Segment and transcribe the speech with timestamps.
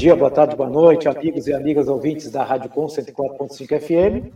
[0.00, 4.32] dia, boa tarde, boa noite, amigos e amigas ouvintes da Rádio Com 104.5 FM.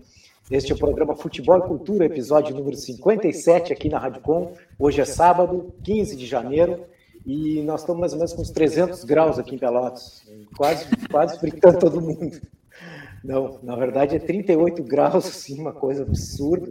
[0.50, 4.52] Este é o programa Futebol e Cultura, episódio número 57 aqui na Rádio Com.
[4.78, 6.84] Hoje é sábado, 15 de janeiro,
[7.24, 10.22] e nós estamos mais ou menos com uns 300 graus aqui em Pelotas,
[10.54, 12.42] quase, quase fritando todo mundo.
[13.24, 16.70] Não, na verdade é 38 graus, assim, uma coisa absurda,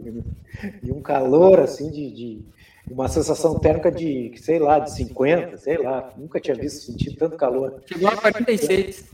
[0.84, 2.44] e um calor, assim, de, de
[2.90, 7.36] uma sensação térmica de, sei lá, de 50, sei lá, nunca tinha visto sentir tanto
[7.36, 7.82] calor.
[7.86, 9.04] Chegou a 46.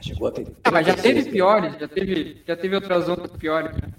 [0.00, 0.46] Chegou a ter.
[0.62, 1.30] Ah, mas já teve né?
[1.30, 3.74] piores, já teve, já teve outras ondas piores.
[3.76, 3.92] Né?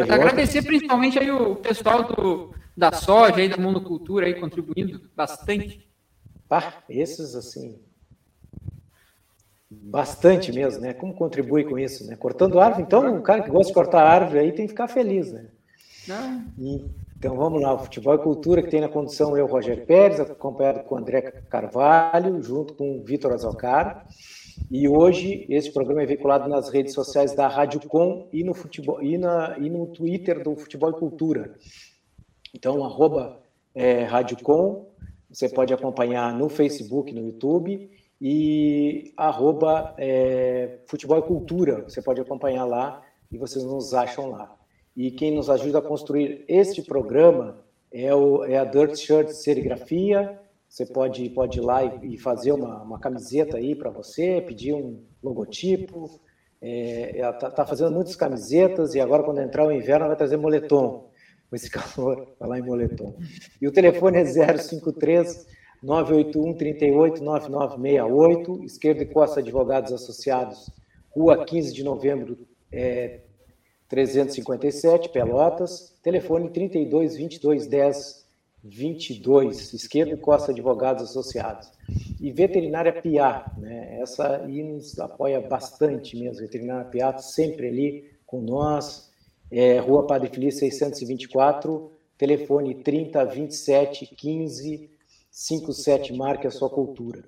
[0.00, 5.86] Mas agradecer principalmente aí o pessoal do, da soja aí, da monocultura aí, contribuindo bastante.
[6.48, 7.78] Pá, esses assim.
[9.70, 10.92] Bastante mesmo, né?
[10.92, 12.14] Como contribui com isso, né?
[12.14, 15.32] Cortando árvore, então, um cara que gosta de cortar árvore aí tem que ficar feliz,
[15.32, 15.46] né?
[16.06, 16.44] Não.
[16.58, 16.84] E,
[17.22, 20.82] então vamos lá, o Futebol e Cultura, que tem na condução eu, Rogério Pérez, acompanhado
[20.82, 24.08] com o André Carvalho, junto com o Vitor Azocar.
[24.68, 29.00] E hoje esse programa é veiculado nas redes sociais da Rádio Com e no, futebol,
[29.00, 31.54] e, na, e no Twitter do Futebol e Cultura.
[32.52, 33.40] Então, arroba
[33.72, 34.88] é, Rádio Com,
[35.30, 37.88] você pode acompanhar no Facebook, no YouTube,
[38.20, 43.00] e arroba é, Futebol e Cultura, você pode acompanhar lá
[43.30, 44.56] e vocês nos acham lá.
[44.96, 50.38] E quem nos ajuda a construir este programa é, o, é a Dirt Shirt Serigrafia.
[50.68, 54.74] Você pode, pode ir lá e, e fazer uma, uma camiseta aí para você, pedir
[54.74, 56.10] um logotipo.
[56.60, 60.36] É, ela está tá fazendo muitas camisetas e agora, quando entrar o inverno, vai trazer
[60.36, 61.10] moletom.
[61.50, 63.14] Com esse calor, vai lá em moletom.
[63.60, 65.46] E o telefone é 053
[65.82, 70.70] 981 38 9968, Esquerda e Costa Advogados Associados,
[71.10, 72.38] Rua 15 de Novembro,
[72.70, 73.20] é,
[73.92, 78.26] 357, Pelotas, telefone 32 22 10
[78.64, 81.70] 22, esquerdo Costa Advogados Associados.
[82.18, 84.00] E Veterinária Piá, né?
[84.00, 89.10] essa aí nos apoia bastante mesmo, Veterinária Piá sempre ali com nós,
[89.50, 94.90] é, Rua Padre Feliz 624, telefone 30 27 15
[95.30, 97.22] 57, marque a sua cultura,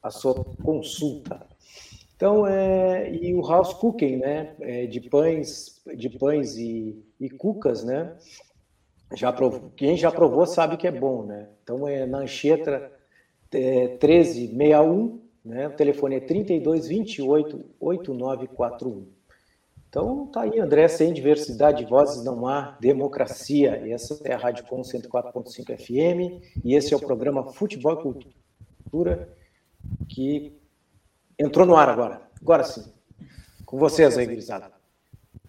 [0.00, 1.49] a sua consulta.
[2.20, 7.82] Então, é, e o house cooking, né, é, de pães, de pães e, e cucas,
[7.82, 8.14] né,
[9.16, 11.48] já provou, quem já provou sabe que é bom, né.
[11.62, 12.92] Então, é na Anchieta
[13.50, 19.06] é, 1361, né, o telefone é 3228 8941.
[19.88, 23.80] Então, tá aí, André, sem diversidade de vozes não há democracia.
[23.86, 28.02] E essa é a Rádio Com 104.5 FM, e esse é o programa Futebol e
[28.82, 29.34] Cultura,
[30.06, 30.59] que
[31.40, 32.20] Entrou no ar agora.
[32.38, 32.84] Agora sim.
[33.64, 34.70] Com vocês aí, gurizada.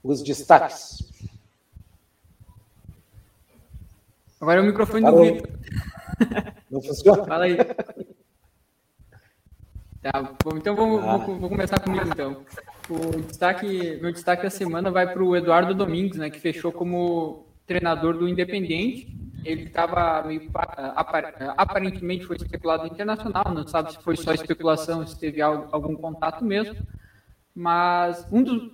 [0.02, 1.12] Os destaques.
[4.40, 5.50] Agora é o microfone Fala do Vitor.
[6.72, 7.26] Não funciona?
[7.26, 7.58] Fala aí.
[10.02, 11.18] Tá, bom, então vamos, ah.
[11.18, 12.44] vou, vou, começar comigo então.
[12.90, 17.46] O destaque, meu destaque da semana vai para o Eduardo Domingues, né, que fechou como
[17.68, 20.24] treinador do Independente ele estava
[21.56, 26.76] aparentemente foi especulado internacional, não sabe se foi só especulação, se teve algum contato mesmo.
[27.54, 28.72] Mas um dos,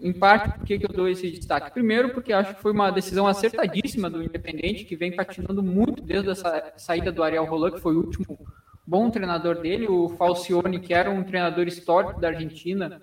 [0.00, 1.72] em parte, por que eu dou esse destaque?
[1.72, 6.30] Primeiro, porque acho que foi uma decisão acertadíssima do Independente, que vem patinando muito desde
[6.30, 8.38] a saída do Ariel Roland, que foi o último
[8.86, 13.02] bom treinador dele, o Falcione, que era um treinador histórico da Argentina,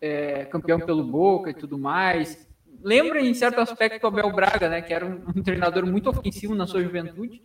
[0.00, 2.48] é, campeão pelo Boca e tudo mais,
[2.84, 6.66] lembra em certo aspecto o Abel Braga, né, que era um, treinador muito ofensivo na
[6.66, 7.42] sua juventude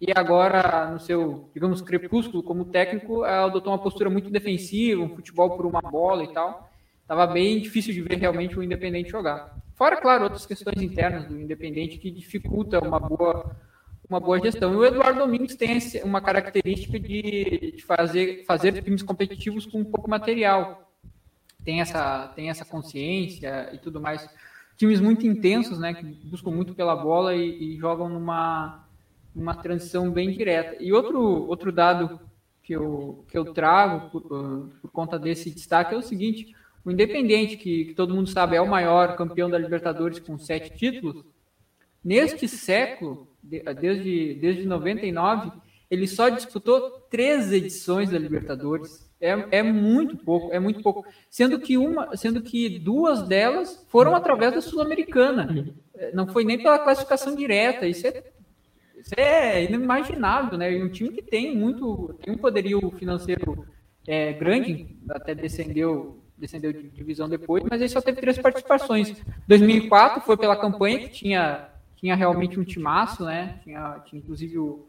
[0.00, 5.56] e agora no seu, digamos, crepúsculo como técnico, adotou uma postura muito defensiva, um futebol
[5.56, 6.70] por uma bola e tal.
[7.06, 9.56] Tava bem difícil de ver realmente o Independente jogar.
[9.74, 13.56] Fora, claro, outras questões internas do Independente que dificulta uma boa
[14.08, 14.72] uma boa gestão.
[14.72, 20.08] E o Eduardo Domingos tem uma característica de, de fazer fazer times competitivos com pouco
[20.10, 20.90] material.
[21.64, 24.28] Tem essa tem essa consciência e tudo mais
[24.76, 28.86] times muito intensos, né, que buscam muito pela bola e, e jogam numa,
[29.34, 30.82] numa transição bem direta.
[30.82, 32.20] E outro, outro dado
[32.62, 36.54] que eu, que eu trago por, por conta desse destaque é o seguinte:
[36.84, 40.76] o Independente, que, que, todo mundo sabe é o maior campeão da Libertadores com sete
[40.76, 41.24] títulos,
[42.02, 45.52] neste século, desde, desde 99,
[45.90, 49.03] ele só disputou três edições da Libertadores.
[49.24, 51.06] É, é muito pouco, é muito pouco.
[51.30, 55.74] Sendo que uma, sendo que duas delas foram através da Sul-Americana.
[56.12, 57.86] Não foi nem pela classificação direta.
[57.86, 58.22] Isso é,
[58.98, 60.70] isso é inimaginável, né?
[60.76, 63.66] Um time que tem muito, tem um poderio financeiro
[64.06, 69.16] é, grande, até descendeu, descendeu de divisão depois, mas ele só teve três participações.
[69.48, 71.66] 2004 foi pela campanha que tinha,
[71.96, 73.58] tinha realmente um timaço, né?
[73.64, 74.86] Tinha, tinha inclusive o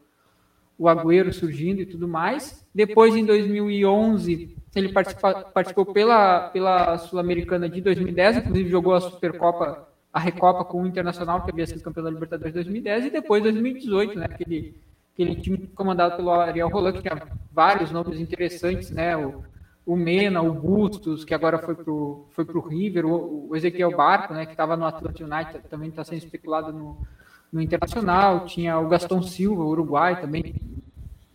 [0.78, 2.64] o Agüero surgindo e tudo mais.
[2.74, 10.20] Depois, em 2011, Ele participou pela, pela Sul-Americana de 2010, inclusive jogou a Supercopa, a
[10.20, 14.26] Recopa com o Internacional, que havia sido campeão da Libertadores 2010, e depois 2018, né?
[14.26, 14.74] Aquele,
[15.14, 19.16] aquele time comandado pelo Ariel Roland, que tinha vários nomes interessantes, né?
[19.16, 19.42] O,
[19.86, 23.96] o Mena, o Bustos, que agora foi para o foi pro River, o, o Ezequiel
[23.96, 24.44] Barco, né?
[24.44, 26.98] Que estava no Atlanta United, também está sendo especulado no,
[27.56, 30.54] no Internacional, tinha o Gaston Silva, Uruguai, também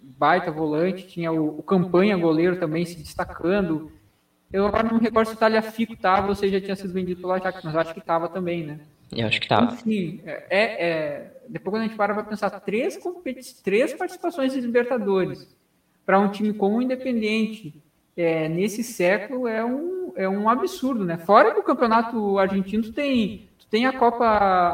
[0.01, 3.91] baita volante, tinha o, o Campanha goleiro também se destacando.
[4.53, 7.21] Eu agora não me recordo se o Talhafico estava ou se já tinha sido vendido
[7.21, 8.79] pelo Ajax, mas acho que estava também, né?
[9.11, 9.73] Eu acho que estava.
[9.73, 12.99] Enfim, é, é, depois quando a gente para para pensar, três,
[13.63, 15.47] três participações de Libertadores
[16.05, 17.81] para um time como o Independente
[18.15, 21.17] é, nesse século é um, é um absurdo, né?
[21.17, 24.27] Fora que o campeonato argentino tem tem a Copa,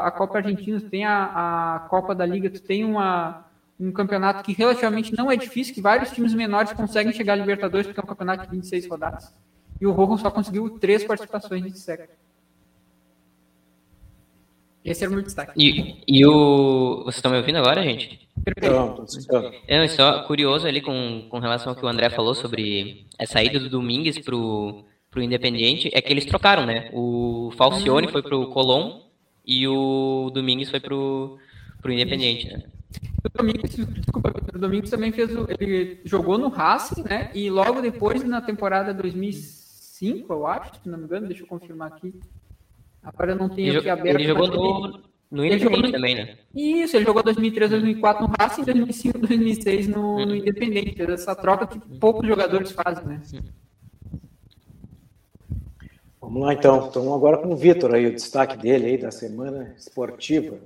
[0.04, 3.46] a Copa Argentina, tu tem a, a Copa da Liga, tu tem uma,
[3.78, 7.86] um campeonato que relativamente não é difícil, que vários times menores conseguem chegar à Libertadores,
[7.86, 9.32] porque é um campeonato de 26 rodadas.
[9.80, 12.08] E o Rojo só conseguiu três participações nesse século.
[14.84, 15.52] Esse era o meu destaque.
[15.56, 17.02] E, e o.
[17.04, 18.26] Vocês estão me ouvindo agora, gente?
[18.54, 19.04] Pronto,
[19.68, 23.60] é só curioso ali com, com relação ao que o André falou sobre a saída
[23.60, 24.84] do Domingues pro
[25.18, 26.90] pro Independiente é que eles trocaram, né?
[26.92, 29.00] O Falcione foi pro Colón
[29.44, 31.38] e o Domingues foi pro,
[31.82, 32.62] pro Independiente, né?
[33.24, 37.30] O Domingos, desculpa, o Domingos também fez o, ele jogou no Racing, né?
[37.34, 41.88] E logo depois na temporada 2005, eu acho, se não me engano, deixa eu confirmar
[41.88, 42.14] aqui.
[43.02, 44.20] Agora eu não tenho ele aqui aberto.
[44.20, 46.38] Ele jogou no, no Independente também, né?
[46.54, 50.34] Isso, ele jogou 2003, 2004 no Racing, 2005, 2006 no, no uhum.
[50.36, 51.02] Independente.
[51.02, 53.20] Essa troca que poucos jogadores fazem, né?
[56.28, 56.88] Vamos lá então.
[56.90, 60.58] Então agora com o Vitor aí, o destaque dele aí da semana esportiva.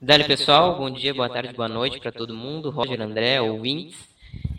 [0.00, 4.08] Dali pessoal, bom dia, boa tarde, boa noite para todo mundo, Roger, André, ouvintes.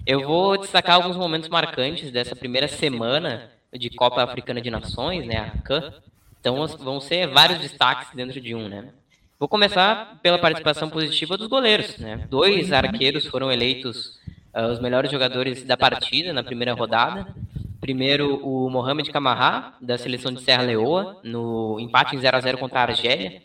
[0.05, 5.37] Eu vou destacar alguns momentos marcantes dessa primeira semana de Copa Africana de Nações, né,
[5.37, 5.91] a CAN.
[6.39, 8.89] Então vão ser vários destaques dentro de um, né.
[9.39, 12.27] Vou começar pela participação positiva dos goleiros, né.
[12.29, 14.19] Dois arqueiros foram eleitos
[14.53, 17.35] uh, os melhores jogadores da partida na primeira rodada.
[17.79, 22.57] Primeiro, o Mohamed Camará, da seleção de Serra Leoa, no empate em 0 a 0
[22.57, 23.41] contra a Argélia.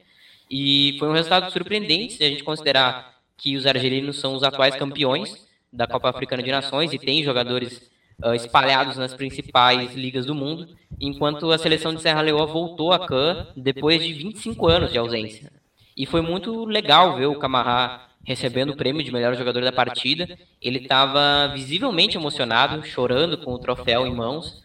[0.50, 4.76] E foi um resultado surpreendente se a gente considerar que os argelinos são os atuais
[4.76, 7.90] campeões da Copa Africana de Nações e têm jogadores
[8.22, 10.68] uh, espalhados nas principais ligas do mundo,
[11.00, 15.50] enquanto a seleção de Serra Leoa voltou a CAN depois de 25 anos de ausência.
[15.96, 20.38] E foi muito legal ver o Camará recebendo o prêmio de melhor jogador da partida.
[20.60, 24.62] Ele estava visivelmente emocionado, chorando com o troféu em mãos,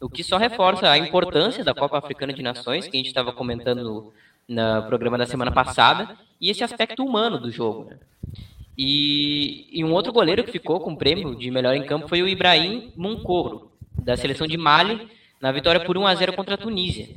[0.00, 3.32] o que só reforça a importância da Copa Africana de Nações, que a gente estava
[3.32, 4.12] comentando no,
[4.48, 7.90] no, programa da semana passada, e esse aspecto humano do jogo.
[7.90, 7.98] Né?
[8.78, 12.22] E, e, um outro goleiro que ficou com o prêmio de melhor em campo foi
[12.22, 15.06] o Ibrahim Moncoro, da seleção de Mali,
[15.40, 17.08] na vitória por 1 a 0 contra a Tunísia.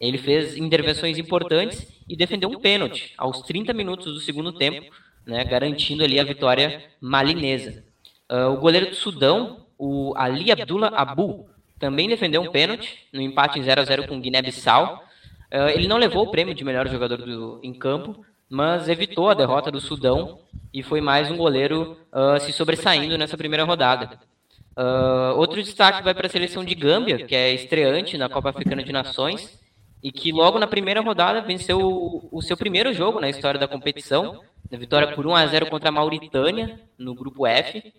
[0.00, 4.92] Ele fez intervenções importantes e defendeu um pênalti aos 30 minutos do segundo tempo,
[5.26, 7.84] né, garantindo ali a vitória malinesa.
[8.30, 11.46] Uh, o goleiro do Sudão, o Ali Abdullah Abu,
[11.78, 15.04] também defendeu um pênalti no empate em 0 a 0 com Guiné-Bissau.
[15.52, 19.34] Uh, ele não levou o prêmio de melhor jogador do, em campo, mas evitou a
[19.34, 20.38] derrota do Sudão
[20.72, 24.18] e foi mais um goleiro uh, se sobressaindo nessa primeira rodada.
[24.76, 28.82] Uh, outro destaque vai para a seleção de Gâmbia, que é estreante na Copa Africana
[28.82, 29.60] de Nações
[30.02, 33.68] e que logo na primeira rodada venceu o, o seu primeiro jogo na história da
[33.68, 34.40] competição,
[34.78, 37.92] vitória por 1 a 0 contra a Mauritânia no grupo F.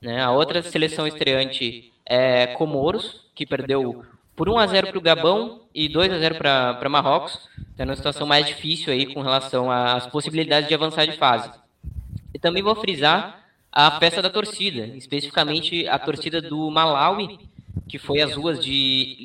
[0.00, 0.20] Né?
[0.20, 5.62] A outra seleção estreante é Comoros, que perdeu por 1 a 0 para o Gabão
[5.74, 10.06] e 2 a 0 para Marrocos, está numa situação mais difícil aí com relação às
[10.06, 11.50] possibilidades de avançar de fase.
[12.34, 17.38] E também vou frisar a festa da torcida, especificamente a torcida do Malawi,
[17.88, 19.16] que foi às ruas de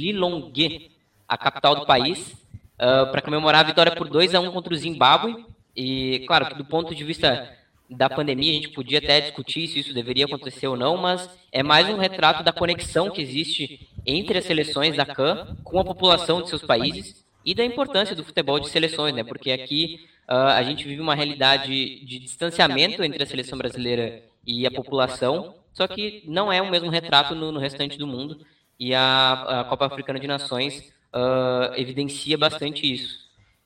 [0.00, 0.90] Lilongwe,
[1.28, 2.32] a capital do país,
[2.74, 5.44] uh, para comemorar a vitória por 2 a 1 contra o Zimbábue
[5.76, 7.56] e, claro, que do ponto de vista
[7.88, 11.62] da pandemia, a gente podia até discutir se isso deveria acontecer ou não, mas é
[11.62, 16.42] mais um retrato da conexão que existe entre as seleções da CAN com a população
[16.42, 19.24] de seus países e da importância do futebol de seleções, né?
[19.24, 24.66] Porque aqui uh, a gente vive uma realidade de distanciamento entre a seleção brasileira e
[24.66, 28.44] a população, só que não é o mesmo retrato no, no restante do mundo.
[28.78, 33.22] E a, a Copa Africana de Nações uh, evidencia bastante isso.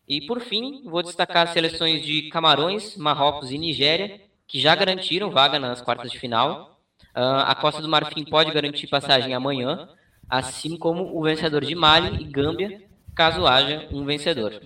[0.08, 5.30] E por fim, vou destacar as seleções de Camarões, Marrocos e Nigéria, que já garantiram
[5.30, 6.78] vaga nas quartas de final.
[7.16, 9.88] Uh, a Costa do Marfim pode garantir passagem amanhã,
[10.28, 12.82] assim como o vencedor de Mali e Gâmbia,
[13.14, 14.62] caso haja um vencedor.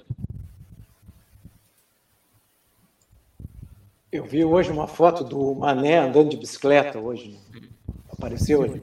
[4.13, 7.39] Eu vi hoje uma foto do Mané andando de bicicleta hoje.
[8.13, 8.83] Apareceu hoje.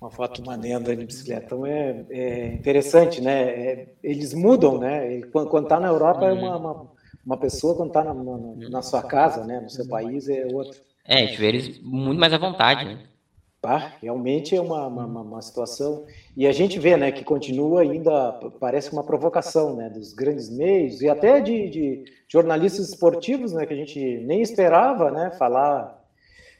[0.00, 1.44] Uma foto maneira andando de bicicleta.
[1.44, 3.42] Então é, é interessante, né?
[3.42, 5.20] É, eles mudam, né?
[5.32, 6.90] Quando está na Europa é uma, uma,
[7.24, 9.60] uma, pessoa, quando está na, na, na, sua casa, né?
[9.60, 10.80] No seu país é outro.
[11.04, 12.98] É, a gente vê eles muito mais à vontade, né?
[13.62, 16.06] Ah, realmente é uma, uma, uma, situação.
[16.34, 21.02] E a gente vê né, que continua ainda, parece uma provocação né, dos grandes meios
[21.02, 26.02] e até de, de jornalistas esportivos, né, que a gente nem esperava né, falar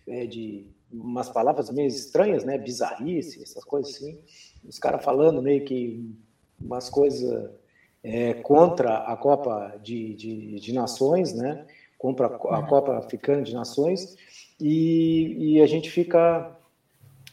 [0.07, 2.59] é, de umas palavras meio estranhas, né?
[2.59, 4.19] Bizarrice, essas coisas assim.
[4.67, 6.15] Os caras falando meio que
[6.61, 7.51] umas coisas
[8.03, 11.67] é, contra a Copa de, de, de, Nações, né?
[11.99, 14.17] Contra a Copa Africana de Nações.
[14.61, 16.57] E, e a gente fica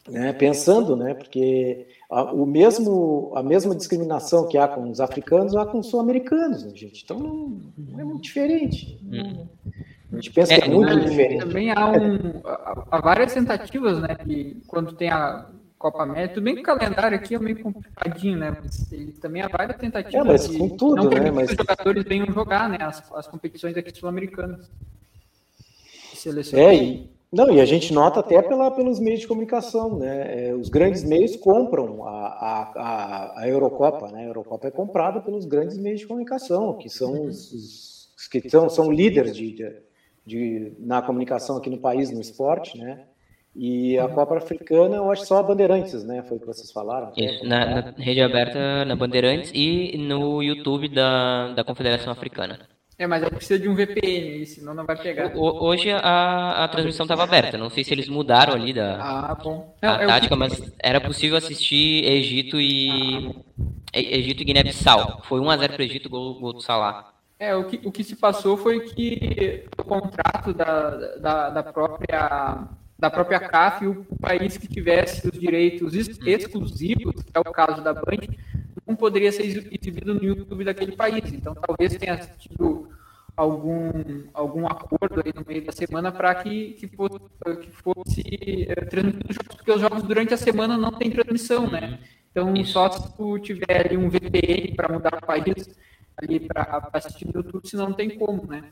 [0.08, 1.14] né, pensando, né?
[1.14, 5.88] Porque a, o mesmo, a mesma discriminação que há com os africanos há com os
[5.88, 7.04] sul-americanos, né, gente?
[7.04, 8.98] Então não, não, é muito diferente.
[9.02, 9.48] Não,
[10.12, 11.40] a gente pensa é, que é muito também, diferente.
[11.40, 12.40] Também há, um,
[12.90, 14.14] há várias tentativas, né?
[14.14, 15.46] Que quando tem a
[15.78, 18.56] Copa América, tudo bem que o calendário aqui é meio complicadinho, né?
[18.60, 18.88] Mas
[19.20, 20.14] também há várias tentativas.
[20.14, 21.30] É, mas com tudo, não né?
[21.30, 21.50] Mas...
[21.50, 22.78] os jogadores venham jogar, né?
[22.80, 24.70] As, as competições aqui sul-americanas.
[26.54, 30.48] É, e, não, e a gente nota até pela, pelos meios de comunicação, né?
[30.48, 34.22] É, os grandes meios compram a, a, a, a Eurocopa, né?
[34.22, 38.68] A Eurocopa é comprada pelos grandes meios de comunicação, que são os, os que são,
[38.68, 39.87] são líderes de, de
[40.28, 43.00] de, na comunicação aqui no país, no esporte, né?
[43.56, 46.22] E a Copa Africana, eu acho só a Bandeirantes, né?
[46.22, 47.12] Foi o que vocês falaram.
[47.16, 52.60] Isso, na, na, rede aberta na Bandeirantes e no YouTube da, da Confederação Africana.
[52.96, 55.34] É, mas aí precisa de um VPN, senão não vai pegar.
[55.34, 59.34] O, hoje a, a transmissão estava aberta, não sei se eles mudaram ali da ah,
[59.34, 59.74] bom.
[59.80, 63.34] Não, a tática, mas era possível assistir Egito e
[63.94, 65.22] Egito e Guiné-Bissau.
[65.24, 67.17] Foi 1 a 0 para o Egito, gol, gol do Salah.
[67.38, 72.68] É, o que, o que se passou foi que o contrato da, da, da própria
[72.98, 77.94] da própria CAF, o país que tivesse os direitos exclusivos, que é o caso da
[77.94, 78.26] Band,
[78.84, 81.32] não poderia ser exibido no YouTube daquele país.
[81.32, 82.88] Então, talvez tenha tido
[83.36, 83.92] algum,
[84.34, 87.20] algum acordo aí no meio da semana para que, que fosse,
[87.60, 92.00] que fosse é, transmitido jogos, porque os jogos durante a semana não tem transmissão, né?
[92.32, 95.70] Então, só se tu tiver ali um VPN para mudar o país,
[96.22, 98.64] ali para assistir no YouTube, senão não tem como, né?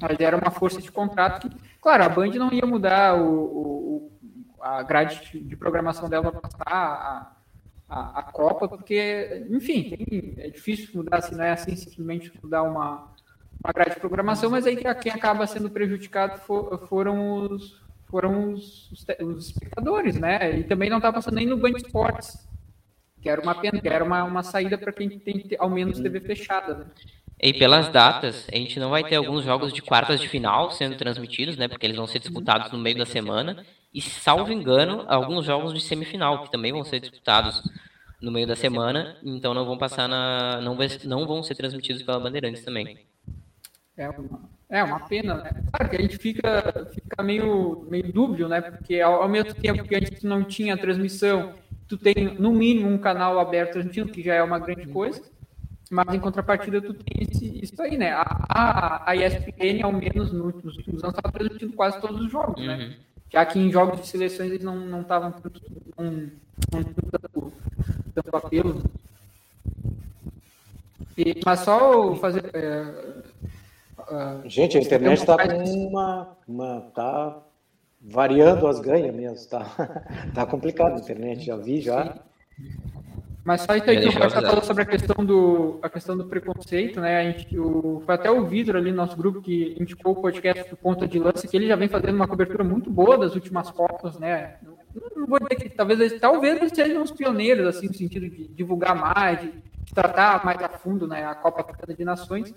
[0.00, 4.12] Mas era uma força de contrato que, claro, a Band não ia mudar o, o
[4.60, 7.32] a grade de programação dela para passar a,
[7.88, 12.62] a, a, Copa, porque, enfim, tem, é difícil mudar, se não é assim simplesmente mudar
[12.64, 13.12] uma,
[13.62, 18.90] uma grade de programação, mas aí quem acaba sendo prejudicado for, foram os foram os,
[18.90, 20.58] os, os, espectadores, né?
[20.58, 22.47] E também não está passando nem no Band Esportes,
[23.20, 26.20] que era uma pena, que era uma, uma saída para quem tem ao menos TV
[26.20, 26.74] fechada.
[26.74, 26.86] Né?
[27.40, 30.96] E pelas datas, a gente não vai ter alguns jogos de quartas de final sendo
[30.96, 31.68] transmitidos, né?
[31.68, 33.64] Porque eles vão ser disputados no meio da semana.
[33.94, 37.62] E, salvo engano, alguns jogos de semifinal, que também vão ser disputados
[38.20, 39.16] no meio da semana.
[39.22, 40.60] Então não vão passar na.
[40.60, 42.98] não, não vão ser transmitidos pela Bandeirantes também.
[43.96, 45.50] É uma, é uma pena, né?
[45.72, 48.60] Claro que a gente fica, fica meio, meio dúbio, né?
[48.60, 51.54] Porque ao, ao mesmo tempo que a gente não tinha transmissão
[51.88, 55.22] tu tem no mínimo um canal aberto transmitindo, que já é uma grande coisa,
[55.90, 58.12] mas em contrapartida tu tem esse, isso aí, né?
[58.12, 62.64] A, a, a ESPN, ao menos nos últimos anos, estava transmitindo quase todos os jogos,
[62.64, 62.74] né?
[62.74, 62.78] uhum.
[62.78, 62.96] né?
[63.30, 65.60] Já que em jogos de seleções eles não estavam tanto,
[65.98, 66.30] não,
[66.72, 67.52] não tanto,
[68.14, 68.82] tanto apelo.
[71.16, 72.50] E, mas só fazer.
[72.54, 72.82] É,
[73.98, 76.80] uh, Gente, a internet está com uma, uma.
[76.94, 77.42] Tá
[78.08, 79.64] variando as ganhas mesmo, tá,
[80.34, 82.16] tá complicado a internet, já vi já.
[83.44, 87.18] Mas só então, então vai falar sobre a questão do a questão do preconceito, né?
[87.18, 90.68] A gente, o, foi até o Vidro ali no nosso grupo que indicou o podcast
[90.68, 93.70] do Ponta de Lança, que ele já vem fazendo uma cobertura muito boa das últimas
[93.70, 94.56] Copas, né?
[94.62, 94.76] Não,
[95.16, 98.94] não vou dizer que talvez, talvez eles sejam os pioneiros, assim, no sentido de divulgar
[98.94, 102.54] mais, de, de tratar mais a fundo né, a Copa Africana de Nações.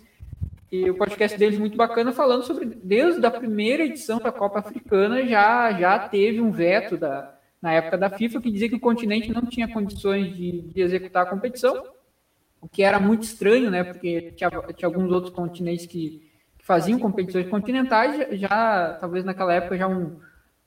[0.71, 5.25] E o podcast deles muito bacana falando sobre desde a primeira edição da Copa Africana
[5.25, 9.31] já já teve um veto da na época da FIFA que dizia que o continente
[9.31, 11.83] não tinha condições de, de executar a competição,
[12.59, 13.83] o que era muito estranho, né?
[13.83, 19.53] Porque tinha, tinha alguns outros continentes que, que faziam competições continentais já, já, talvez naquela
[19.53, 20.19] época já um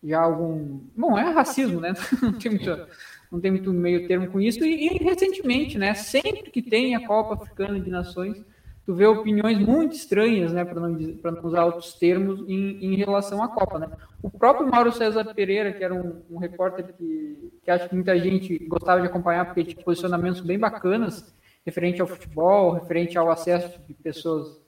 [0.02, 1.94] já algum bom é racismo, né?
[2.20, 2.87] Não tem muito
[3.32, 5.94] não tem muito meio termo com isso e, e recentemente, né?
[5.94, 8.44] Sempre que tem a Copa Africana de Nações
[8.84, 13.42] tu vê opiniões muito estranhas, né, para não, não usar outros termos, em, em, relação
[13.42, 13.78] à Copa.
[13.78, 13.88] Né?
[14.22, 18.18] O próprio Mauro César Pereira, que era um, um repórter que, que acho que muita
[18.18, 23.80] gente gostava de acompanhar, porque tinha posicionamentos bem bacanas, referente ao futebol, referente ao acesso
[23.86, 24.62] de pessoas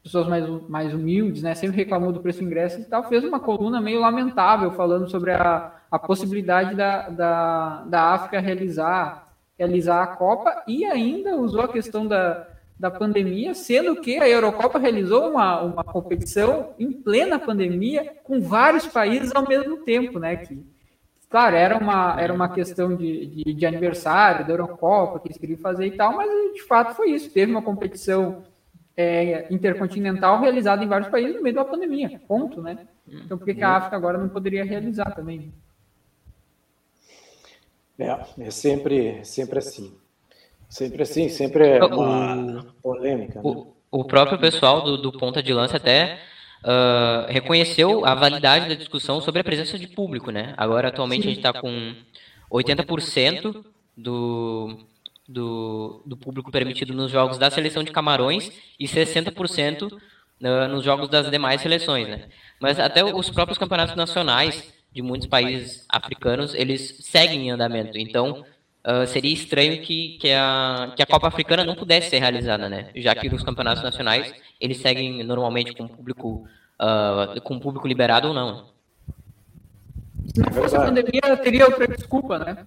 [0.00, 3.40] pessoas mais, mais humildes, né, sempre reclamou do preço do ingresso e tal, fez uma
[3.40, 10.06] coluna meio lamentável falando sobre a, a possibilidade da, da, da África realizar, realizar a
[10.06, 12.46] Copa e ainda usou a questão da,
[12.78, 18.86] da pandemia, sendo que a Eurocopa realizou uma, uma competição em plena pandemia com vários
[18.86, 20.36] países ao mesmo tempo, né?
[20.36, 20.64] Que,
[21.28, 25.58] claro, era uma, era uma questão de, de, de aniversário da Eurocopa que eles queriam
[25.58, 27.30] fazer e tal, mas de fato foi isso.
[27.30, 28.44] Teve uma competição
[28.96, 32.86] é, intercontinental realizada em vários países no meio da pandemia, ponto, né?
[33.08, 35.52] Então por que, que a África agora não poderia realizar também?
[37.98, 39.92] É, é sempre, sempre assim.
[40.68, 43.40] Sempre assim, sempre é uma o, polêmica.
[43.42, 43.70] O, né?
[43.90, 46.18] o próprio pessoal do, do Ponta de Lança até
[46.62, 50.54] uh, reconheceu a validade da discussão sobre a presença de público, né?
[50.56, 51.28] Agora, atualmente, Sim.
[51.28, 51.94] a gente está com
[52.52, 53.64] 80%
[53.96, 54.78] do,
[55.26, 59.90] do, do público permitido nos jogos da seleção de Camarões e 60%
[60.40, 62.28] nos jogos das demais seleções, né?
[62.60, 67.98] Mas até os próprios campeonatos nacionais de muitos países africanos, eles seguem em andamento.
[67.98, 68.44] Então,
[68.86, 72.90] uh, seria estranho que, que, a, que a Copa Africana não pudesse ser realizada, né?
[72.94, 76.46] Já que os campeonatos nacionais, eles seguem normalmente com público,
[76.80, 78.68] uh, com público liberado ou não.
[80.34, 82.66] Se não fosse a pandemia, teria outra desculpa, né?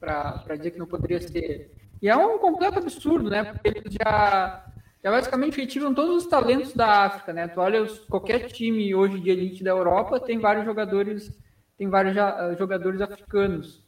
[0.00, 1.72] Para dizer que não poderia ser.
[2.02, 3.44] E é um completo absurdo, né?
[3.44, 4.64] Porque eles já
[5.04, 7.46] já basicamente retiram todos os talentos da África, né?
[7.46, 11.30] Tu olha os, qualquer time hoje de elite da Europa tem vários jogadores,
[11.76, 12.16] tem vários
[12.58, 13.83] jogadores africanos.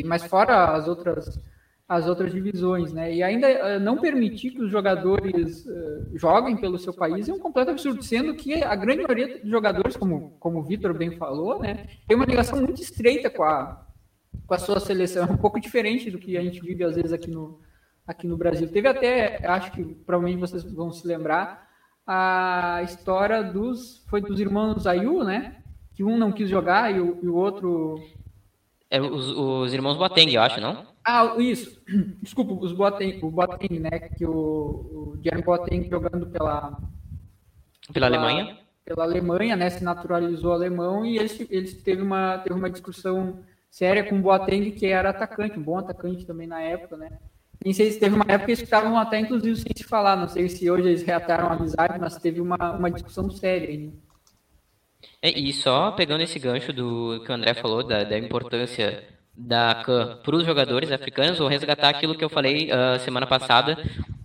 [0.00, 1.38] E mas fora as outras
[1.86, 3.14] as outras divisões, né?
[3.14, 7.38] E ainda uh, não permitir que os jogadores uh, joguem pelo seu país é um
[7.38, 11.60] completo absurdo, sendo que a grande maioria dos jogadores, como como o Vitor bem falou,
[11.60, 13.86] né, tem uma ligação muito estreita com a
[14.46, 17.12] com a sua seleção, é um pouco diferente do que a gente vive às vezes
[17.12, 17.60] aqui no
[18.06, 18.68] aqui no Brasil.
[18.68, 21.68] Teve até, acho que provavelmente vocês vão se lembrar,
[22.06, 24.04] a história dos.
[24.08, 25.56] Foi dos irmãos Ayu, né?
[25.94, 27.98] Que um não quis jogar e o, e o outro.
[28.94, 30.86] É, os, os irmãos Boateng, eu acho, não?
[31.04, 31.82] Ah, isso.
[32.22, 33.98] Desculpa, os Boateng, o Boateng, né?
[33.98, 36.78] Que o, o Jeremy Boateng jogando pela.
[37.92, 38.56] Pela, pela Alemanha?
[38.84, 39.68] Pela Alemanha, né?
[39.68, 44.70] Se naturalizou alemão e eles, eles teve, uma, teve uma discussão séria com o Boateng,
[44.70, 47.18] que era atacante, um bom atacante também na época, né?
[47.64, 50.14] Nem sei se teve uma época que eles estavam até, inclusive, sem se falar.
[50.14, 53.92] Não sei se hoje eles reataram a amizade, mas teve uma, uma discussão séria aí.
[55.24, 59.02] É, e só pegando esse gancho do que o André falou, da, da importância
[59.34, 63.78] da CAN para os jogadores africanos, vou resgatar aquilo que eu falei uh, semana passada,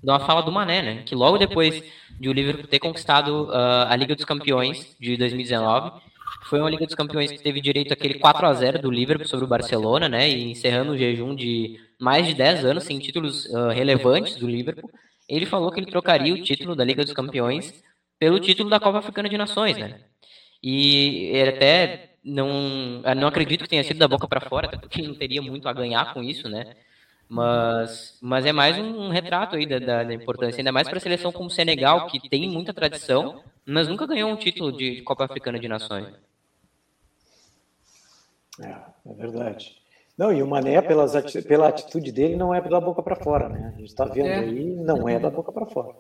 [0.04, 1.04] numa fala do Mané, né?
[1.06, 1.82] Que logo depois
[2.20, 6.02] de o Liverpool ter conquistado uh, a Liga dos Campeões de 2019,
[6.44, 9.46] foi uma Liga dos Campeões que teve direito àquele 4 a 0 do Liverpool sobre
[9.46, 10.30] o Barcelona, né?
[10.30, 14.92] E encerrando o jejum de mais de 10 anos sem títulos uh, relevantes do Liverpool.
[15.30, 17.74] Ele falou que ele trocaria o título da Liga dos Campeões
[18.20, 20.02] pelo título da Copa Africana de Nações, né?
[20.62, 25.02] E ele até não, não acredito que tenha sido da boca para fora, até porque
[25.02, 26.76] não teria muito a ganhar com isso, né?
[27.28, 31.02] Mas, mas é mais um retrato aí da, da, da importância, ainda mais para a
[31.02, 35.26] seleção como o Senegal, que tem muita tradição, mas nunca ganhou um título de Copa
[35.26, 36.08] Africana de Nações.
[38.60, 39.78] É, é verdade.
[40.18, 41.14] Não, e o Mané, pelas,
[41.46, 43.74] pela atitude dele, não é da boca para fora, né?
[43.74, 44.40] A gente está vendo é.
[44.40, 45.96] aí, não é da boca para fora.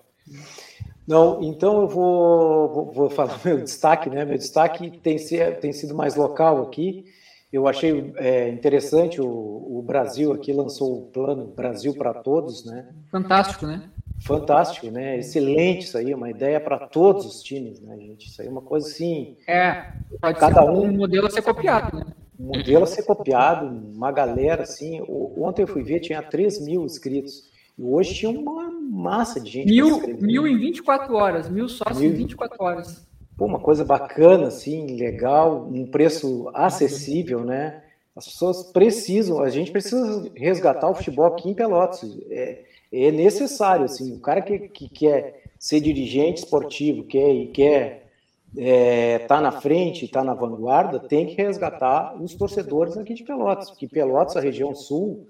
[1.09, 4.23] Não, então eu vou, vou, vou, falar meu destaque, né?
[4.23, 5.17] Meu destaque tem,
[5.59, 7.03] tem sido mais local aqui.
[7.51, 12.89] Eu achei é, interessante o, o, Brasil aqui lançou o plano Brasil para Todos, né?
[13.09, 13.89] Fantástico, né?
[14.21, 15.17] Fantástico, né?
[15.17, 18.27] Excelente isso aí, uma ideia para todos os times, né, gente?
[18.27, 19.35] Isso aí é uma coisa assim.
[19.47, 22.05] É, pode cada ser um, um modelo a ser copiado, né?
[22.39, 25.01] Um modelo a ser copiado, uma galera assim.
[25.09, 27.48] Ontem eu fui ver, tinha 3 mil inscritos.
[27.79, 29.67] E hoje tinha uma massa de gente.
[29.67, 32.11] Mil, mil em 24 horas, mil sócios mil...
[32.11, 33.07] em 24 horas.
[33.37, 37.81] Pô, uma coisa bacana, assim, legal, um preço acessível, né?
[38.13, 42.03] As pessoas precisam, a gente precisa resgatar o futebol aqui em Pelotas.
[42.29, 48.09] É, é necessário, assim, o cara que, que quer ser dirigente esportivo, quer e quer
[48.57, 53.13] estar é, tá na frente, estar tá na vanguarda, tem que resgatar os torcedores aqui
[53.13, 55.29] de Pelotas, porque Pelotas, a região sul,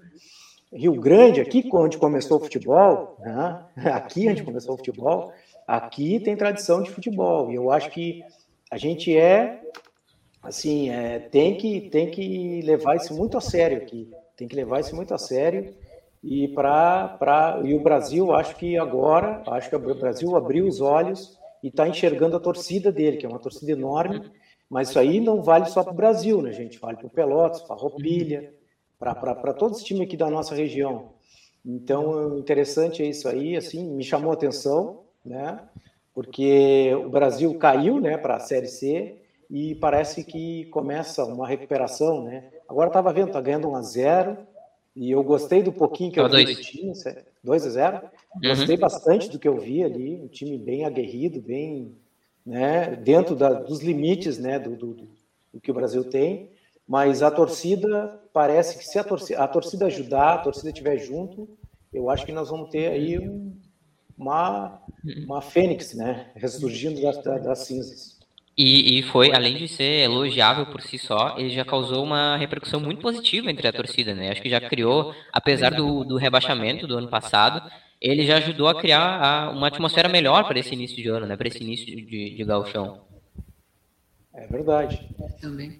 [0.72, 3.64] Rio Grande, aqui onde começou o futebol, né?
[3.92, 5.32] aqui onde começou o futebol,
[5.66, 8.22] aqui tem tradição de futebol, e eu acho que
[8.70, 9.60] a gente é,
[10.40, 14.78] assim, é, tem, que, tem que levar isso muito a sério aqui, tem que levar
[14.78, 15.74] isso muito a sério,
[16.22, 21.38] e para e o Brasil acho que agora acho que o Brasil abriu os olhos
[21.62, 24.30] e está enxergando a torcida dele que é uma torcida enorme.
[24.68, 26.78] mas isso aí não vale só para o Brasil né gente?
[26.78, 28.52] vale para o Pelotas para Roupilha
[29.00, 31.14] para todos os times aqui da nossa região
[31.66, 35.60] então interessante é isso aí assim me chamou a atenção né
[36.14, 42.22] porque o Brasil caiu né para a série C e parece que começa uma recuperação,
[42.22, 42.44] né?
[42.68, 44.38] Agora estava vendo, está ganhando 1 a 0
[44.94, 46.92] e eu gostei do pouquinho que eu vi do time,
[47.42, 47.96] 2 a 0.
[47.96, 48.48] Uhum.
[48.48, 51.96] Gostei bastante do que eu vi ali, um time bem aguerrido, bem,
[52.46, 55.08] né, dentro da, dos limites, né, do, do,
[55.52, 56.52] do, que o Brasil tem.
[56.90, 61.48] Mas a torcida parece que se a torcida, a torcida ajudar, a torcida estiver junto,
[61.94, 63.56] eu acho que nós vamos ter aí um,
[64.18, 64.82] uma
[65.24, 68.18] uma fênix, né, ressurgindo das, das cinzas.
[68.58, 72.80] E, e, foi, além de ser elogiável por si só, ele já causou uma repercussão
[72.80, 74.32] muito positiva entre a torcida, né?
[74.32, 78.78] Acho que já criou, apesar do, do rebaixamento do ano passado, ele já ajudou a
[78.78, 81.36] criar a, uma atmosfera melhor para esse início de ano, né?
[81.36, 83.00] Para esse início de, de gauchão.
[84.34, 85.08] É verdade.
[85.40, 85.78] Também.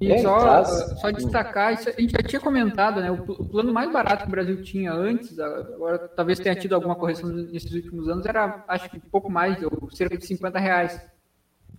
[0.00, 3.10] E é, só, só destacar, isso, a gente já tinha comentado, né?
[3.10, 6.94] O, o, plano mais barato que o Brasil tinha antes, agora talvez tenha tido alguma
[6.94, 11.00] correção nesses últimos anos, era acho que pouco mais, ou cerca de 50 reais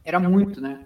[0.04, 0.86] era muito, né?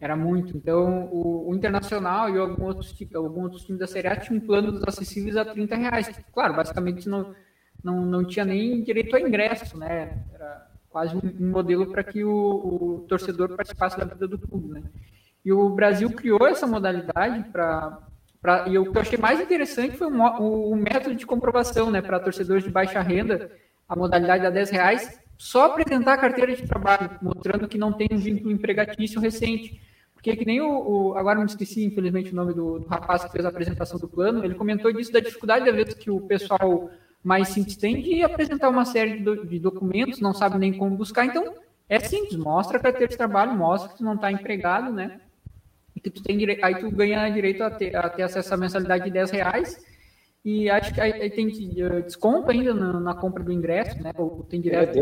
[0.00, 0.56] Era muito.
[0.56, 4.82] Então, o, o Internacional e alguns outros, alguns outros times da Série A tinham planos
[4.86, 6.24] acessíveis a 30 reais.
[6.32, 7.34] Claro, basicamente não,
[7.82, 10.24] não, não tinha nem direito a ingresso, né?
[10.32, 14.68] Era quase um, um modelo para que o, o, torcedor participasse da vida do clube,
[14.68, 14.82] né?
[15.44, 17.98] E o Brasil criou essa modalidade para.
[18.40, 22.02] Pra, e o que eu achei mais interessante foi o, o, método de comprovação, né?
[22.02, 23.50] Para torcedores de baixa renda,
[23.88, 28.08] a modalidade a 10 reais só apresentar a carteira de trabalho, mostrando que não tem
[28.12, 29.80] um vínculo empregatício recente.
[30.14, 33.32] Porque que nem o, o agora me esqueci, infelizmente, o nome do, do, rapaz que
[33.32, 36.90] fez a apresentação do plano, ele comentou disso da dificuldade, às vezes, que o pessoal
[37.22, 40.96] mais simples tem de apresentar uma série de, do, de documentos, não sabe nem como
[40.96, 41.54] buscar, então
[41.88, 45.20] é simples, mostra a carteira de trabalho, mostra que tu não está empregado, né?
[46.04, 48.56] E que tu tem direito, aí tu ganha direito a ter, a ter acesso à
[48.56, 49.82] mensalidade de 10 reais
[50.44, 54.12] e acho que aí tem uh, desconto ainda na, na, compra do ingresso, né?
[54.14, 54.94] Ou tem direto.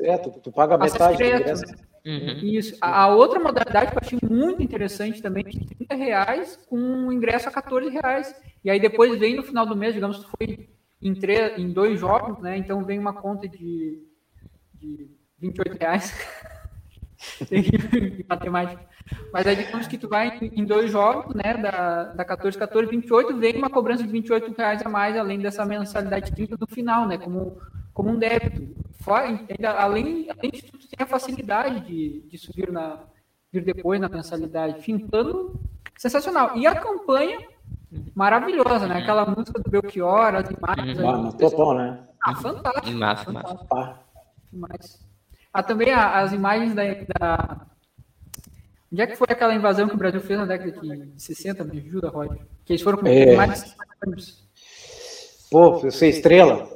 [0.00, 1.66] É, é tu, tu, paga metade direto, do ingresso.
[1.66, 1.76] Né?
[2.06, 2.38] Uhum.
[2.42, 2.78] Isso.
[2.80, 7.12] A, a, outra modalidade que eu achei muito interessante também, que 30 reais com um
[7.12, 8.34] ingresso a 14 reais.
[8.64, 10.70] E aí depois vem no final do mês, digamos que foi
[11.02, 12.56] em, três, em dois jogos, né?
[12.56, 14.02] Então vem uma conta de,
[14.72, 16.14] de 28 reais.
[17.50, 18.84] de matemática.
[19.32, 23.36] Mas aí digamos que tu vai em dois jogos, né, da, da 14, 14, 28,
[23.36, 27.18] vem uma cobrança de 28 reais a mais, além dessa mensalidade 30 do final, né,
[27.18, 27.58] como,
[27.94, 28.74] como um débito.
[29.00, 33.04] Fora, ainda, além, além de tudo, tem a facilidade de, de subir na,
[33.52, 34.78] vir depois na mensalidade.
[34.78, 35.60] Enfim, plano
[35.96, 36.56] sensacional.
[36.56, 37.38] E a campanha
[38.14, 40.98] maravilhosa, né, aquela música do Belchior, as imagens.
[40.98, 41.28] Uhum.
[41.28, 42.00] Ah, bom, né?
[42.24, 42.98] Ah, fantástico.
[42.98, 43.74] Massa, fantástico.
[43.74, 44.00] massa.
[44.52, 45.05] Demais.
[45.58, 46.82] Ah, também as imagens da,
[47.18, 47.66] da
[48.92, 51.64] Onde é que foi aquela invasão que o Brasil fez na década de 60?
[51.64, 52.38] Me ajuda, Roger.
[52.64, 53.34] Que eles foram com é...
[53.34, 54.44] mais de ônibus.
[55.50, 56.68] Pô, você estrela.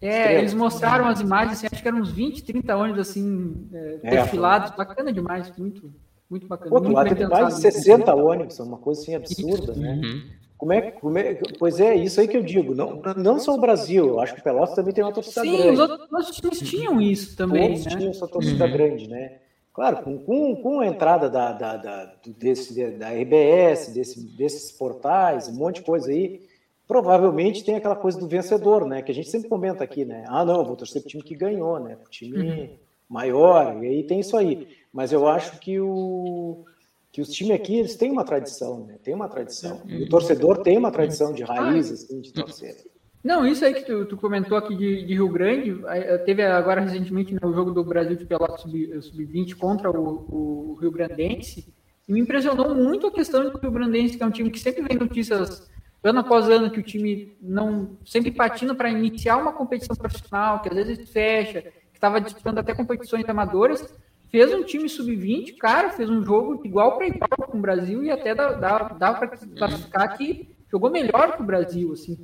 [0.00, 0.38] É, estrela.
[0.40, 4.10] eles mostraram as imagens, assim, acho que eram uns 20, 30 ônibus assim, é, é
[4.10, 4.76] perfilados.
[4.76, 5.92] Bacana demais, muito,
[6.28, 6.70] muito bacana.
[6.70, 9.94] Pô, muito lá tem mais de 60 ônibus, é uma coisa assim absurda, né?
[9.94, 10.22] Uhum.
[10.58, 12.74] Como é, como é, pois é, isso aí que eu digo.
[12.74, 15.56] Não, não só o Brasil, eu acho que o Pelotas também tem uma torcida Sim,
[15.56, 15.62] grande.
[15.62, 17.68] Sim, os outros times tinham isso também.
[17.68, 17.90] Todos né?
[17.92, 18.72] tinham essa torcida uhum.
[18.72, 19.38] grande, né?
[19.72, 25.46] Claro, com, com, com a entrada da, da, da, desse, da RBS, desse, desses portais,
[25.46, 26.40] um monte de coisa aí,
[26.88, 29.00] provavelmente tem aquela coisa do vencedor, né?
[29.00, 30.24] Que a gente sempre comenta aqui, né?
[30.26, 31.96] Ah, não, vou torcer para o time que ganhou, né?
[32.04, 32.76] O time uhum.
[33.08, 34.66] maior, e aí tem isso aí.
[34.92, 36.64] Mas eu acho que, o,
[37.12, 38.98] que os times aqui, eles têm uma tradição, né?
[39.02, 39.82] Tem uma tradição.
[39.86, 42.76] E o torcedor tem uma tradição de raiz, assim, de torcer.
[43.22, 45.76] Não, isso aí que tu, tu comentou aqui de, de, Rio Grande,
[46.24, 51.74] teve agora recentemente no jogo do Brasil de Pelotas Sub-20 contra o, o, Rio Grandense,
[52.06, 54.82] e me impressionou muito a questão do Rio Grandense, que é um time que sempre
[54.82, 55.68] vem notícias
[56.02, 60.68] ano após ano que o time não sempre patina para iniciar uma competição profissional, que
[60.68, 63.92] às vezes fecha, que estava disputando até competições amadoras,
[64.30, 68.10] fez um time sub-20, cara, fez um jogo igual para igual com o Brasil e
[68.10, 72.16] até dá, dá, dá para classificar que jogou melhor que o Brasil, assim,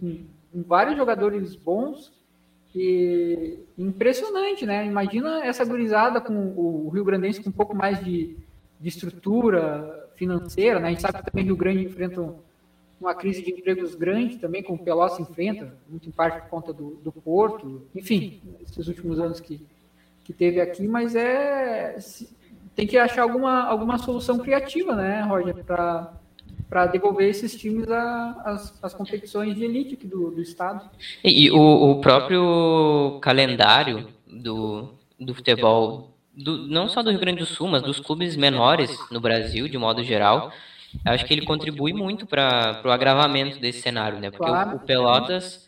[0.52, 2.12] com vários jogadores bons
[2.74, 4.84] e impressionante, né?
[4.84, 8.36] Imagina essa gurizada com o Rio Grandense com um pouco mais de,
[8.80, 10.88] de estrutura financeira, né?
[10.88, 12.34] A gente sabe que também Rio Grande enfrenta
[13.00, 16.72] uma crise de empregos grande também, como o Pelotas enfrenta, muito em parte por conta
[16.72, 19.60] do, do Porto, enfim, esses últimos anos que,
[20.24, 21.96] que teve aqui, mas é
[22.74, 29.54] tem que achar alguma, alguma solução criativa, né, Roger, para devolver esses times às competições
[29.54, 30.90] de elite aqui do, do estado.
[31.22, 34.88] E, e o, o, próprio calendário do,
[35.20, 39.20] do futebol, do, não só do Rio Grande do Sul, mas dos clubes menores no
[39.20, 40.50] Brasil, de modo geral,
[41.04, 44.30] acho que ele contribui muito para o agravamento desse cenário, né?
[44.30, 44.72] Porque claro.
[44.72, 45.63] o, o Pelotas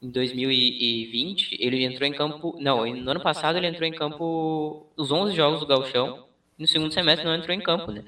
[0.00, 2.56] em 2020, ele entrou em campo.
[2.60, 6.24] Não, no ano passado ele entrou em campo os 11 jogos do Galchão.
[6.56, 8.04] No segundo semestre não entrou em campo, né?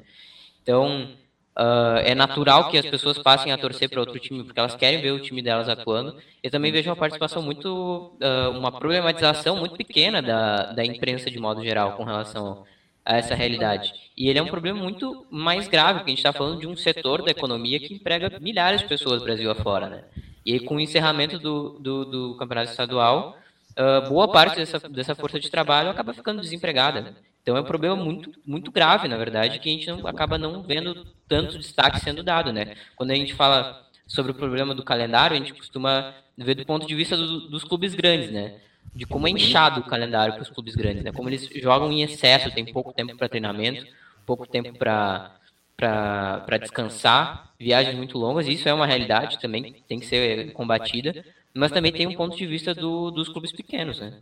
[0.63, 1.09] Então,
[1.57, 5.01] uh, é natural que as pessoas passem a torcer para outro time, porque elas querem
[5.01, 6.17] ver o time delas atuando.
[6.43, 11.39] Eu também vejo uma participação muito, uh, uma problematização muito pequena da, da imprensa de
[11.39, 12.65] modo geral com relação
[13.05, 13.93] a essa realidade.
[14.17, 16.77] E ele é um problema muito mais grave, porque a gente está falando de um
[16.77, 20.05] setor da economia que emprega milhares de pessoas Brasil afora, né?
[20.45, 23.37] E com o encerramento do, do, do campeonato estadual,
[23.73, 27.15] uh, boa parte dessa, dessa força de trabalho acaba ficando desempregada.
[27.43, 30.63] Então é um problema muito, muito grave, na verdade, que a gente não, acaba não
[30.63, 32.75] vendo tanto destaque sendo dado, né?
[32.97, 36.87] Quando a gente fala sobre o problema do calendário, a gente costuma ver do ponto
[36.87, 38.57] de vista do, dos clubes grandes, né?
[38.95, 41.13] De como é inchado o calendário para os clubes grandes, né?
[41.13, 43.87] Como eles jogam em excesso, tem pouco tempo para treinamento,
[44.27, 45.37] pouco tempo para
[45.81, 51.73] para descansar, viagens muito longas, isso é uma realidade também, tem que ser combatida, mas
[51.73, 54.19] também tem um ponto de vista do, dos clubes pequenos, né?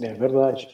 [0.00, 0.68] É verdade.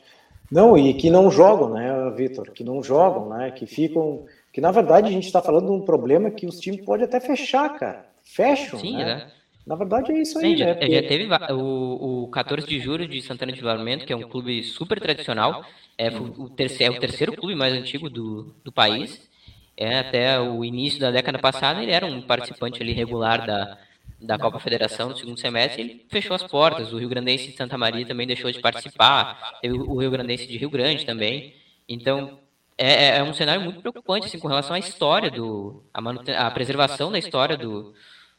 [0.50, 2.50] Não, e que não jogam, né, Vitor?
[2.50, 3.50] Que não jogam, né?
[3.50, 4.26] Que ficam.
[4.52, 7.18] Que na verdade a gente está falando de um problema que os times podem até
[7.20, 8.06] fechar, cara.
[8.22, 8.78] Fecham.
[8.78, 9.04] Sim, né?
[9.04, 9.32] né?
[9.66, 10.74] Na verdade é isso aí, Sim, já, né?
[10.74, 10.94] Porque...
[10.94, 14.62] Já teve o, o 14 de julho de Santana de Livramento, que é um clube
[14.62, 15.64] super tradicional.
[15.96, 19.30] É o terceiro, é o terceiro clube mais antigo do, do país.
[19.76, 23.78] É, até o início da década passada ele era um participante ali regular da,
[24.20, 26.92] da Copa Federação no segundo semestre, ele fechou as portas.
[26.92, 30.56] O Rio Grandense de Santa Maria também deixou de participar, teve o Rio Grandense de
[30.56, 31.54] Rio Grande também.
[31.88, 32.38] Então,
[32.78, 36.50] é, é, é um cenário muito preocupante assim, com relação à história, do, a, a
[36.50, 37.92] preservação da história do,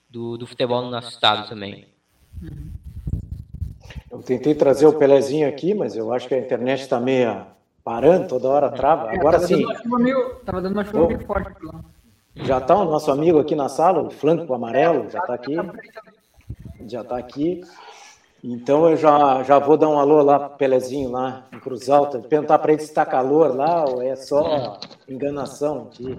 [0.09, 1.85] do, do, futebol no nosso estado também.
[4.11, 7.45] Eu tentei trazer o Pelezinho aqui, mas eu acho que a internet está meio
[7.83, 9.11] parando, toda hora trava.
[9.11, 9.65] É, Agora sim.
[9.69, 11.81] Estava dando uma chuva meio forte lá.
[12.35, 15.55] Já está o nosso amigo aqui na sala, o Flanco Amarelo, já está aqui.
[16.87, 17.61] Já está aqui.
[18.43, 22.19] Então eu já, já vou dar um alô lá pro Pelezinho lá em Cruz Alta,
[22.19, 26.17] perguntar para ele se está calor lá ou é só enganação aqui.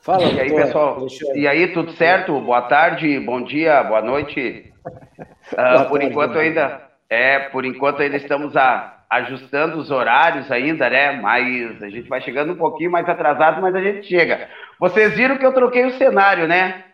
[0.00, 1.06] Fala, e aí, pessoal?
[1.34, 2.40] E aí, tudo certo?
[2.40, 4.72] Boa tarde, bom dia, boa noite.
[4.86, 10.50] Uh, boa por tarde, enquanto ainda é, por enquanto ainda estamos a, ajustando os horários
[10.50, 11.12] ainda, né?
[11.12, 14.48] Mas a gente vai chegando um pouquinho mais atrasado, mas a gente chega.
[14.78, 16.84] Vocês viram que eu troquei o cenário, né?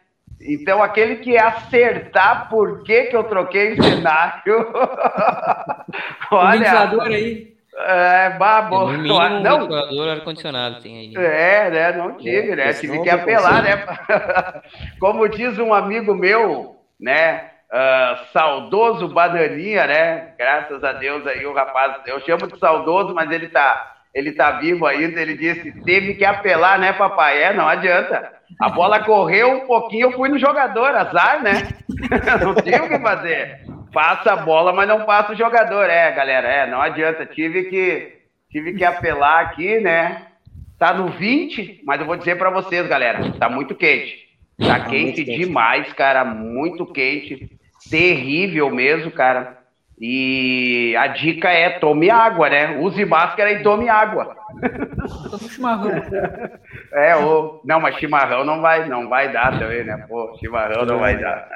[0.40, 4.72] Então, aquele que acertar por que, que eu troquei o cenário.
[6.30, 6.96] Olha.
[6.96, 7.52] O aí.
[7.74, 8.80] É, babo.
[8.80, 9.60] No mínimo, um não.
[9.60, 11.16] ventilador ar-condicionado tem aí.
[11.16, 11.92] É, né?
[11.92, 12.72] Não tive, né?
[12.74, 13.84] Tive que apelar, né?
[15.00, 17.51] Como diz um amigo meu, né?
[17.72, 20.34] Uh, saudoso Bananinha, né?
[20.36, 24.50] Graças a Deus aí o rapaz, eu chamo de saudoso, mas ele tá, ele tá
[24.50, 25.18] vivo ainda.
[25.18, 27.42] Ele disse: teve que apelar, né, papai?
[27.42, 28.30] É, não adianta.
[28.60, 31.68] A bola correu um pouquinho, eu fui no jogador, azar, né?
[32.44, 33.60] não tinha o que fazer.
[33.90, 35.88] Passa a bola, mas não passa o jogador.
[35.88, 37.24] É, galera, é, não adianta.
[37.24, 38.18] Tive que,
[38.50, 40.26] tive que apelar aqui, né?
[40.78, 44.28] Tá no 20, mas eu vou dizer para vocês, galera, tá muito quente.
[44.58, 47.61] Tá, tá quente demais, cara, muito quente
[47.92, 49.58] terrível mesmo, cara.
[50.00, 52.78] E a dica é tome água, né?
[52.78, 54.34] Use máscara e tome água.
[55.30, 55.92] Tome chimarrão.
[56.94, 57.60] É, o...
[57.64, 60.04] não, mas chimarrão não vai, não vai dar também, né?
[60.06, 61.48] Pô, chimarrão não vai dar.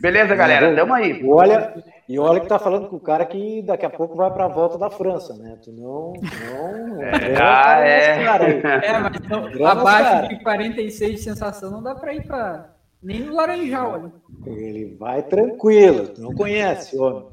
[0.00, 1.20] Beleza, galera, tamo aí.
[1.20, 1.74] E olha,
[2.08, 4.48] e olha que tá falando com o cara que daqui a pouco vai para a
[4.48, 5.56] volta da França, né?
[5.62, 7.02] Tu não, não.
[7.02, 8.24] É, ah, é.
[8.24, 12.66] Cara é, mas então, abaixo de 46 de sensação não dá para ir para
[13.02, 14.12] nem no Laranjal, olha.
[14.46, 17.28] Ele vai tranquilo, não conhece o homem.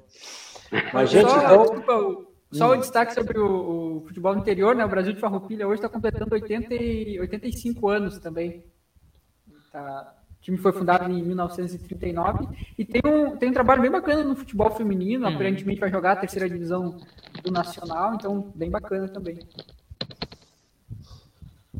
[0.93, 1.62] Mas, gente, só, então...
[1.62, 2.71] desculpa, só hum.
[2.71, 4.86] o destaque sobre o, o, futebol interior, né?
[4.86, 8.63] O Brasil de Farroupilha hoje está completando 80 e, 85 anos também.
[9.71, 14.23] Tá, o time foi fundado em 1939 e tem um, tem um trabalho bem bacana
[14.23, 15.27] no futebol feminino.
[15.27, 15.34] Hum.
[15.34, 16.97] Aparentemente vai jogar a terceira divisão
[17.43, 19.39] do Nacional, então bem bacana também.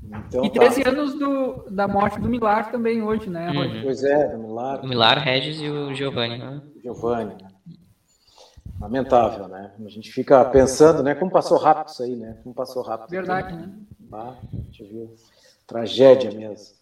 [0.10, 0.90] Então, e 13 tá.
[0.90, 3.82] anos do, da morte do Milar também hoje, né, uhum.
[3.84, 4.84] Pois é, do Milar.
[4.84, 6.40] O Milar, Regis e o Giovanni.
[6.40, 6.62] Né?
[6.84, 7.36] Giovanni.
[7.36, 7.50] Né?
[8.82, 9.74] Lamentável, né?
[9.86, 11.14] A gente fica pensando, né?
[11.14, 12.38] Como passou rápido isso aí, né?
[12.44, 13.10] Como passou rápido.
[13.10, 13.70] Verdade, né?
[14.12, 15.16] Ah, a gente viu.
[15.68, 16.80] Tragédia mesmo.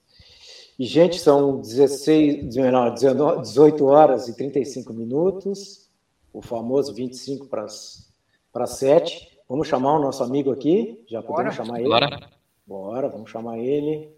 [0.77, 5.89] E, gente, são 16, não, 19, 18 horas e 35 minutos,
[6.31, 9.39] o famoso 25 para as 7.
[9.49, 11.65] Vamos chamar o nosso amigo aqui, já podemos Bora.
[11.65, 11.89] chamar ele.
[11.89, 12.36] Bora.
[12.67, 14.13] Bora, vamos chamar ele.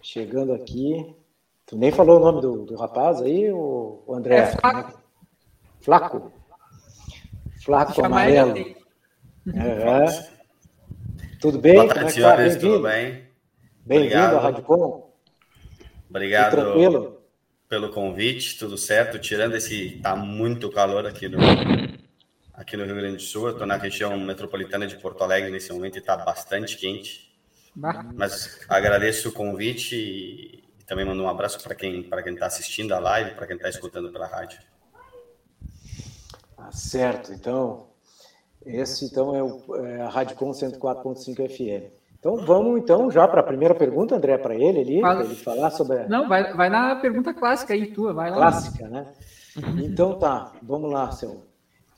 [0.00, 1.12] Chegando aqui.
[1.66, 4.36] Tu nem falou o nome do, do rapaz aí, o, o André?
[4.36, 5.02] É Flaco.
[5.80, 6.32] Flaco.
[7.64, 8.56] Flaco amarelo.
[8.56, 10.04] É.
[11.40, 11.74] Tudo bem?
[11.74, 12.10] Boa tarde, é tá?
[12.10, 13.24] senhores, tudo bem?
[13.84, 15.10] Bem-vindo à Rádio Com.
[16.08, 17.16] Obrigado
[17.68, 19.18] pelo convite, tudo certo.
[19.18, 19.98] Tirando esse.
[20.00, 21.38] Tá muito calor aqui no,
[22.54, 23.48] aqui no Rio Grande do Sul.
[23.48, 27.29] Eu estou na região metropolitana de Porto Alegre nesse momento e está bastante quente.
[27.74, 32.92] Mas agradeço o convite e também mando um abraço para quem para quem está assistindo
[32.92, 34.58] a live, para quem está escutando pela rádio.
[36.58, 37.32] Ah, certo.
[37.32, 37.86] Então,
[38.64, 42.00] esse então é, o, é a Rádio Com 104.5 FM.
[42.18, 45.70] Então vamos então já para a primeira pergunta, André, para ele ali, para ele falar
[45.70, 46.00] sobre.
[46.00, 46.08] A...
[46.08, 48.36] Não, vai, vai na pergunta clássica aí, tua, vai lá.
[48.36, 49.06] Clássica, né?
[49.82, 51.42] Então tá, vamos lá, seu.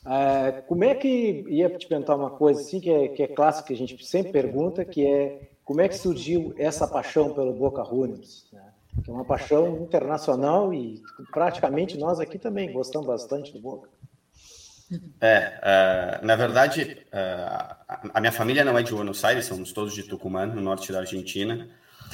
[0.06, 3.68] É, como é que ia te perguntar uma coisa assim que é, que é clássica
[3.68, 7.84] que a gente sempre pergunta, que é como é que surgiu essa paixão pelo Boca
[7.84, 8.46] Juniors?
[8.52, 8.62] Né?
[9.02, 13.88] Que é uma paixão internacional e praticamente nós aqui também gostamos bastante do Boca.
[15.20, 19.94] É, uh, na verdade, uh, a minha família não é de Buenos Aires, somos todos
[19.94, 21.68] de Tucumã, no norte da Argentina.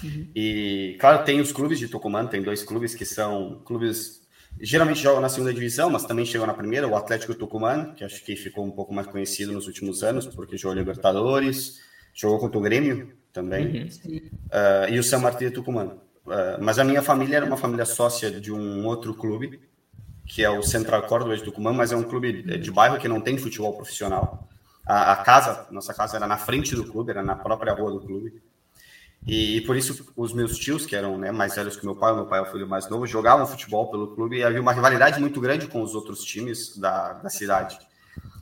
[0.05, 0.29] Uhum.
[0.35, 4.19] E, claro, tem os clubes de Tucumã, tem dois clubes que são clubes
[4.61, 8.25] geralmente jogam na segunda divisão, mas também chegam na primeira, o Atlético Tucumã, que acho
[8.25, 11.81] que ficou um pouco mais conhecido nos últimos anos, porque jogou Libertadores,
[12.15, 14.17] jogou contra o Grêmio também, uhum.
[14.17, 15.97] uh, e o São Martín de Tucumã.
[16.27, 19.61] Uh, mas a minha família era uma família sócia de um outro clube,
[20.27, 23.21] que é o Central Córdoba de Tucumã, mas é um clube de bairro que não
[23.21, 24.47] tem futebol profissional.
[24.87, 28.01] A, a, casa, nossa casa era na frente do clube, era na própria rua do
[28.01, 28.43] clube.
[29.27, 32.15] E, e por isso os meus tios, que eram né, mais velhos que meu pai,
[32.15, 35.21] meu pai é o filho mais novo, jogavam futebol pelo clube e havia uma rivalidade
[35.21, 37.79] muito grande com os outros times da, da cidade.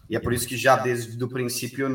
[0.08, 1.88] E é por isso que já desde o princípio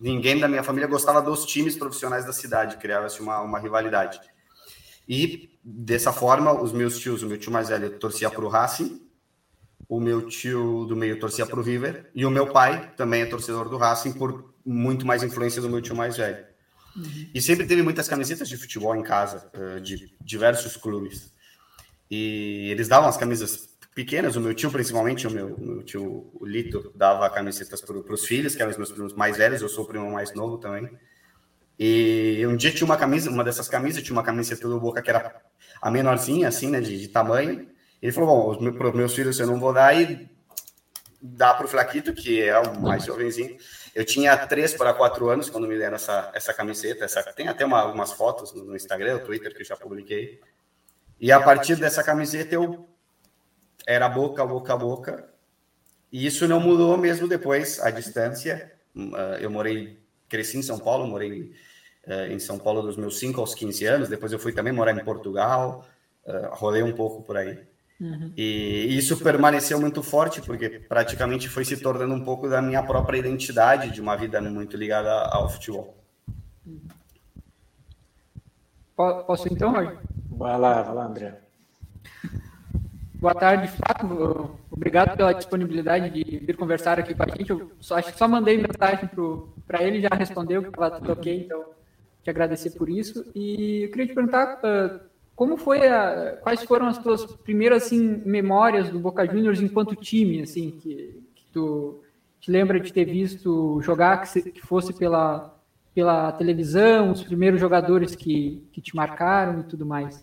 [0.00, 4.20] ninguém da minha família gostava dos times profissionais da cidade, criava-se uma, uma rivalidade.
[5.08, 9.02] E dessa forma, os meus tios, o meu tio mais velho torcia para o Racing,
[9.88, 13.26] o meu tio do meio torcia para o River, e o meu pai também é
[13.26, 16.44] torcedor do Racing por muito mais influência do meu tio mais velho.
[17.34, 21.32] E sempre teve muitas camisetas de futebol em casa, eh, de diversos clubes.
[22.10, 26.44] E eles davam as camisas pequenas, o meu tio principalmente, o meu, meu tio o
[26.44, 29.84] Lito, dava camisetas para os filhos, que eram os meus primos mais velhos, eu sou
[29.84, 30.90] o primo mais novo também.
[31.78, 35.10] E um dia tinha uma camisa, uma dessas camisas, tinha uma camiseta do Boca que
[35.10, 35.40] era
[35.80, 37.68] a menorzinha, assim, né, de, de tamanho.
[38.02, 40.28] Ele falou: Bom, para os meus filhos eu não vou dar, e
[41.20, 43.56] dá para o Flaquito, que é o mais jovenzinho.
[43.94, 47.04] Eu tinha três para quatro anos quando me deram essa, essa camiseta.
[47.04, 50.40] Essa, tem até uma, algumas fotos no Instagram, no Twitter, que eu já publiquei.
[51.20, 52.88] E a partir dessa camiseta eu
[53.86, 55.28] era boca, boca, boca.
[56.12, 58.72] E isso não mudou mesmo depois, a distância.
[59.14, 61.52] Ah, eu morei cresci em São Paulo, morei
[62.06, 64.92] uh, em São Paulo dos meus 5 aos 15 anos, depois eu fui também morar
[64.92, 65.86] em Portugal,
[66.26, 67.58] uh, rolei um pouco por aí.
[68.00, 68.32] Uhum.
[68.36, 73.18] E isso permaneceu muito forte, porque praticamente foi se tornando um pouco da minha própria
[73.18, 75.96] identidade, de uma vida muito ligada ao futebol.
[78.96, 79.98] Posso então, Roger?
[80.30, 81.40] Vai lá, vai lá, André.
[83.24, 84.50] Boa tarde, Fábio.
[84.70, 87.48] Obrigado pela disponibilidade de vir conversar aqui com a gente.
[87.48, 89.08] Eu só, acho que só mandei mensagem
[89.66, 91.64] para ele, já respondeu que estava tudo ok, então
[92.22, 93.24] te agradecer por isso.
[93.34, 95.00] E eu queria te perguntar uh,
[95.34, 100.42] como foi a, quais foram as tuas primeiras assim, memórias do Boca Juniors enquanto time,
[100.42, 102.02] assim, que, que tu
[102.38, 105.58] te lembra de ter visto jogar, que, se, que fosse pela,
[105.94, 110.22] pela televisão, os primeiros jogadores que, que te marcaram e tudo mais.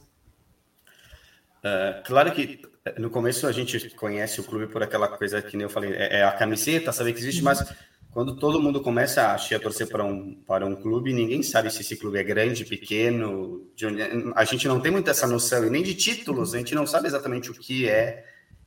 [1.63, 5.63] Uh, claro que no começo a gente conhece o clube por aquela coisa que nem
[5.63, 7.45] eu falei, é, é a camiseta, saber que existe, uhum.
[7.45, 7.63] mas
[8.11, 11.81] quando todo mundo começa a, a torcer para um, para um clube, ninguém sabe se
[11.81, 14.01] esse clube é grande, pequeno, onde,
[14.35, 17.07] a gente não tem muita essa noção, e nem de títulos, a gente não sabe
[17.07, 18.25] exatamente o que é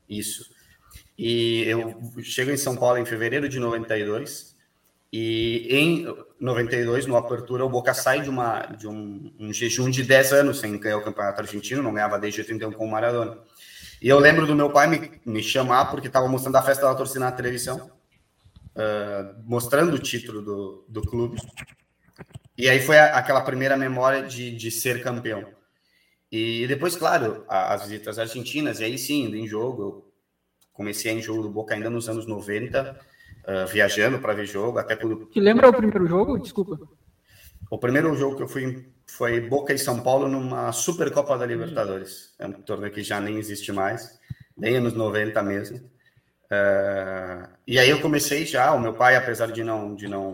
[0.08, 0.50] isso.
[1.18, 4.54] E eu chego em São Paulo em fevereiro de 92,
[5.12, 6.06] e em
[6.40, 10.58] 92, no Apertura, o Boca sai de, uma, de um, um jejum de 10 anos
[10.58, 13.38] sem ganhar o Campeonato Argentino, não ganhava desde 81 com o Maradona.
[14.04, 16.94] E eu lembro do meu pai me, me chamar porque estava mostrando a festa da
[16.94, 17.90] torcida na televisão,
[18.76, 21.38] uh, mostrando o título do, do clube.
[22.54, 25.46] E aí foi a, aquela primeira memória de, de ser campeão.
[26.30, 30.12] E depois, claro, as visitas argentinas, e aí sim, indo em jogo, eu
[30.70, 32.96] comecei em jogo do Boca ainda nos anos 90, uh,
[33.46, 35.28] ah, viajando para ver jogo, até quando...
[35.28, 36.38] Que lembra o primeiro jogo?
[36.38, 36.78] Desculpa.
[37.70, 42.34] O primeiro jogo que eu fui foi Boca e São Paulo numa Supercopa da Libertadores.
[42.38, 44.18] É um torneio que já nem existe mais,
[44.56, 45.78] nem anos 90 mesmo.
[46.44, 50.32] Uh, e aí eu comecei já, o meu pai, apesar de não, de não,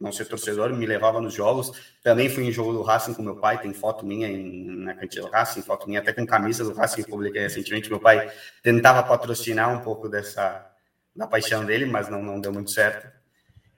[0.00, 1.72] não ser torcedor, me levava nos jogos.
[2.02, 5.26] Também fui em jogo do Racing com meu pai, tem foto minha em, na cantina
[5.26, 7.88] do Racing, foto minha até com camisa do Racing que publiquei recentemente.
[7.88, 8.30] Meu pai
[8.62, 10.68] tentava patrocinar um pouco dessa
[11.14, 13.11] da paixão dele, mas não, não deu muito certo.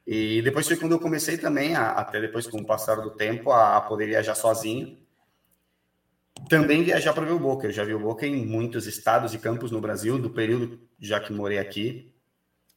[0.06, 3.50] E depois foi quando eu comecei também, a, até depois com o passar do tempo,
[3.50, 4.98] a, a poder viajar sozinho.
[6.48, 7.66] Também viajar para ver o Boca.
[7.66, 11.18] Eu já vi o Boca em muitos estados e campos no Brasil, do período já
[11.20, 12.12] que morei aqui.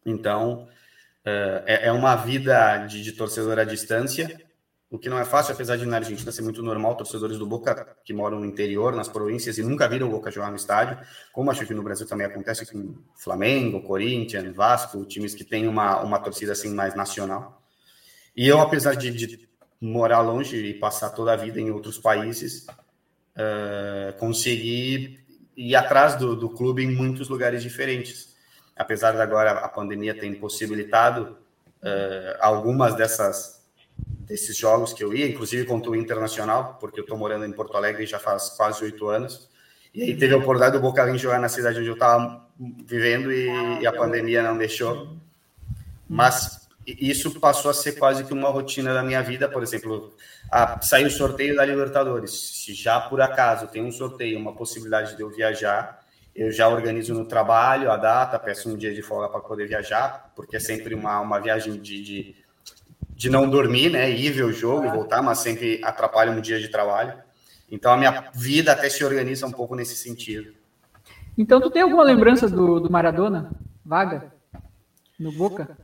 [0.06, 0.64] Então,
[1.26, 4.42] uh, é, é, uma vida de, de torcedor à distância,
[4.90, 7.98] o que não é fácil, apesar de na Argentina ser muito normal, torcedores do Boca
[8.06, 10.98] que moram no interior, nas províncias, e nunca viram o Boca jogar no estádio,
[11.34, 16.02] como acho que no Brasil também acontece com Flamengo, Corinthians, Vasco, times que têm uma,
[16.02, 17.62] uma torcida assim mais nacional.
[18.36, 19.50] E eu, apesar de, de
[19.82, 22.66] morar longe e passar toda a vida em outros países,
[23.36, 25.20] uh, consegui
[25.56, 28.36] ir atrás do, do clube em muitos lugares diferentes.
[28.76, 31.38] Apesar de agora a pandemia ter impossibilitado
[31.82, 33.57] uh, algumas dessas
[34.28, 37.78] desses jogos que eu ia, inclusive contra o Internacional, porque eu estou morando em Porto
[37.78, 39.50] Alegre já faz quase oito anos.
[39.94, 42.46] E aí teve a oportunidade do Boca vir jogar na cidade onde eu estava
[42.86, 45.16] vivendo e, e, a pandemia não deixou.
[46.08, 49.48] Mas isso passou a ser quase que uma rotina da minha vida.
[49.48, 50.14] Por exemplo,
[50.52, 52.32] a, saiu o sorteio da Libertadores.
[52.64, 56.06] Se já por acaso tem um sorteio, uma possibilidade de eu viajar,
[56.36, 60.32] eu já organizo no trabalho a data, peço um dia de folga para poder viajar,
[60.36, 62.36] porque é sempre uma, uma viagem de, de
[63.18, 64.12] de não dormir, né?
[64.12, 67.16] Ir ver o jogo e voltar, mas sempre atrapalha um dia de trabalho.
[67.70, 70.54] Então a minha vida até se organiza um pouco nesse sentido.
[71.36, 73.50] Então tu tem alguma lembrança do, do Maradona,
[73.84, 74.32] vaga,
[75.20, 75.78] no Boca?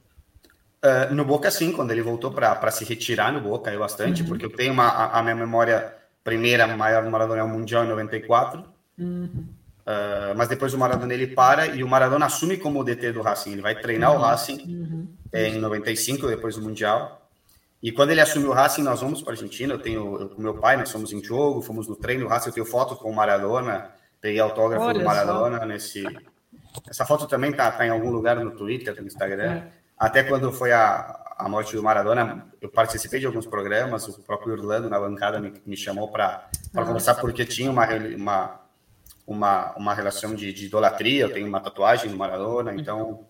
[0.84, 4.28] Uh, no Boca, sim, quando ele voltou para se retirar no Boca, eu bastante, uhum.
[4.28, 5.92] porque eu tenho uma, a, a, minha memória
[6.24, 8.64] primeira maior do Maradona é o Mundial em 94.
[9.00, 9.48] Uhum.
[9.86, 13.22] Uh, mas depois o Maradona ele para e o Maradona assume como o DT do
[13.24, 13.54] Racing.
[13.54, 14.18] Ele vai treinar uhum.
[14.18, 15.08] o Racing uhum.
[15.34, 17.23] em 95, depois do Mundial.
[17.84, 19.74] E quando ele assumiu o Racing, nós vamos para a Argentina.
[19.74, 22.26] Eu tenho eu, com meu pai, nós fomos em jogo, fomos no treino.
[22.26, 25.66] O Racing, eu tenho foto com o Maradona, peguei autógrafo Olha do Maradona só.
[25.66, 26.04] nesse.
[26.90, 29.52] Essa foto também tá, tá, em algum lugar no Twitter, no Instagram.
[29.52, 29.68] É.
[30.00, 34.08] Até quando foi a, a morte do Maradona, eu participei de alguns programas.
[34.08, 36.86] O próprio Orlando na bancada me, me chamou para ah.
[36.86, 38.60] conversar porque tinha uma, uma,
[39.28, 41.24] uma, uma relação de, de idolatria.
[41.24, 43.26] Eu tenho uma tatuagem do Maradona, então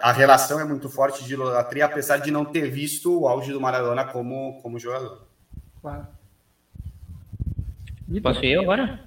[0.00, 3.60] a relação é muito forte de idolatria, apesar de não ter visto o auge do
[3.60, 5.26] Maradona como, como jogador.
[5.82, 6.06] Claro.
[8.22, 9.00] Posso ir agora?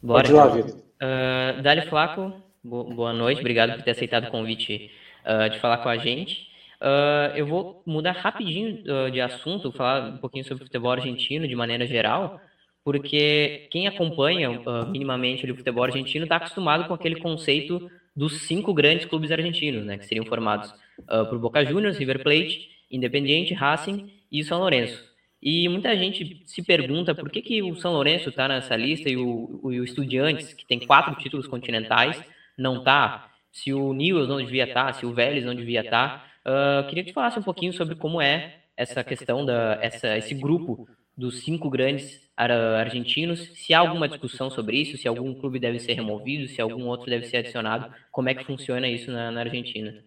[0.00, 0.22] Bora.
[0.22, 0.76] Pode lá, Vitor.
[0.76, 2.32] Uh, Dali Flaco,
[2.62, 4.90] boa noite, obrigado por ter aceitado o convite
[5.24, 6.48] uh, de falar com a gente.
[6.80, 11.48] Uh, eu vou mudar rapidinho uh, de assunto, falar um pouquinho sobre o futebol argentino
[11.48, 12.40] de maneira geral,
[12.84, 18.72] porque quem acompanha uh, minimamente o futebol argentino está acostumado com aquele conceito dos cinco
[18.72, 24.12] grandes clubes argentinos, né, que seriam formados uh, por Boca Juniors, River Plate, Independiente, Racing
[24.30, 25.02] e São Lourenço.
[25.42, 29.16] E muita gente se pergunta por que, que o São Lourenço está nessa lista e
[29.16, 32.22] o, o, o Estudiantes, que tem quatro títulos continentais,
[32.56, 33.30] não está.
[33.52, 36.30] Se o Newell's não devia estar, tá, se o Vélez não devia estar.
[36.42, 36.82] Tá.
[36.84, 40.34] Uh, queria que tu falasse um pouquinho sobre como é essa questão da essa, esse
[40.34, 45.78] grupo dos cinco grandes argentinos, se há alguma discussão sobre isso, se algum clube deve
[45.78, 49.40] ser removido, se algum outro deve ser adicionado, como é que funciona isso na, na
[49.40, 50.02] Argentina?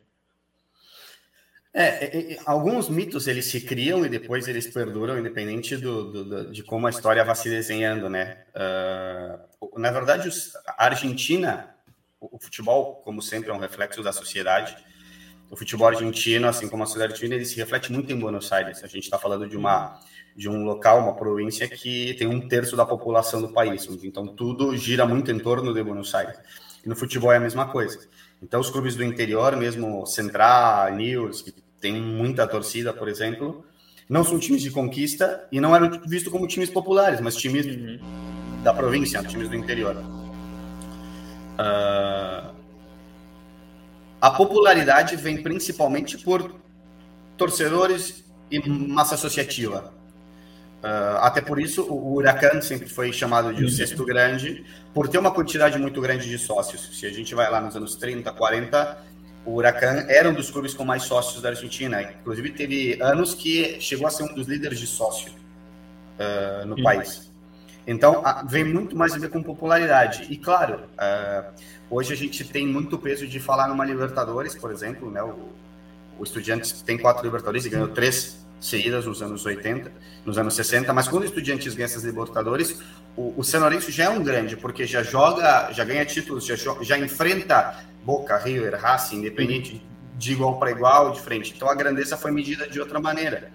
[1.73, 6.23] É, é, é alguns mitos eles se criam e depois eles perduram, independente do, do,
[6.25, 8.45] do de como a história vai se desenhando, né?
[8.55, 10.27] Uh, na verdade,
[10.67, 11.75] a Argentina,
[12.19, 14.75] o futebol, como sempre, é um reflexo da sociedade.
[15.49, 18.83] O futebol argentino, assim como a sociedade argentina, ele se reflete muito em Buenos Aires.
[18.83, 19.99] A gente está falando de uma
[20.37, 23.89] de um local, uma província que tem um terço da população do país.
[24.03, 26.37] Então, tudo gira muito em torno de Buenos Aires.
[26.85, 28.07] E no futebol é a mesma coisa.
[28.41, 33.65] Então, os clubes do interior, mesmo Central, News, que tem muita torcida, por exemplo,
[34.07, 37.99] não são times de conquista e não eram vistos como times populares, mas times uhum.
[38.63, 39.95] da província, times do interior.
[41.57, 42.53] Uh,
[44.21, 46.55] a popularidade vem principalmente por
[47.37, 49.93] torcedores e massa associativa.
[50.77, 54.63] Uh, até por isso, o Huracan sempre foi chamado de o sexto grande,
[54.93, 56.97] por ter uma quantidade muito grande de sócios.
[56.99, 58.97] Se a gente vai lá nos anos 30, 40,
[59.45, 62.01] o Huracan era um dos clubes com mais sócios da Argentina.
[62.01, 67.26] Inclusive, teve anos que chegou a ser um dos líderes de sócio uh, no país.
[67.87, 70.27] Então, vem muito mais a ver com popularidade.
[70.29, 71.53] E, claro, uh,
[71.89, 75.09] hoje a gente tem muito peso de falar numa Libertadores, por exemplo.
[75.09, 75.23] Né?
[75.23, 75.53] O,
[76.19, 79.89] o Estudiantes tem quatro Libertadores e ganhou três seguidas nos anos 80,
[80.25, 82.81] nos anos 60, mas quando o Estudiantes ganha essas Libertadores,
[83.15, 86.55] o, o San Lourenço já é um grande, porque já joga, já ganha títulos, já,
[86.81, 89.81] já enfrenta Boca, River, Racing, Independente
[90.17, 91.53] de igual para igual, de frente.
[91.55, 93.51] Então a grandeza foi medida de outra maneira.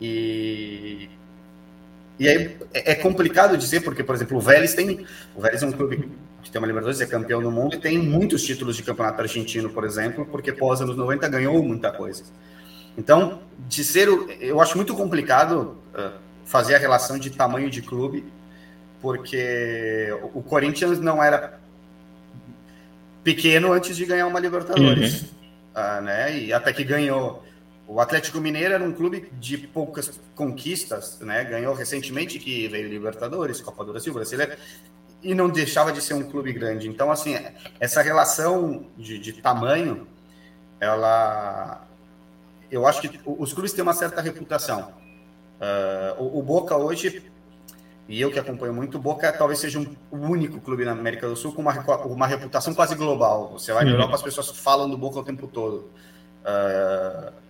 [0.00, 1.10] E
[2.20, 5.06] e aí é, é complicado dizer, porque, por exemplo, o Vélez tem.
[5.34, 6.10] O Vélez é um clube
[6.42, 9.70] que tem uma Libertadores, é campeão do mundo e tem muitos títulos de campeonato argentino,
[9.70, 12.24] por exemplo, porque pós anos 90 ganhou muita coisa.
[12.98, 14.08] Então, de ser,
[14.38, 16.12] eu acho muito complicado uh,
[16.44, 18.30] fazer a relação de tamanho de clube,
[19.00, 21.58] porque o Corinthians não era
[23.24, 25.28] pequeno antes de ganhar uma Libertadores, uhum.
[25.74, 26.38] uh, né?
[26.38, 27.42] E até que ganhou.
[27.92, 31.42] O Atlético Mineiro era um clube de poucas conquistas, né?
[31.42, 34.56] Ganhou recentemente que veio Libertadores, Copa do Brasil, Brasileiro,
[35.20, 36.88] e não deixava de ser um clube grande.
[36.88, 37.36] Então, assim,
[37.80, 40.06] essa relação de, de tamanho,
[40.78, 41.84] ela,
[42.70, 44.92] eu acho que os clubes têm uma certa reputação.
[45.60, 47.24] Uh, o, o, Boca hoje,
[48.08, 51.28] e eu que acompanho muito, o Boca talvez seja um, o único clube na América
[51.28, 51.72] do Sul com uma,
[52.06, 53.50] uma reputação quase global.
[53.54, 55.90] Você vai na Europa, as pessoas falam do Boca o tempo todo.
[56.44, 57.49] Uh,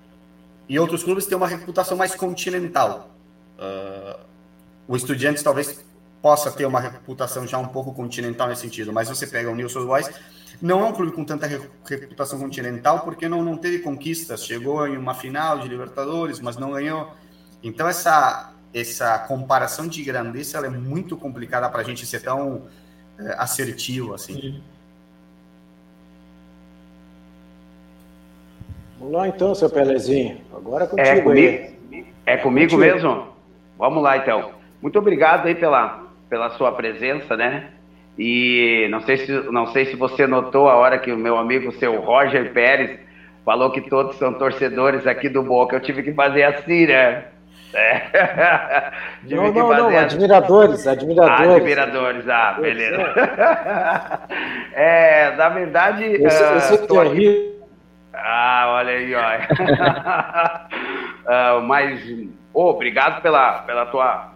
[0.71, 3.11] e outros clubes têm uma reputação mais continental.
[3.59, 4.21] Uh,
[4.87, 5.85] o Estudiantes talvez
[6.23, 9.85] possa ter uma reputação já um pouco continental nesse sentido, mas você pega o Nilson
[9.85, 10.09] Boys,
[10.62, 14.97] não é um clube com tanta reputação continental porque não, não teve conquistas, chegou em
[14.97, 17.11] uma final de Libertadores, mas não ganhou.
[17.64, 22.68] Então essa essa comparação de grandeza é muito complicada para a gente ser tão
[23.18, 24.62] é, assertivo assim.
[29.01, 30.36] Vamos lá então, seu Pelezinho.
[30.55, 31.48] Agora é, é contigo é comigo,
[31.90, 32.07] aí.
[32.26, 32.92] É comigo contigo.
[32.92, 33.28] mesmo?
[33.78, 34.51] Vamos lá então.
[34.82, 37.70] Muito obrigado aí pela, pela sua presença, né?
[38.18, 41.72] E não sei, se, não sei se você notou a hora que o meu amigo,
[41.72, 42.98] seu Roger Pérez,
[43.42, 45.76] falou que todos são torcedores aqui do Boca.
[45.76, 47.24] Eu tive que fazer assim, né?
[47.72, 48.03] É.
[49.24, 51.57] não, não, não, admiradores, admiradores.
[51.57, 53.14] Admiradores, ah, beleza.
[54.72, 56.05] É, na verdade.
[56.05, 57.59] Esse, uh, esse tô aqui,
[58.12, 59.48] ah, olha aí, olha.
[61.26, 62.02] uh, mas,
[62.52, 64.32] oh, obrigado pela, pela tua.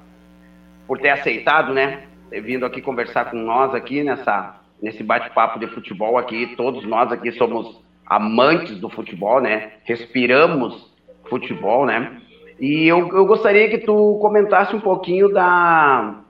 [0.86, 2.04] por ter aceitado, né?
[2.30, 6.54] Ter vindo aqui conversar com nós aqui nessa, nesse bate-papo de futebol aqui.
[6.56, 9.72] Todos nós aqui somos amantes do futebol, né?
[9.84, 10.92] Respiramos
[11.28, 12.20] futebol, né?
[12.60, 16.20] E eu, eu gostaria que tu comentasse um pouquinho da.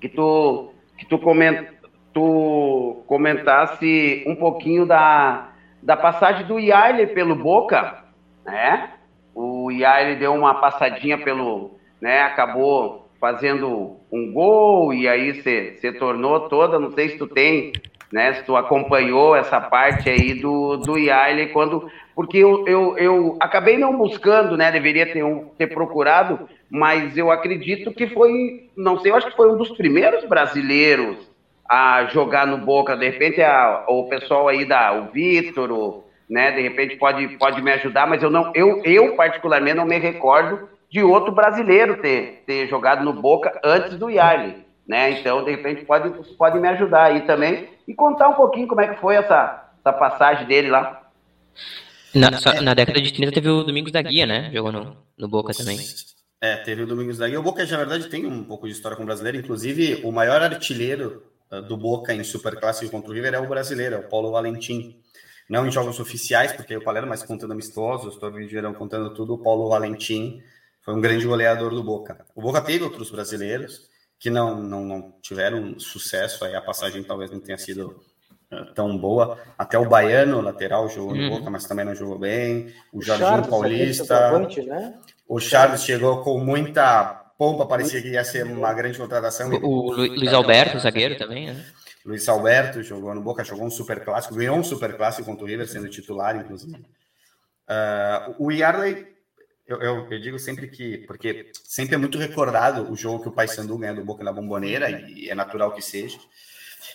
[0.00, 0.72] que tu.
[0.96, 1.66] que tu, coment,
[2.14, 5.51] tu comentasse um pouquinho da
[5.82, 8.04] da passagem do Yarley pelo Boca,
[8.44, 8.90] né?
[9.34, 12.22] O Yarley deu uma passadinha pelo, né?
[12.22, 17.72] Acabou fazendo um gol e aí se, tornou toda, não sei se tu tem,
[18.12, 18.34] né?
[18.34, 23.78] Se tu acompanhou essa parte aí do, do Yarley quando, porque eu, eu, eu acabei
[23.78, 24.70] não buscando, né?
[24.70, 25.24] Deveria ter,
[25.58, 29.70] ter procurado, mas eu acredito que foi, não sei, eu acho que foi um dos
[29.70, 31.31] primeiros brasileiros
[31.68, 36.62] a jogar no Boca, de repente a, o pessoal aí da o Vitor, né, de
[36.62, 41.02] repente pode, pode me ajudar, mas eu não eu, eu particularmente não me recordo de
[41.02, 44.56] outro brasileiro ter, ter jogado no Boca antes do Yarley,
[44.86, 45.12] né?
[45.12, 48.88] Então, de repente pode pode me ajudar aí também e contar um pouquinho como é
[48.88, 51.02] que foi essa, essa passagem dele lá.
[52.14, 54.50] Na, só, na década de 30 teve o Domingos da Guia, né?
[54.52, 55.78] Jogou no, no Boca também.
[56.42, 57.40] É, teve o Domingos da Guia.
[57.40, 59.38] O Boca, na verdade, tem um pouco de história com o brasileiro.
[59.38, 61.22] Inclusive, o maior artilheiro
[61.60, 65.00] do Boca em Superclássico contra o River é o brasileiro, é o Paulo Valentim.
[65.48, 69.34] Não em jogos oficiais, porque o Palermo, mas contando amistosos, torneio de verão contando tudo,
[69.34, 70.42] o Paulo Valentim
[70.80, 72.24] foi um grande goleador do Boca.
[72.34, 73.88] O Boca teve outros brasileiros
[74.18, 78.00] que não, não, não tiveram sucesso, aí a passagem talvez não tenha sido
[78.52, 79.38] uh, tão boa.
[79.58, 81.30] Até o Baiano, lateral, jogou no uhum.
[81.30, 82.72] Boca, mas também não jogou bem.
[82.92, 84.38] O Jorginho Paulista.
[84.38, 84.94] Né?
[85.28, 89.50] O Charles chegou com muita Pompa parecia que ia ser uma grande contratação.
[89.50, 91.66] O, o Luiz Alberto, zagueiro também, né?
[92.06, 95.48] Luiz Alberto jogou no Boca, jogou um super clássico, ganhou um super clássico contra o
[95.48, 96.76] River, sendo titular, inclusive.
[96.76, 99.08] Uh, o Yarley,
[99.66, 103.32] eu, eu, eu, digo sempre que, porque sempre é muito recordado o jogo que o
[103.32, 106.20] Paysandu ganha do Boca na Bomboneira, e, é natural que seja.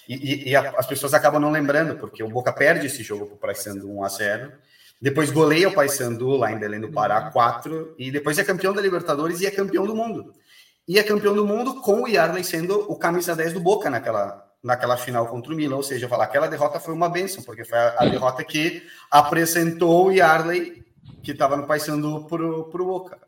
[0.07, 3.25] E, e, e a, as pessoas acabam não lembrando, porque o Boca perde esse jogo
[3.25, 4.53] para o Paysandu 1 a 0
[5.01, 8.81] depois goleia o Paysandu lá em Belém do Pará, 4, e depois é campeão da
[8.81, 10.33] Libertadores e é campeão do mundo.
[10.87, 14.43] E é campeão do mundo com o Yarley sendo o camisa 10 do Boca naquela,
[14.63, 17.77] naquela final contra o Milan, ou seja, falar aquela derrota foi uma benção, porque foi
[17.77, 18.81] a, a derrota que
[19.11, 20.83] apresentou o Yarley,
[21.21, 23.19] que estava no Paysandu, para o Boca.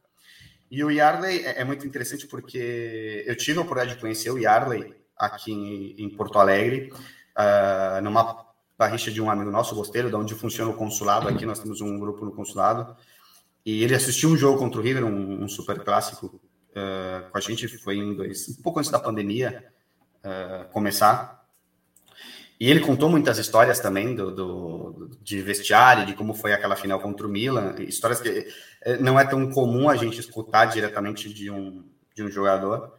[0.71, 4.37] E o Yarley é, é, muito interessante porque eu tive a oportunidade de conhecer o
[4.37, 6.91] Yarley aqui em, em Porto Alegre,
[7.37, 8.48] uh, numa
[8.79, 11.27] barricha de um amigo nosso, Gosteiro, de onde funciona o consulado.
[11.27, 12.95] Aqui nós temos um grupo no consulado.
[13.65, 17.41] E ele assistiu um jogo contra o River, um, um super clássico, uh, com a
[17.41, 17.67] gente.
[17.67, 19.65] Foi em dois, um pouco antes da pandemia
[20.23, 21.45] uh, começar.
[22.57, 27.01] E ele contou muitas histórias também do, do, de vestiário, de como foi aquela final
[27.01, 27.75] contra o Milan.
[27.79, 28.47] Histórias que
[28.81, 32.93] eh, não é tão comum a gente escutar diretamente de um, de um jogador.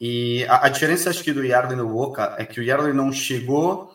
[0.00, 3.12] E a, a diferença, acho que, do Yarley no Boca é que o Yarley não
[3.12, 3.91] chegou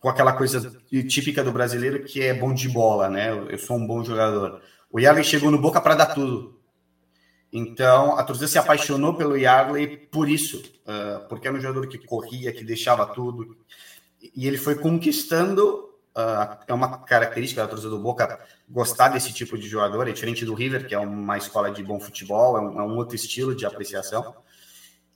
[0.00, 0.72] com aquela coisa
[1.08, 3.30] típica do brasileiro que é bom de bola, né?
[3.30, 4.60] Eu sou um bom jogador.
[4.90, 6.58] O Yarley chegou no Boca para dar tudo.
[7.52, 11.98] Então, a torcida se apaixonou pelo Yarley por isso, uh, porque era um jogador que
[11.98, 13.56] corria, que deixava tudo.
[14.34, 15.88] E ele foi conquistando
[16.18, 18.38] uh, é uma característica da torcida do Boca
[18.68, 22.00] gostar desse tipo de jogador, é diferente do River, que é uma escola de bom
[22.00, 24.34] futebol, é um, é um outro estilo de apreciação.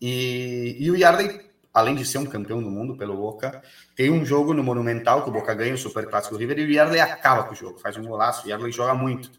[0.01, 1.41] E, e o Yardley,
[1.72, 3.62] além de ser um campeão do mundo pelo Boca,
[3.96, 6.66] tem um jogo no Monumental que o Boca ganha, o Super Clássico do River, e
[6.66, 9.30] o Yardley acaba com o jogo, faz um golaço, o Yardley joga muito.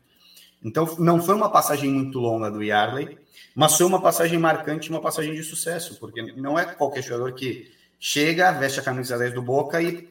[0.63, 3.17] Então, não foi uma passagem muito longa do Yardley,
[3.55, 7.71] mas foi uma passagem marcante, uma passagem de sucesso, porque não é qualquer jogador que
[7.99, 10.09] chega, veste a camisa 10 do Boca e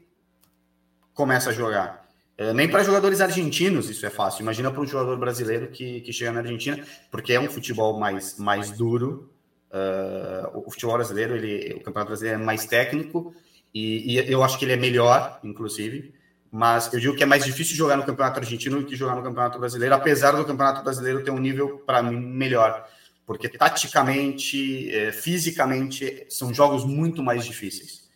[1.14, 2.02] começa a jogar.
[2.36, 4.42] É, nem para jogadores argentinos isso é fácil.
[4.42, 8.38] Imagina para um jogador brasileiro que, que chega na Argentina, porque é um futebol mais,
[8.38, 9.31] mais duro.
[9.72, 13.34] Uh, o futebol brasileiro, ele, o campeonato brasileiro é mais técnico
[13.72, 16.14] e, e, eu acho que ele é melhor, inclusive.
[16.50, 19.22] Mas eu digo que é mais difícil jogar no campeonato argentino do que jogar no
[19.22, 22.86] campeonato brasileiro, apesar do campeonato brasileiro ter um nível para mim melhor,
[23.24, 28.06] porque taticamente, é, fisicamente são jogos muito mais difíceis.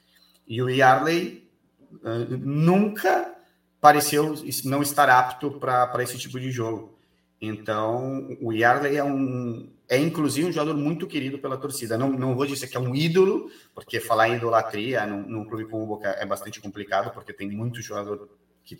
[0.46, 1.48] E o Yarley
[1.94, 3.34] uh, nunca
[3.80, 4.34] pareceu
[4.64, 6.98] não estar apto para esse tipo de jogo.
[7.40, 11.96] Então, o Yarley é um é inclusive um jogador muito querido pela torcida.
[11.96, 15.64] Não, não vou dizer que é um ídolo, porque falar em idolatria num, num clube
[15.66, 18.28] como o Boca é bastante complicado, porque tem muito jogador
[18.64, 18.78] que,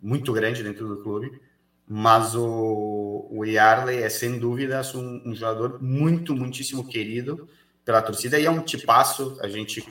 [0.00, 1.40] muito grande dentro do clube.
[1.86, 7.48] Mas o, o Yarley é sem dúvidas um, um jogador muito, muitíssimo querido
[7.84, 9.36] pela torcida e é um tipaço.
[9.40, 9.84] A gente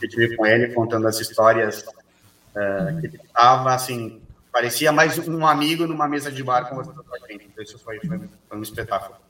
[0.00, 4.20] eu tive com ele contando as histórias uh, que ele estava assim,
[4.52, 7.50] parecia mais um amigo numa mesa de bar conversando com a gente.
[7.58, 9.27] Isso foi, foi, foi um espetáculo.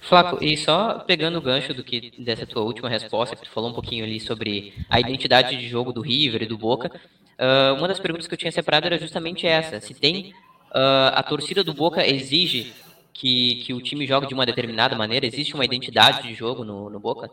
[0.00, 3.70] Flaco, e só pegando o gancho do que dessa tua última resposta, que tu falou
[3.70, 7.88] um pouquinho ali sobre a identidade de jogo do River e do Boca, uh, uma
[7.88, 10.32] das perguntas que eu tinha separado era justamente essa: se tem
[10.70, 12.72] uh, a torcida do Boca exige
[13.12, 16.90] que, que o time jogue de uma determinada maneira, existe uma identidade de jogo no,
[16.90, 17.30] no Boca?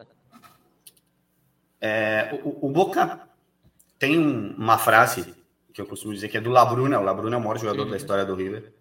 [1.80, 3.28] É, o, o, Boca
[4.00, 5.36] tem uma frase
[5.74, 7.00] que eu costumo dizer que é do Labruna.
[7.00, 7.92] O Labruna é o maior jogador uhum.
[7.92, 8.74] da história do River.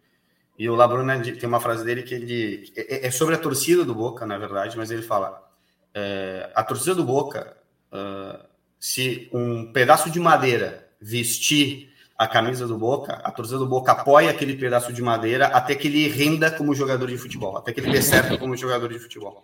[0.59, 3.95] E o Labruna tem uma frase dele que ele é, é sobre a torcida do
[3.95, 5.51] Boca, na verdade, mas ele fala:
[5.95, 7.57] é, a torcida do Boca,
[7.93, 8.39] uh,
[8.79, 14.31] se um pedaço de madeira vestir a camisa do Boca, a torcida do Boca apoia
[14.31, 17.91] aquele pedaço de madeira até que ele renda como jogador de futebol, até que ele
[17.91, 19.43] dê certo como jogador de futebol.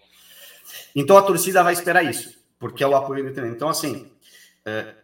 [0.95, 3.57] Então a torcida vai esperar isso porque é o apoio do treinador.
[3.57, 4.11] Então, assim,
[4.65, 4.95] é,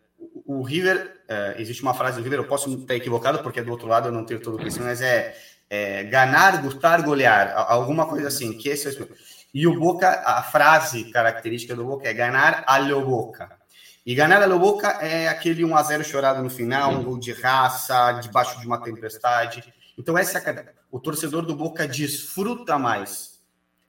[0.44, 3.86] o River, é, existe uma frase do River, eu posso estar equivocado, porque do outro
[3.86, 5.36] lado eu não tenho todo o conhecimento, mas é,
[5.69, 9.09] é ganhar, gostar, golear, alguma coisa assim, que esse é.
[9.53, 13.57] E o Boca, a frase característica do Boca é ganhar a lo Boca.
[14.05, 18.12] E ganhar a lo Boca é aquele 1x0 chorado no final, um gol de raça,
[18.12, 19.73] debaixo de uma tempestade.
[19.97, 20.65] Então, essa é a...
[20.91, 23.41] o torcedor do Boca desfruta mais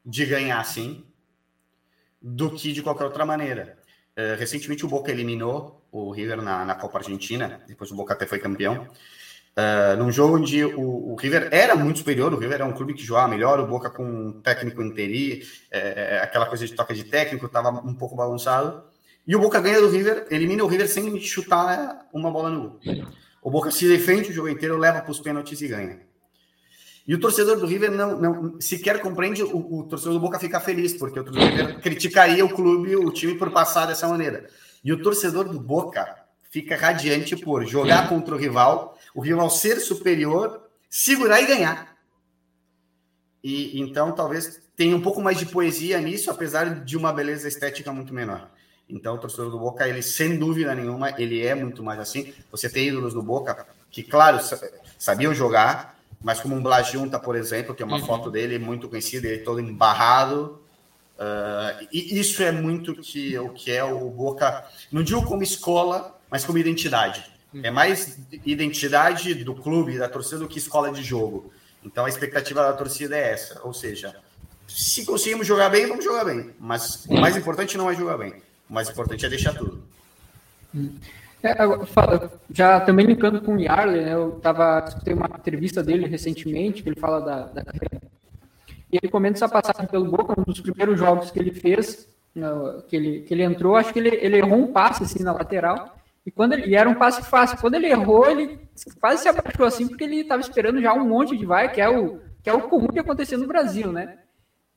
[0.05, 1.03] de ganhar assim,
[2.21, 3.77] do que de qualquer outra maneira.
[4.17, 8.25] Uh, recentemente o Boca eliminou o River na, na Copa Argentina, depois o Boca até
[8.25, 8.87] foi campeão.
[9.57, 12.93] Uh, num jogo onde o, o, River era muito superior, o River era um clube
[12.93, 17.05] que jogava melhor, o Boca com um técnico interi, é, aquela coisa de toca de
[17.05, 18.83] técnico, estava um pouco balançado.
[19.25, 22.79] E o Boca ganha do River, elimina o River sem chutar uma bola no gol.
[23.41, 26.01] O Boca se defende o jogo inteiro, leva para os pênaltis e ganha.
[27.07, 30.59] E o torcedor do River não, não sequer compreende, o, o torcedor do Boca fica
[30.59, 34.49] feliz, porque o torcedor do River criticaria o clube, o time por passar dessa maneira.
[34.83, 39.79] E o torcedor do Boca fica radiante por jogar contra o rival, o rival ser
[39.79, 41.95] superior, segurar e ganhar.
[43.41, 47.93] E então talvez tenha um pouco mais de poesia nisso, apesar de uma beleza estética
[47.93, 48.51] muito menor.
[48.89, 52.33] Então o torcedor do Boca, ele sem dúvida nenhuma, ele é muito mais assim.
[52.51, 54.39] Você tem ídolos do Boca que, claro,
[54.99, 58.05] sabiam jogar, mas como um Blajunta, por exemplo, tem uma uhum.
[58.05, 60.61] foto dele muito conhecida, ele todo embarrado.
[61.17, 66.19] Uh, e isso é muito que, o que é o Boca, não digo como escola,
[66.29, 67.34] mas como identidade.
[67.63, 71.51] É mais identidade do clube, da torcida, do que escola de jogo.
[71.83, 73.61] Então a expectativa da torcida é essa.
[73.63, 74.15] Ou seja,
[74.67, 76.51] se conseguimos jogar bem, vamos jogar bem.
[76.59, 78.33] Mas o mais importante não é jogar bem.
[78.69, 79.83] O mais importante é deixar tudo.
[81.43, 81.53] É,
[82.51, 86.89] já também linkando com o Yarley, né, eu tava, escutei uma entrevista dele recentemente, que
[86.89, 87.63] ele fala da, da
[88.91, 92.47] e ele comenta essa passagem pelo Boca, um dos primeiros jogos que ele fez, né,
[92.87, 95.95] que ele, que ele entrou, acho que ele, ele errou um passe assim na lateral,
[96.25, 98.59] e quando ele, e era um passe fácil, quando ele errou, ele
[98.99, 101.87] quase se abaixou assim, porque ele estava esperando já um monte de vai, que é
[101.87, 104.17] o, que é o comum de acontecer no Brasil, né?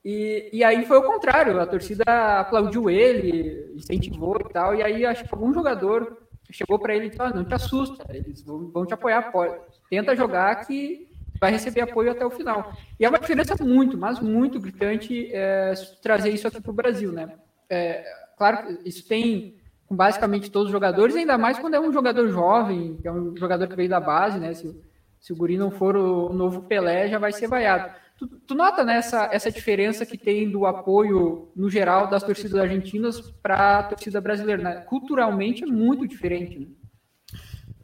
[0.05, 2.05] E, e aí foi o contrário, a torcida
[2.39, 6.19] aplaudiu ele, incentivou e tal, e aí acho que algum jogador
[6.51, 9.59] chegou para ele e falou, ah, não te assusta, eles vão, vão te apoiar, pode.
[9.91, 11.09] tenta jogar que
[11.41, 12.73] vai receber apoio até o final.
[12.99, 15.73] E é uma diferença muito, mas muito gritante é,
[16.03, 17.35] trazer isso aqui para o Brasil, né?
[17.71, 18.05] É,
[18.37, 19.58] claro que isso tem
[19.89, 23.35] com basicamente todos os jogadores, ainda mais quando é um jogador jovem, que é um
[23.35, 24.53] jogador que veio da base, né?
[24.53, 24.79] Se,
[25.19, 27.91] se o Guri não for o novo Pelé, já vai ser vaiado.
[28.19, 32.61] Tu, tu nota né, essa, essa diferença que tem do apoio, no geral, das torcidas
[32.61, 34.63] argentinas para a torcida brasileira?
[34.63, 34.75] Né?
[34.83, 36.67] Culturalmente é muito diferente, né?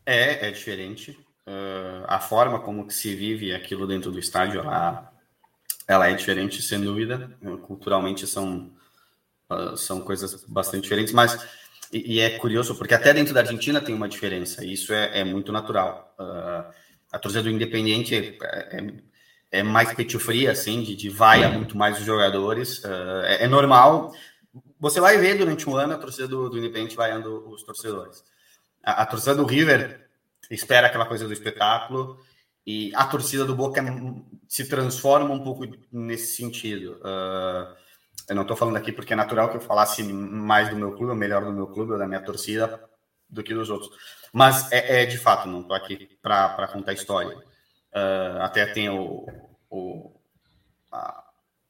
[0.04, 1.12] É, é diferente.
[1.46, 5.10] Uh, a forma como que se vive aquilo dentro do estádio, ela,
[5.88, 7.30] ela é diferente, sem dúvida.
[7.62, 8.70] Culturalmente são,
[9.50, 11.63] uh, são coisas bastante diferentes, mas
[11.94, 15.20] e, e, é curioso porque até dentro da Argentina tem uma diferença, e isso é,
[15.20, 16.12] é muito natural.
[16.18, 16.72] Uh,
[17.12, 21.78] a torcida do Independiente é, é, é mais peito fria, assim, de, de vaia muito
[21.78, 22.82] mais os jogadores.
[22.82, 24.12] Uh, é, normal.
[24.80, 28.24] Você vai ver durante um ano a torcida do, do Independente vaiando os torcedores.
[28.82, 30.08] A, a, torcida do River
[30.50, 32.18] espera aquela coisa do espetáculo
[32.66, 33.80] e a torcida do Boca
[34.48, 37.00] se transforma um pouco nesse sentido.
[37.00, 37.83] Uh,
[38.28, 41.10] eu não estou falando aqui porque é natural que eu falasse mais do meu clube,
[41.10, 42.82] ou melhor do meu clube, ou da minha torcida,
[43.28, 43.90] do que dos outros.
[44.32, 47.36] Mas é, é de fato, não estou aqui para contar história.
[47.36, 49.26] Uh, até tem o,
[49.70, 50.10] o
[50.90, 51.24] a,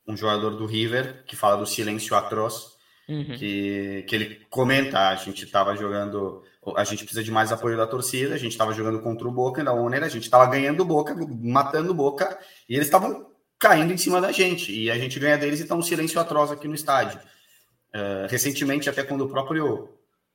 [0.07, 2.77] um jogador do River que fala do silêncio atroz,
[3.09, 3.37] uhum.
[3.37, 6.43] que, que ele comenta: a gente estava jogando,
[6.77, 9.63] a gente precisa de mais apoio da torcida, a gente estava jogando contra o Boca
[9.63, 12.39] na Oner, a gente estava ganhando Boca, matando Boca,
[12.69, 13.34] e eles estavam
[13.65, 14.71] caindo em cima da gente.
[14.71, 17.19] E a gente ganha deles e está um silêncio atroz aqui no estádio.
[17.95, 19.89] Uh, recentemente, até quando o próprio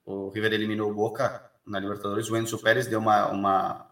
[0.03, 3.87] o River eliminou o Boca na Libertadores, o Enzo Pérez deu uma, uma,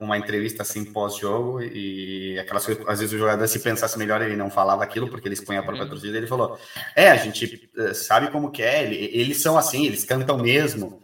[0.00, 4.34] uma entrevista assim pós-jogo e aquelas coisas, às vezes o jogador se pensasse melhor ele
[4.34, 5.90] não falava aquilo porque ele expõe a própria uhum.
[5.90, 6.58] torcida ele falou
[6.94, 11.02] é a gente eh, sabe como que é eles são assim eles cantam mesmo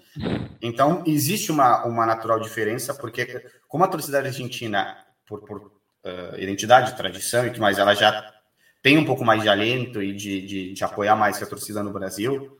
[0.62, 4.96] então existe uma, uma natural diferença porque como a torcida argentina
[5.26, 5.71] por, por
[6.05, 8.32] uh, identidade, tradição e que mais, ela já
[8.82, 11.92] tem um pouco mais de alento e de, de, de apoiar mais a torcida no
[11.92, 12.59] Brasil.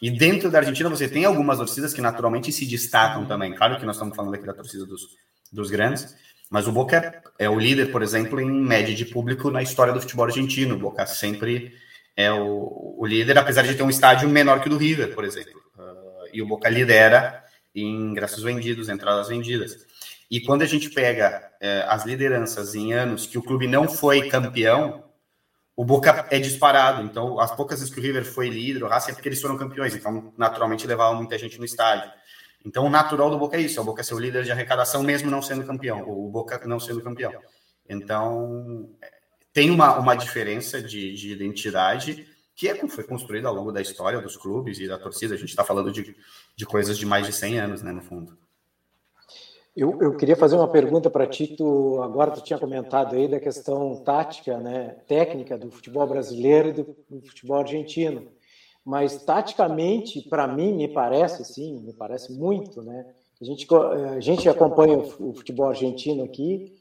[0.00, 3.54] E dentro da Argentina você tem algumas torcidas que naturalmente se destacam também.
[3.54, 5.08] Claro que nós estamos falando aqui da torcida dos,
[5.52, 6.14] dos grandes,
[6.50, 9.92] mas o Boca é, é o líder, por exemplo, em média de público na história
[9.92, 10.74] do futebol argentino.
[10.74, 11.72] O Boca sempre
[12.16, 15.24] é o, o líder, apesar de ter um estádio menor que o do River, por
[15.24, 15.60] exemplo.
[15.76, 17.42] Uh, e o Boca lidera
[17.74, 19.84] em ingressos vendidos, entradas vendidas.
[20.30, 24.28] E quando a gente pega é, as lideranças em anos que o clube não foi
[24.28, 25.04] campeão,
[25.76, 27.02] o Boca é disparado.
[27.02, 29.56] Então, as poucas vezes que o River foi líder, o Racing é porque eles foram
[29.56, 29.94] campeões.
[29.94, 32.10] Então, naturalmente, levava muita gente no estádio.
[32.64, 35.02] Então, o natural do Boca é isso: é o Boca ser o líder de arrecadação,
[35.02, 37.32] mesmo não sendo campeão, o Boca não sendo campeão.
[37.88, 38.88] Então,
[39.52, 44.20] tem uma, uma diferença de, de identidade que é, foi construída ao longo da história
[44.20, 45.34] dos clubes e da torcida.
[45.34, 46.16] A gente está falando de,
[46.56, 48.38] de coisas de mais de 100 anos, né, no fundo.
[49.76, 51.48] Eu, eu queria fazer uma pergunta para ti.
[51.48, 56.72] Tu, agora tu tinha comentado aí da questão tática, né, técnica do futebol brasileiro e
[56.72, 58.28] do, do futebol argentino.
[58.84, 63.06] Mas taticamente, para mim, me parece, sim, me parece muito, né?
[63.40, 66.72] A gente, a gente acompanha o futebol argentino aqui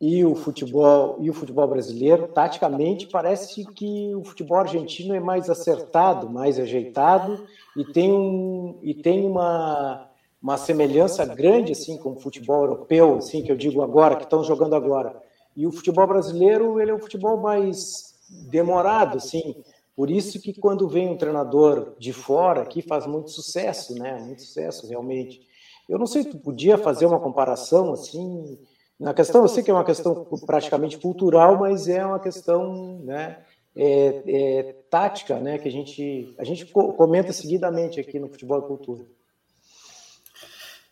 [0.00, 2.28] e o futebol e o futebol brasileiro.
[2.28, 7.44] Taticamente, parece que o futebol argentino é mais acertado, mais ajeitado
[7.76, 10.09] e tem um e tem uma
[10.42, 14.42] uma semelhança grande assim com o futebol europeu, assim que eu digo agora, que estão
[14.42, 15.20] jogando agora.
[15.56, 18.14] E o futebol brasileiro, ele é um futebol mais
[18.48, 19.56] demorado, assim.
[19.94, 24.18] Por isso que quando vem um treinador de fora aqui faz muito sucesso, né?
[24.18, 25.42] Muito sucesso realmente.
[25.88, 28.58] Eu não sei, tu podia fazer uma comparação assim,
[28.98, 33.44] na questão, eu sei que é uma questão praticamente cultural, mas é uma questão, né?
[33.74, 35.58] É, é, tática, né?
[35.58, 39.04] Que a gente a gente comenta seguidamente aqui no futebol e cultura.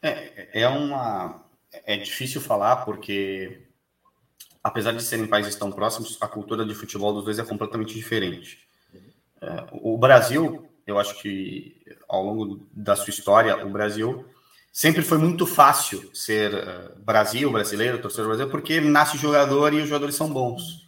[0.02, 1.44] É, é uma.
[1.84, 3.66] É difícil falar porque,
[4.62, 8.66] apesar de serem países tão próximos, a cultura de futebol dos dois é completamente diferente.
[9.40, 14.24] É, o Brasil, eu acho que ao longo da sua história, o Brasil
[14.72, 19.88] sempre foi muito fácil ser uh, Brasil, brasileiro, torcedor brasileiro, porque nasce jogador e os
[19.88, 20.86] jogadores são bons.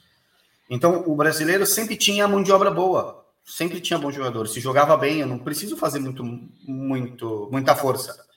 [0.68, 4.96] Então, o brasileiro sempre tinha mão de obra boa, sempre tinha bons jogadores, se jogava
[4.96, 8.29] bem, eu não preciso fazer muito, muito, muita força.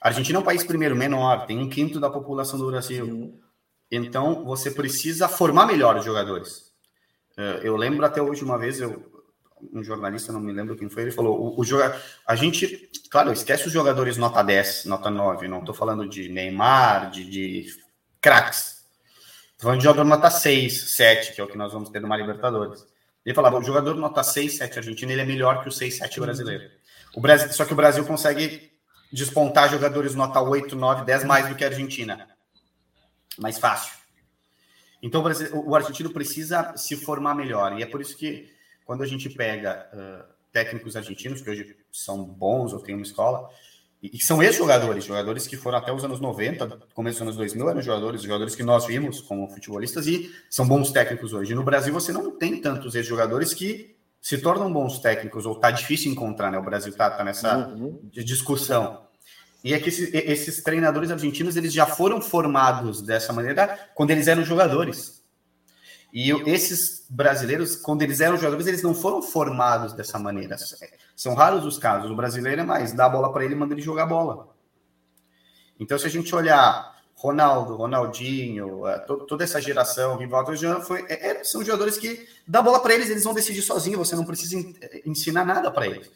[0.00, 3.38] A Argentina é um país, primeiro, menor, tem um quinto da população do Brasil.
[3.90, 6.72] Então, você precisa formar melhor os jogadores.
[7.36, 9.10] É, eu lembro até hoje, uma vez, eu,
[9.72, 13.32] um jornalista, não me lembro quem foi, ele falou: o, o jogador, a gente, claro,
[13.32, 17.66] esquece os jogadores nota 10, nota 9, não estou falando de Neymar, de, de
[18.20, 18.80] craques.
[19.52, 22.16] Estou falando de jogador nota 6, 7, que é o que nós vamos ter numa
[22.16, 22.86] Libertadores.
[23.24, 26.20] Ele falava: o jogador nota 6, 7 argentino, ele é melhor que o 6, 7
[26.20, 26.70] brasileiro.
[27.14, 28.69] O Brasil, só que o Brasil consegue
[29.12, 32.28] despontar jogadores nota 8, 9, 10 mais do que a Argentina.
[33.38, 33.92] Mais fácil.
[35.02, 37.78] Então o argentino precisa se formar melhor.
[37.78, 38.50] E é por isso que
[38.84, 43.48] quando a gente pega uh, técnicos argentinos, que hoje são bons ou têm uma escola,
[44.02, 47.70] e, e são ex-jogadores, jogadores que foram até os anos 90, começo dos anos 2000,
[47.70, 51.54] eram jogadores, jogadores que nós vimos como futebolistas e são bons técnicos hoje.
[51.54, 56.12] No Brasil você não tem tantos ex-jogadores que se tornam bons técnicos, ou tá difícil
[56.12, 56.58] encontrar, né?
[56.58, 57.98] O Brasil tá, tá nessa uhum.
[58.12, 59.06] discussão.
[59.64, 64.26] E é que esses, esses, treinadores argentinos eles já foram formados dessa maneira quando eles
[64.26, 65.20] eram jogadores.
[66.12, 70.56] E esses brasileiros, quando eles eram jogadores, eles não foram formados dessa maneira.
[71.14, 72.10] São raros os casos.
[72.10, 74.48] O brasileiro é mais, dá a bola para ele e manda ele jogar bola.
[75.78, 80.52] Então, se a gente olhar Ronaldo, Ronaldinho, é, toda essa geração, Rivaldo,
[80.82, 84.16] foi, é, é, são jogadores que dá bola para eles, eles vão decidir sozinhos, você
[84.16, 84.56] não precisa
[85.04, 86.10] ensinar nada para eles.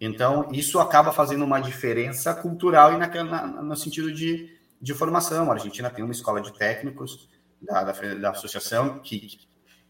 [0.00, 4.50] Então, isso acaba fazendo uma diferença cultural e naquela, no sentido de,
[4.80, 5.50] de formação.
[5.50, 7.28] A Argentina tem uma escola de técnicos
[7.60, 9.38] da, da, da associação que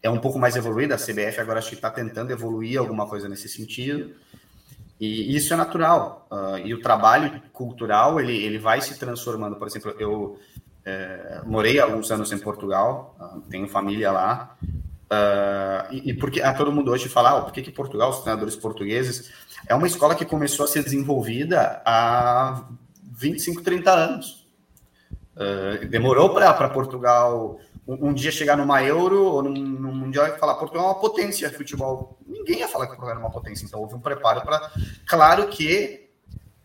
[0.03, 3.29] é um pouco mais evoluída, a CBF agora acho que está tentando evoluir alguma coisa
[3.29, 4.13] nesse sentido.
[4.99, 6.27] E isso é natural.
[6.31, 9.55] Uh, e o trabalho cultural, ele, ele vai se transformando.
[9.55, 10.39] Por exemplo, eu
[10.83, 14.57] é, morei alguns anos em Portugal, uh, tenho família lá.
[14.63, 18.21] Uh, e, e, porque a todo mundo hoje fala, ah, por que, que Portugal, os
[18.21, 19.31] treinadores portugueses
[19.67, 22.65] é uma escola que começou a ser desenvolvida há
[23.19, 24.47] 25, 30 anos.
[25.89, 30.55] Demorou para Portugal um, um, dia chegar numa Euro ou num, num Mundial e falar
[30.55, 32.17] Portugal é uma potência de futebol.
[32.25, 34.71] Ninguém ia falar que Portugal era uma potência, então houve um preparo para.
[35.05, 36.09] Claro que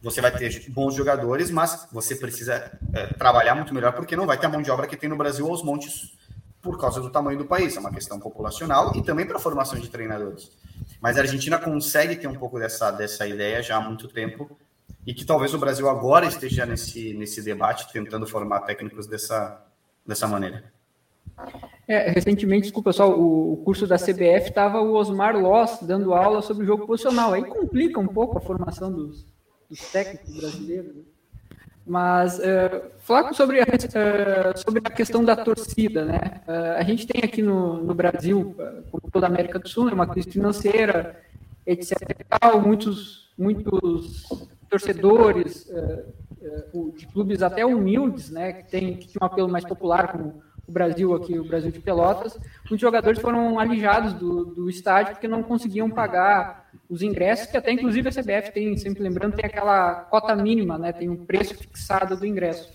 [0.02, 4.38] você vai ter bons jogadores, mas você precisa é, trabalhar muito melhor porque não vai
[4.38, 6.16] ter a mão de obra que tem no Brasil aos montes
[6.60, 7.76] por causa do tamanho do país.
[7.76, 10.50] É uma questão populacional e também para a formação de treinadores.
[11.00, 14.56] Mas a Argentina consegue ter um pouco dessa, dessa ideia já há muito tempo
[15.06, 19.64] e que talvez o Brasil agora esteja nesse, nesse debate, tentando formar técnicos dessa,
[20.06, 20.72] dessa maneira.
[21.92, 26.64] É, recentemente, desculpa só, o, curso da CBF estava o Osmar Loss dando aula sobre
[26.64, 27.34] o jogo posicional.
[27.34, 29.26] Aí complica um pouco a formação dos,
[29.68, 30.94] dos técnicos brasileiros.
[30.96, 31.02] Né?
[31.86, 36.40] Mas, uh, falar sobre a, uh, sobre a questão da torcida, né?
[36.48, 38.56] Uh, a gente tem aqui no, no Brasil,
[38.90, 41.20] como toda a América do Sul, né, uma crise financeira,
[41.66, 42.24] etc.
[42.64, 44.26] Muitos, muitos
[44.70, 45.70] torcedores
[46.96, 51.38] de clubes até humildes, né, que tem, que um apelo mais popular, como Brasil aqui,
[51.38, 52.36] o Brasil de Pelotas,
[52.68, 57.72] muitos jogadores foram alijados do, do estádio porque não conseguiam pagar os ingressos, que até
[57.72, 60.92] inclusive a CBF tem, sempre lembrando, tem aquela cota mínima, né?
[60.92, 62.72] Tem um preço fixado do ingresso.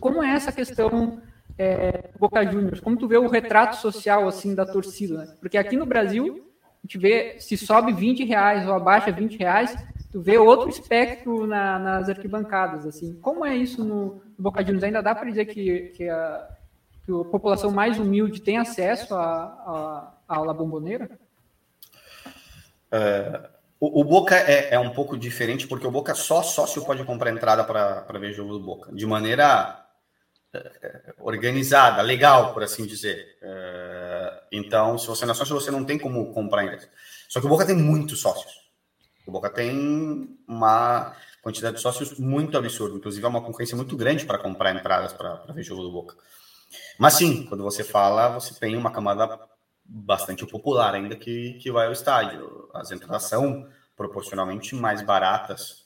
[0.00, 1.20] Como é essa questão
[1.58, 2.80] é, Boca Juniors?
[2.80, 5.18] Como tu vê o retrato social assim da torcida?
[5.18, 5.34] Né?
[5.40, 6.44] Porque aqui no Brasil
[6.82, 9.76] a gente vê se sobe 20 reais ou abaixa 20 reais,
[10.12, 13.14] tu vê outro espectro na, nas arquibancadas assim.
[13.20, 14.84] Como é isso no, no Boca Juniors?
[14.84, 16.48] Ainda dá para dizer que, que a
[17.04, 21.18] que a população mais humilde tem acesso à aula bomboneira?
[22.90, 27.04] É, o, o, Boca é, é, um pouco diferente, porque o Boca só sócio pode
[27.04, 29.84] comprar entrada para ver jogo do Boca, de maneira
[30.54, 33.36] é, é, organizada, legal, por assim dizer.
[33.42, 36.88] É, então, se você não é sócio, você não tem como comprar ingresso.
[37.28, 38.64] Só que o Boca tem muitos sócios.
[39.26, 42.96] O Boca tem uma quantidade de sócios muito absurda.
[42.96, 46.16] Inclusive, é uma concorrência muito grande para comprar entradas para ver jogo do Boca.
[46.98, 49.38] Mas sim, quando você fala, você tem uma camada
[49.84, 52.68] bastante popular ainda que, que vai ao estádio.
[52.72, 53.66] As entradas são
[53.96, 55.84] proporcionalmente mais baratas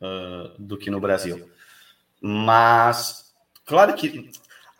[0.00, 1.50] uh, do que no Brasil.
[2.20, 3.34] Mas,
[3.64, 4.30] claro que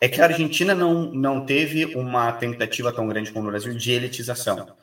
[0.01, 3.91] é que a Argentina não, não teve uma tentativa tão grande como no Brasil de
[3.91, 4.75] elitização.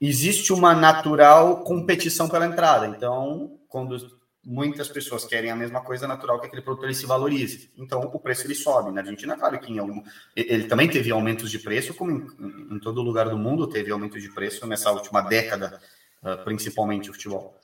[0.00, 2.86] Existe uma natural competição pela entrada.
[2.86, 3.96] Então, quando
[4.46, 7.68] muitas pessoas querem a mesma coisa, é natural que aquele produto ele se valorize.
[7.76, 8.92] Então, o preço ele sobe.
[8.92, 10.00] Na Argentina, claro que em algum,
[10.36, 14.20] ele também teve aumentos de preço, como em, em todo lugar do mundo teve aumento
[14.20, 15.80] de preço nessa última década,
[16.22, 17.58] uh, principalmente o futebol.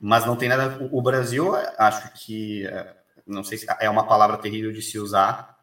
[0.00, 0.88] Mas não tem nada.
[0.90, 2.94] O, Brasil, acho que, uh,
[3.26, 5.58] não sei se é uma palavra terrível de se usar,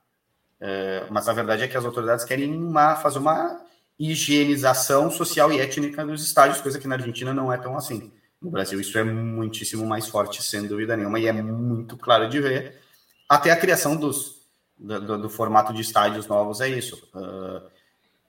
[0.61, 3.65] uh, mas a verdade é que as autoridades querem uma, fazer uma
[3.97, 8.13] higienização social e étnica dos estádios, coisa que na Argentina não é tão assim.
[8.41, 12.41] No Brasil, isso é muitíssimo mais forte, sem dúvida nenhuma, e é muito claro de
[12.41, 12.81] ver.
[13.29, 14.41] Até a criação dos,
[14.77, 17.07] do, do formato de estádios novos é isso.
[17.13, 17.61] Uh,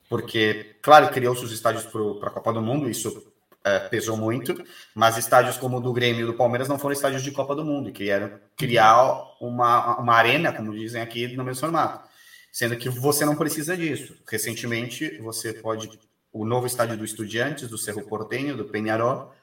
[0.09, 4.63] porque, claro, criou-se os estádios para a Copa do Mundo, isso uh, pesou muito,
[4.95, 7.65] mas estádios como o do Grêmio e do Palmeiras não foram estádios de Copa do
[7.65, 9.03] Mundo, que eram criar
[9.41, 12.07] uma, uma arena, como dizem aqui, no mesmo formato.
[12.53, 14.15] Sendo que você não precisa disso.
[14.29, 15.99] Recentemente, você pode.
[16.31, 19.35] O novo estádio do Estudiantes, do Cerro Portenho, do Penharol,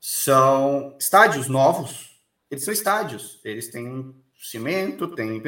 [0.00, 2.20] são estádios novos,
[2.50, 5.42] eles são estádios, eles têm cimento, têm.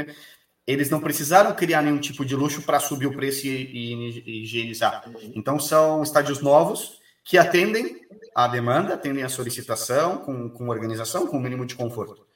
[0.66, 4.42] Eles não precisaram criar nenhum tipo de luxo para subir o preço e, e, e
[4.42, 5.04] higienizar.
[5.34, 11.38] Então, são estádios novos que atendem à demanda, atendem à solicitação, com, com organização, com
[11.38, 12.26] o mínimo de conforto.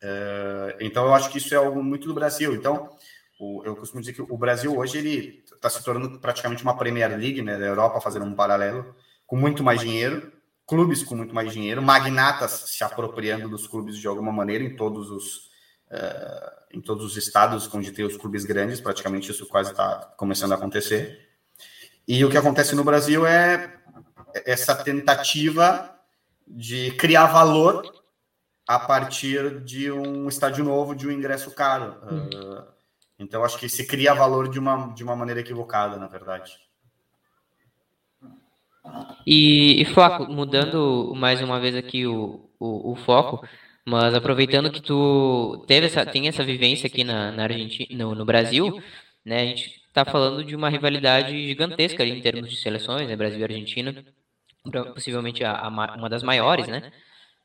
[0.00, 2.54] É, então, eu acho que isso é algo muito do Brasil.
[2.54, 2.90] Então,
[3.38, 7.10] o, eu costumo dizer que o Brasil hoje ele está se tornando praticamente uma Premier
[7.16, 8.94] League né, da Europa, fazendo um paralelo,
[9.26, 10.32] com muito mais dinheiro,
[10.68, 15.10] clubes com muito mais dinheiro, magnatas se apropriando dos clubes de alguma maneira em todos
[15.10, 15.48] os
[15.90, 20.52] uh, em todos os estados onde tem os clubes grandes, praticamente isso quase está começando
[20.52, 21.26] a acontecer.
[22.06, 23.80] E o que acontece no Brasil é
[24.44, 25.98] essa tentativa
[26.46, 27.90] de criar valor
[28.66, 31.96] a partir de um estádio novo, de um ingresso caro.
[32.02, 32.64] Uh,
[33.18, 36.67] então, acho que se cria valor de uma, de uma maneira equivocada, na verdade.
[39.26, 43.46] E, e Flaco, mudando mais uma vez aqui o, o, o, foco,
[43.86, 48.24] mas aproveitando que tu teve essa, tem essa vivência aqui na, na Argentina, no, no
[48.24, 48.82] Brasil,
[49.24, 53.16] né, a gente está falando de uma rivalidade gigantesca ali em termos de seleções, né,
[53.16, 54.04] Brasil e Argentina,
[54.94, 56.90] possivelmente a, a, uma das maiores, né?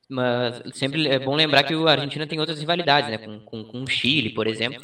[0.10, 3.18] Mas sempre é bom lembrar que a Argentina tem outras rivalidades, né?
[3.18, 4.84] Com, com, com o Chile, por exemplo.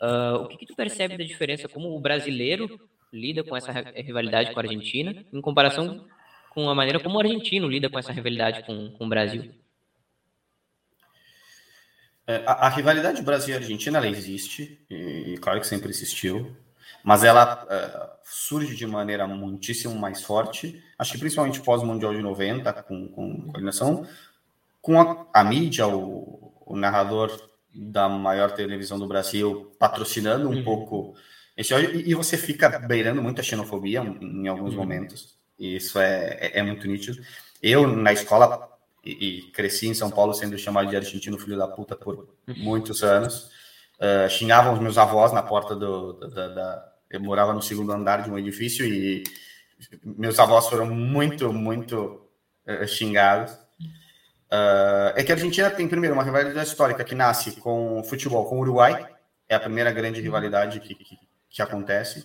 [0.00, 2.78] Uh, o que, que, tu percebe da diferença como o brasileiro
[3.12, 6.06] lida com essa rivalidade com a Argentina, em comparação
[6.50, 9.52] com a maneira como o argentino lida com essa rivalidade com, com o Brasil?
[12.26, 16.54] É, a, a, rivalidade Brasil Argentina ela existe, e, e, claro que sempre existiu,
[17.02, 22.72] mas ela é, surge de maneira muitíssimo mais forte, acho que principalmente pós-Mundial de 90,
[22.84, 24.06] com, com coordenação,
[24.80, 27.36] com a, a mídia, o, o narrador
[27.74, 30.64] da maior televisão do Brasil patrocinando um uhum.
[30.64, 31.14] pouco
[31.60, 34.78] esse e, e você fica beirando muita xenofobia em, alguns uhum.
[34.78, 35.38] momentos.
[35.58, 37.22] E isso é, é, é, muito nítido.
[37.62, 38.66] Eu, na escola,
[39.04, 42.54] e, e, cresci em São Paulo sendo chamado de argentino filho da puta por uhum.
[42.56, 43.50] muitos anos.
[43.98, 48.22] Uh, xingavam os meus avós na porta do, da, da, Eu morava no segundo andar
[48.22, 49.22] de um edifício e
[50.02, 52.26] meus avós foram muito, muito
[52.66, 53.52] uh, xingados.
[54.50, 58.46] Uh, é que a Argentina tem, primeiro, uma rivalidade histórica que nasce com o futebol
[58.46, 59.06] com o Uruguai,
[59.46, 61.18] é a primeira grande rivalidade que, que,
[61.50, 62.24] que, acontece.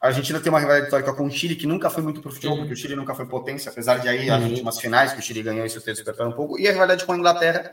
[0.00, 2.32] A Argentina tem uma rivalidade histórica com o Chile, que nunca foi muito para o
[2.32, 4.50] futebol, porque o Chile nunca foi potência, apesar de aí as uhum.
[4.50, 6.58] últimas finais que o Chile ganhou, isso ter despertado um pouco.
[6.58, 7.72] E a rivalidade com a Inglaterra,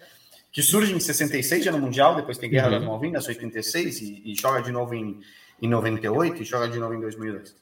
[0.51, 2.73] que surge em 66, já no Mundial, depois tem Guerra uhum.
[2.73, 5.19] das Malvinas, 86, e, e joga de novo em,
[5.61, 7.55] em 98 e joga de novo em 2002.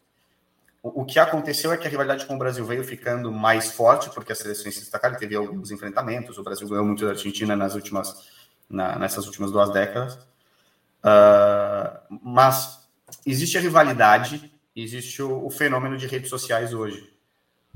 [0.81, 4.31] O, que aconteceu é que a rivalidade com o Brasil veio ficando mais forte, porque
[4.31, 8.29] as seleções se destacaram, teve alguns enfrentamentos, o Brasil ganhou muito da Argentina nas últimas,
[8.69, 10.13] na, nessas últimas duas décadas.
[11.03, 12.78] Uh, mas
[13.25, 17.11] existe a rivalidade, existe o, o, fenômeno de redes sociais hoje,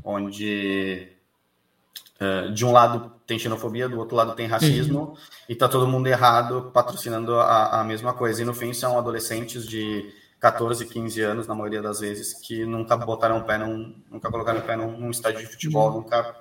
[0.03, 1.09] onde
[2.19, 5.17] uh, de um lado tem xenofobia, do outro lado tem racismo, uhum.
[5.47, 8.41] e tá todo mundo errado patrocinando a, a mesma coisa.
[8.41, 12.97] E no fim são adolescentes de 14, 15 anos, na maioria das vezes, que nunca
[12.97, 16.01] botaram o pé num, nunca colocaram o pé num, num estádio de futebol, uhum.
[16.01, 16.35] nunca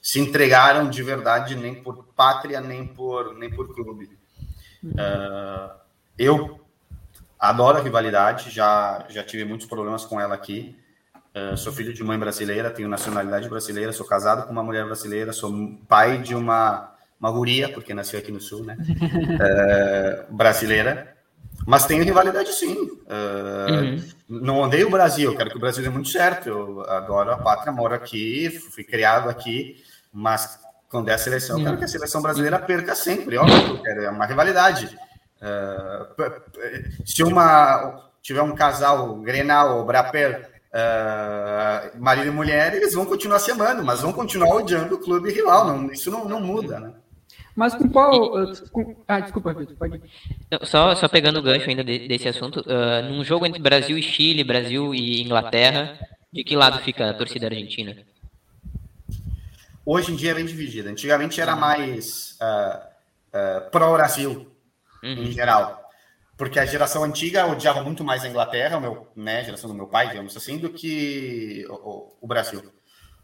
[0.00, 4.10] se entregaram de verdade nem por pátria, nem por, nem por clube.
[4.82, 4.92] Uhum.
[4.92, 5.70] Uh,
[6.16, 6.67] eu
[7.38, 10.76] adoro a rivalidade, já, já tive muitos problemas com ela aqui.
[11.34, 15.32] Uh, sou filho de mãe brasileira, tenho nacionalidade brasileira, sou casado com uma mulher brasileira,
[15.32, 15.52] sou
[15.86, 18.76] pai de uma, uma guria, porque nasceu aqui no Sul, né?
[18.78, 21.14] Uh, brasileira.
[21.66, 22.74] Mas tem rivalidade sim.
[22.74, 24.04] Uh, uhum.
[24.28, 26.48] Não odeio o Brasil, quero que o Brasil dê muito certo.
[26.48, 29.82] Eu adoro a pátria, moro aqui, fui criado aqui,
[30.12, 30.58] mas
[30.88, 31.64] quando é a seleção, uhum.
[31.64, 33.36] quero que a seleção brasileira perca sempre.
[33.36, 34.98] Óbvio, quero, é uma rivalidade.
[35.40, 43.06] Uh, se uma tiver um casal Grenal ou Brapel, uh, marido e mulher, eles vão
[43.06, 45.66] continuar se amando, mas vão continuar odiando o clube rival.
[45.66, 46.92] Não, isso não, não muda, né?
[47.58, 48.30] Mas com qual.
[48.70, 48.94] Com...
[49.08, 50.00] Ah, desculpa, Vitor, pode.
[50.50, 54.02] Não, só, só pegando o gancho ainda desse assunto, uh, num jogo entre Brasil e
[54.02, 55.98] Chile, Brasil e Inglaterra,
[56.32, 57.96] de que lado fica a torcida argentina?
[59.84, 60.88] Hoje em dia é bem dividida.
[60.90, 62.78] Antigamente era mais uh,
[63.36, 64.46] uh, pró-Brasil,
[65.02, 65.12] uhum.
[65.12, 65.84] em geral.
[66.36, 69.88] Porque a geração antiga odiava muito mais a Inglaterra, meu, né, a geração do meu
[69.88, 72.62] pai, digamos assim, do que o, o Brasil.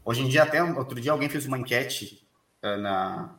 [0.03, 2.27] Hoje em dia, até outro dia, alguém fez uma enquete
[2.61, 3.35] na,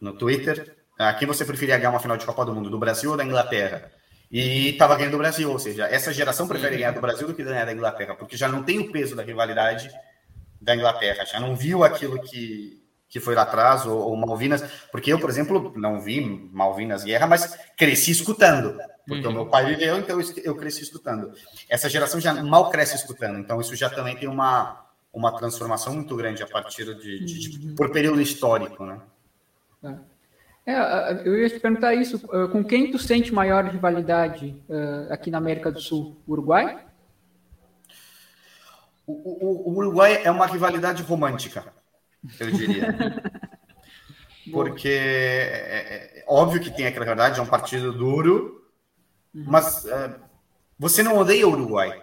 [0.00, 3.10] no Twitter a quem você preferia ganhar uma final de Copa do Mundo, do Brasil
[3.10, 3.90] ou da Inglaterra?
[4.30, 7.44] E estava ganhando do Brasil, ou seja, essa geração prefere ganhar do Brasil do que
[7.44, 9.90] ganhar da Inglaterra, porque já não tem o peso da rivalidade
[10.60, 15.12] da Inglaterra, já não viu aquilo que, que foi lá atrás, ou, ou Malvinas, porque
[15.12, 16.20] eu, por exemplo, não vi
[16.52, 19.32] Malvinas Guerra, mas cresci escutando, porque uhum.
[19.32, 21.32] o meu pai viveu, então eu cresci escutando.
[21.68, 26.14] Essa geração já mal cresce escutando, então isso já também tem uma, uma transformação muito
[26.16, 29.00] grande a partir de, de, de por período histórico, né?
[30.66, 32.18] É, eu ia te perguntar isso.
[32.50, 36.20] Com quem tu sente maior rivalidade uh, aqui na América do Sul?
[36.26, 36.84] Uruguai?
[39.06, 41.72] O, o, o Uruguai é uma rivalidade romântica,
[42.40, 42.96] eu diria.
[44.52, 48.64] Porque é, é, óbvio que tem aquela verdade, é um partido duro,
[49.34, 49.44] uhum.
[49.46, 50.14] mas é,
[50.78, 52.00] você não odeia o Uruguai.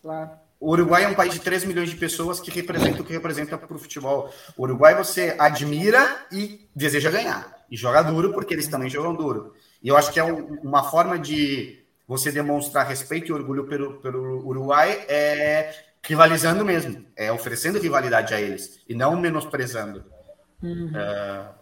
[0.00, 0.30] Claro.
[0.60, 3.56] O Uruguai é um país de 3 milhões de pessoas que representa o que representa
[3.56, 4.32] para o futebol.
[4.56, 7.56] O Uruguai você admira e deseja ganhar.
[7.70, 9.52] E joga duro porque eles também jogam duro.
[9.82, 14.00] E eu acho que é um, uma forma de você demonstrar respeito e orgulho pelo,
[14.00, 15.72] pelo Uruguai é
[16.08, 20.02] rivalizando mesmo, é oferecendo rivalidade a eles e não menosprezando.
[20.62, 20.86] Uhum.
[20.88, 21.54] Uh,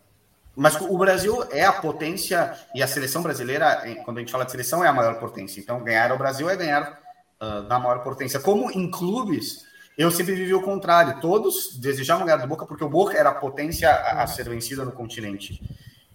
[0.55, 4.53] mas o Brasil é a potência e a seleção brasileira, quando a gente fala de
[4.53, 5.61] seleção, é a maior potência.
[5.61, 6.99] Então, ganhar ao Brasil é ganhar
[7.41, 8.39] uh, na maior potência.
[8.39, 9.65] Como em clubes,
[9.99, 11.21] eu sempre vivi o contrário.
[11.21, 14.85] Todos desejavam ganhar do Boca porque o Boca era a potência a, a ser vencida
[14.85, 15.61] no continente.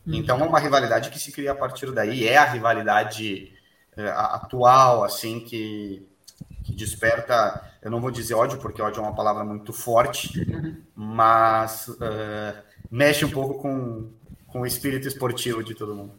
[0.08, 0.16] Uhum.
[0.16, 2.26] Então, é uma rivalidade que se cria a partir daí.
[2.26, 3.54] É a rivalidade
[3.98, 6.08] uh, atual, assim, que,
[6.64, 7.70] que desperta.
[7.82, 10.30] Eu não vou dizer ódio, porque ódio é uma palavra muito forte,
[10.96, 12.58] mas uh,
[12.92, 14.10] mexe um pouco com
[14.52, 16.12] com o espírito esportivo de todo mundo.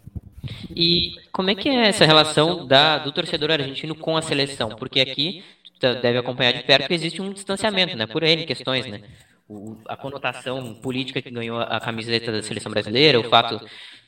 [0.74, 4.70] E como é que é essa relação da, do torcedor argentino com a seleção?
[4.70, 5.44] Porque aqui
[5.80, 8.06] deve acompanhar de perto que existe um distanciamento, né?
[8.06, 9.02] Por N questões, né?
[9.48, 13.60] O, a conotação política que ganhou a camiseta da seleção brasileira, o fato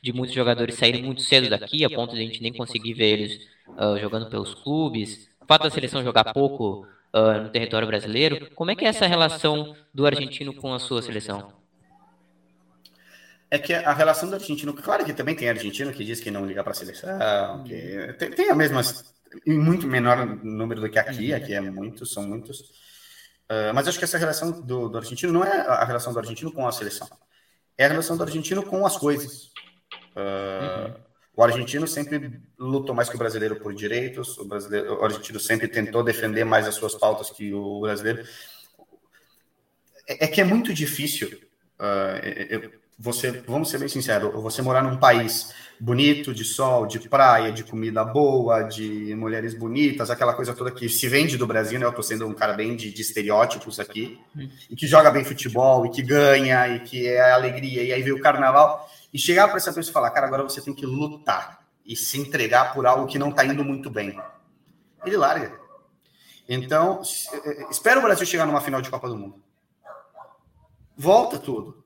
[0.02, 3.12] de muitos jogadores saírem muito cedo daqui, a ponto de a gente nem conseguir ver
[3.12, 8.50] eles uh, jogando pelos clubes, o fato da seleção jogar pouco uh, no território brasileiro.
[8.54, 11.52] Como é que é essa relação do argentino com a sua seleção?
[13.54, 16.44] é que a relação do argentino, claro que também tem argentino que diz que não
[16.44, 18.82] liga para a seleção, que tem, tem a mesma,
[19.46, 21.36] em muito menor número do que aqui, uhum.
[21.36, 22.60] aqui é muitos, são muitos.
[23.48, 26.50] Uh, mas acho que essa relação do, do, argentino não é a relação do argentino
[26.50, 27.08] com a seleção,
[27.78, 29.52] é a relação do argentino com as coisas.
[30.16, 30.94] Uh, uhum.
[31.36, 35.66] O argentino sempre lutou mais que o brasileiro por direitos, o, brasileiro, o argentino sempre
[35.66, 38.24] tentou defender mais as suas pautas que o brasileiro.
[40.06, 41.28] É, é que é muito difícil.
[41.78, 47.00] Uh, eu, você, vamos ser bem sinceros, você morar num país bonito, de sol, de
[47.00, 51.78] praia, de comida boa, de mulheres bonitas, aquela coisa toda que se vende do Brasil,
[51.78, 51.86] né?
[51.86, 54.48] Eu tô sendo um cara bem de, de estereótipos aqui, hum.
[54.70, 58.12] e que joga bem futebol, e que ganha, e que é alegria, e aí vem
[58.12, 61.64] o carnaval, e chegar para essa pessoa e falar, cara, agora você tem que lutar
[61.86, 64.20] e se entregar por algo que não tá indo muito bem.
[65.06, 65.58] Ele larga.
[66.48, 67.00] Então,
[67.32, 69.42] eh, eh, espera o Brasil chegar numa final de Copa do Mundo.
[70.96, 71.84] Volta tudo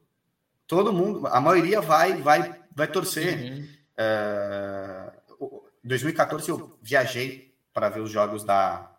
[0.68, 3.40] todo mundo, a maioria vai vai vai torcer.
[3.40, 3.68] Uhum.
[3.98, 8.92] Uh, em 2014 eu viajei para ver os jogos da,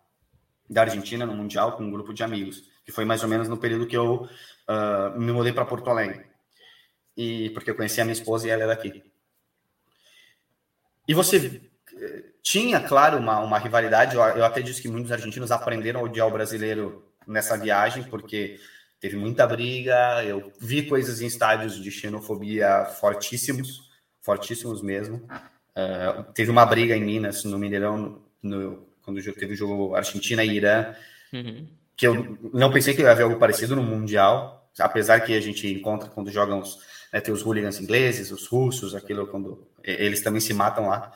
[0.68, 3.56] da Argentina no Mundial com um grupo de amigos, que foi mais ou menos no
[3.56, 4.28] período que eu
[4.68, 6.26] uh, me mudei para Porto Alegre.
[7.20, 9.02] E porque eu conheci a minha esposa e ela é daqui.
[11.06, 11.60] E você
[11.94, 14.16] eh, tinha, claro, uma, uma rivalidade.
[14.16, 18.58] Eu, eu até disse que muitos argentinos aprenderam a odiar o brasileiro nessa viagem, porque
[18.98, 23.90] teve muita briga, eu vi coisas em estádios de xenofobia fortíssimos,
[24.22, 25.16] fortíssimos mesmo.
[25.76, 30.56] Uh, teve uma briga em Minas, no Mineirão, no, quando teve o jogo Argentina e
[30.56, 30.94] Irã,
[31.34, 31.68] uhum.
[31.94, 35.66] que eu não pensei que ia haver algo parecido no Mundial, apesar que a gente
[35.66, 36.78] encontra quando jogam os,
[37.12, 41.12] né, tem os hooligans ingleses, os russos, aquilo quando eles também se matam lá.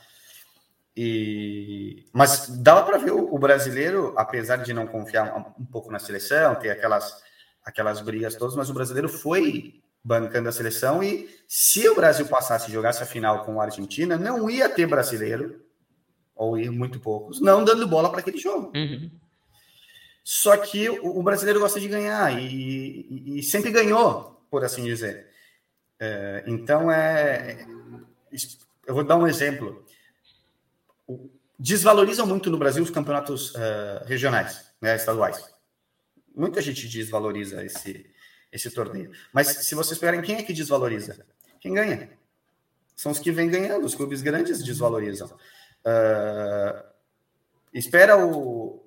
[0.96, 5.90] E, mas dava para ver o, o brasileiro, apesar de não confiar um, um pouco
[5.90, 7.22] na seleção, ter aquelas
[7.64, 12.68] aquelas brigas todas, mas o brasileiro foi bancando a seleção e se o Brasil passasse
[12.68, 15.64] e jogasse a final com a Argentina, não ia ter brasileiro,
[16.36, 18.70] ou ir muito poucos, não dando bola para aquele jogo.
[18.74, 19.10] Uhum.
[20.24, 25.28] Só que o, brasileiro gosta de ganhar e, e, e sempre ganhou, por assim dizer.
[26.00, 27.66] É, então, é,
[28.86, 29.84] eu vou dar um exemplo.
[31.58, 35.54] Desvalorizam muito no Brasil os campeonatos uh, regionais, né, estaduais
[36.34, 38.10] muita gente desvaloriza esse,
[38.50, 39.12] esse torneio.
[39.32, 41.24] Mas se vocês pegarem, quem é que desvaloriza?
[41.60, 42.10] Quem ganha?
[42.96, 45.28] São os que vêm ganhando, os clubes grandes desvalorizam.
[45.28, 46.84] Uh,
[47.72, 48.83] espera o.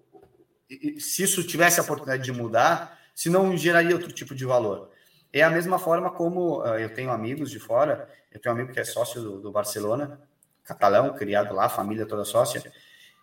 [0.99, 4.91] Se isso tivesse a oportunidade de mudar, se não geraria outro tipo de valor.
[5.31, 8.73] É a mesma forma como uh, eu tenho amigos de fora, eu tenho um amigo
[8.73, 10.21] que é sócio do, do Barcelona,
[10.63, 12.71] catalão, criado lá, família toda sócia,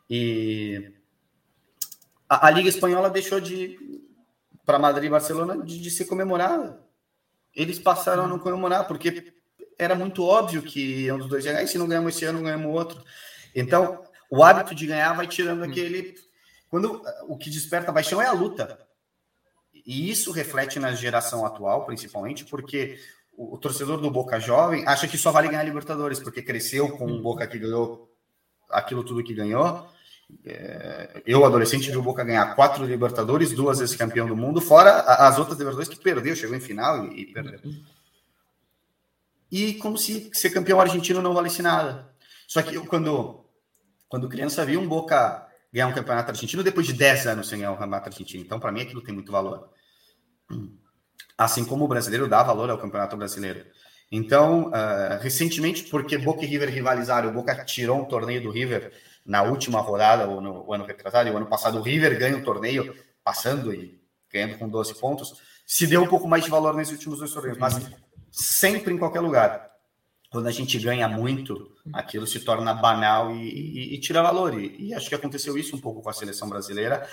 [0.09, 0.93] e
[2.29, 3.79] a, a Liga Espanhola deixou de
[4.65, 6.81] para Madrid e Barcelona de, de ser comemorada.
[7.55, 9.33] Eles passaram a não comemorar, porque
[9.79, 12.43] era muito óbvio que um dos dois ia ganhar, e se não ganhamos esse ano,
[12.43, 13.03] ganhamos outro.
[13.55, 15.65] Então, o hábito de ganhar vai tirando hum.
[15.71, 16.15] aquele.
[16.75, 18.85] Quando o que desperta a paixão é a luta.
[19.87, 22.99] E isso reflete na geração atual, principalmente, porque
[23.37, 27.07] o, o torcedor do Boca Jovem acha que só vale ganhar Libertadores, porque cresceu com
[27.07, 28.13] o Boca que ganhou
[28.69, 29.87] aquilo tudo que ganhou,
[30.45, 34.99] É, eu, adolescente, vi o Boca ganhar quatro Libertadores, duas vezes campeão do mundo, fora
[35.03, 37.61] as outras Libertadores que perdeu, chegou em final e, e perdeu.
[39.49, 42.13] E como se ser campeão argentino não valesse nada.
[42.49, 43.45] Só que eu, quando,
[44.09, 45.44] quando criança, vi um Boca
[45.75, 48.45] ganhar um campeonato argentino depois de 10 anos sem ganhar um campeonato argentino.
[48.45, 49.69] Então, para mim, aquilo tem muito valor.
[51.37, 53.67] Assim como o brasileiro dá valor ao campeonato brasileiro.
[54.11, 58.93] Então, uh, recentemente, porque Boca e River rivalizaram, o Boca tirou um torneio do River
[59.27, 62.45] na última rodada, ou no ano retrasado, e o ano passado o River ganha o
[62.45, 62.95] torneio,
[63.25, 64.01] passando e
[64.33, 67.59] ganhando com 12 pontos, se deu um pouco mais de valor nesses últimos dois torneios,
[67.59, 67.81] mas
[68.31, 69.74] sempre em qualquer lugar
[70.35, 74.61] quando a gente ganha muito, aquilo se torna banal e, e, e tira valor.
[74.61, 77.09] E, e, acho que aconteceu isso um pouco com a seleção brasileira,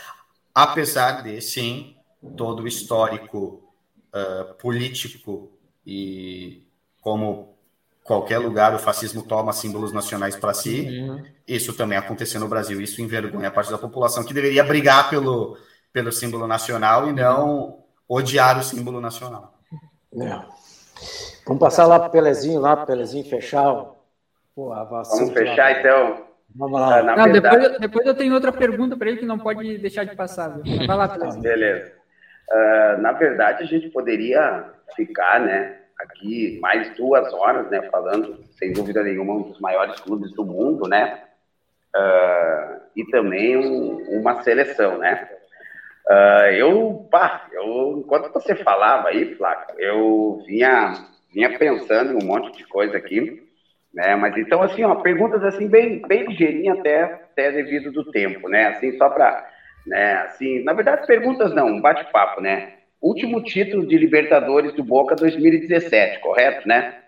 [0.55, 1.95] apesar de, sim,
[2.35, 3.61] todo o histórico
[4.07, 5.51] uh, político
[5.85, 6.67] e
[6.99, 7.55] como
[8.03, 11.23] qualquer lugar o fascismo toma símbolos nacionais para si, uhum.
[11.47, 12.81] isso também aconteceu no Brasil.
[12.81, 15.59] Isso envergonha a parte da população que deveria brigar pelo,
[15.93, 19.59] pelo símbolo nacional e não odiar o símbolo nacional.
[20.19, 21.30] É.
[21.45, 23.73] Vamos passar lá para o Pelezinho, lá para o Pelezinho fechar.
[24.55, 25.79] Pô, Vamos fechar lá.
[25.79, 26.25] então.
[26.55, 26.99] Vamos lá.
[26.99, 30.15] Ah, não, depois, depois eu tenho outra pergunta para ele que não pode deixar de
[30.15, 30.49] passar.
[30.49, 30.85] Viu?
[30.85, 31.41] Vai lá, Pelezinho.
[31.41, 31.91] Beleza.
[32.51, 34.65] Uh, na verdade, a gente poderia
[34.95, 40.33] ficar, né, aqui mais duas horas, né, falando, sem dúvida nenhuma, um dos maiores clubes
[40.33, 41.23] do mundo, né,
[41.95, 45.29] uh, e também um, uma seleção, né.
[46.09, 52.25] Uh, eu, pá, eu, enquanto você falava aí, Flaco, eu vinha vinha pensando em um
[52.25, 53.41] monte de coisa aqui,
[53.93, 54.15] né?
[54.15, 58.67] Mas então, assim, ó, perguntas assim, bem, bem ligeirinha até, até devido do tempo, né?
[58.67, 59.49] Assim, só para,
[59.85, 60.13] né?
[60.23, 62.73] Assim, na verdade, perguntas não, um bate-papo, né?
[63.01, 66.99] Último título de Libertadores do Boca 2017, correto, né?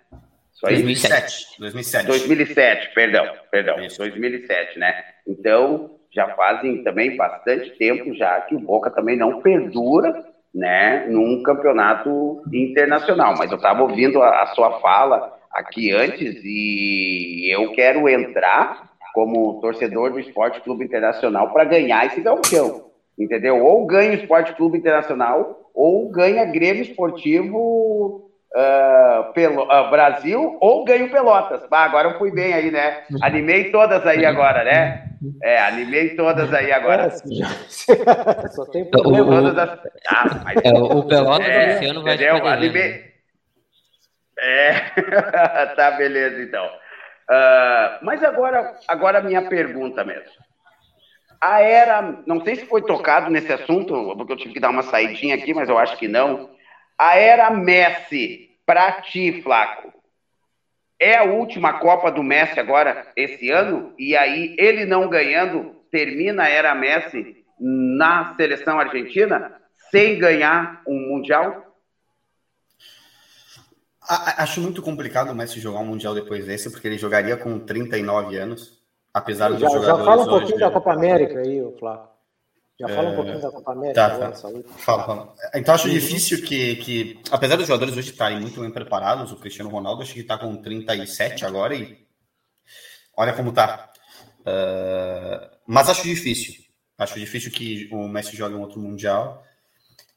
[0.54, 0.76] Isso aí?
[0.76, 1.60] 2007.
[1.60, 2.08] 2007.
[2.08, 4.00] 2007, perdão, perdão, Isso.
[4.00, 5.04] 2007, né?
[5.28, 11.41] Então, já fazem também bastante tempo já que o Boca também não perdura né, num
[11.41, 13.35] campeonato internacional.
[13.38, 19.59] Mas eu estava ouvindo a, a, sua fala aqui antes e eu quero entrar como
[19.61, 22.85] torcedor do Esporte Clube Internacional para ganhar esse galchão,
[23.17, 23.63] entendeu?
[23.63, 30.84] Ou ganha o Esporte Clube Internacional ou ganha Grêmio Esportivo uh, Pelo, uh, Brasil ou
[30.85, 31.61] ganha o Pelotas.
[31.71, 33.03] Ah, agora eu fui bem aí, né?
[33.21, 35.12] Animei todas aí agora, né?
[35.41, 37.04] É, animei todas aí agora.
[37.04, 37.10] É,
[38.50, 39.41] Só tem problema.
[39.41, 39.80] O, das...
[40.08, 40.64] ah, mas...
[40.64, 42.45] é, o Pelotas é, esse ano vai entendeu?
[42.48, 43.14] Animei...
[44.40, 44.74] É,
[45.76, 46.66] tá, beleza, então.
[46.66, 50.32] Uh, mas agora, agora a minha pergunta mesmo.
[51.40, 54.84] A era, não sei se foi tocado nesse assunto, porque eu tive que dar uma
[54.84, 56.50] saidinha aqui, mas eu acho que não.
[56.98, 59.94] A era Messi, para ti, Flaco,
[61.03, 66.43] é a última Copa do Messi agora, esse ano, e aí ele não ganhando, termina
[66.43, 69.51] a era Messi na seleção argentina,
[69.91, 71.75] sem ganhar um Mundial?
[74.01, 78.38] Acho muito complicado o Messi jogar um Mundial depois desse, porque ele jogaria com 39
[78.38, 78.81] anos,
[79.13, 80.59] apesar de já, Já fala um pouquinho hoje...
[80.59, 82.12] da Copa América aí, o Flávio.
[82.88, 84.10] Já fala um pouquinho da Copa América.
[84.10, 84.34] Tá, tá.
[84.77, 85.35] Fala, fala.
[85.55, 89.69] Então acho difícil que, que, apesar dos jogadores hoje estarem muito bem preparados, o Cristiano
[89.69, 92.05] Ronaldo acho que está com 37 agora e
[93.15, 93.89] olha como tá.
[94.41, 96.55] Uh, mas acho difícil.
[96.97, 99.41] Acho difícil que o Messi jogue um outro Mundial.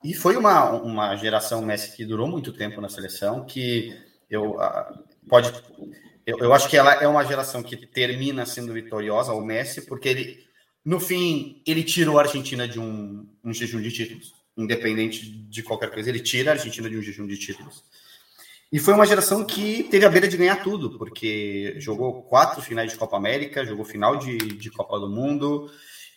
[0.02, 3.96] E foi uma, uma geração Messi que durou muito tempo na seleção, que
[4.28, 5.52] eu uh, pode.
[6.26, 10.08] Eu, eu acho que ela é uma geração que termina sendo vitoriosa, o Messi, porque
[10.08, 10.46] ele
[10.86, 14.32] no fim, ele tirou a Argentina de um, um jejum de títulos.
[14.56, 17.82] Independente de qualquer coisa, ele tira a Argentina de um jejum de títulos.
[18.70, 22.92] E foi uma geração que teve a beira de ganhar tudo, porque jogou quatro finais
[22.92, 25.68] de Copa América, jogou final de, de Copa do Mundo,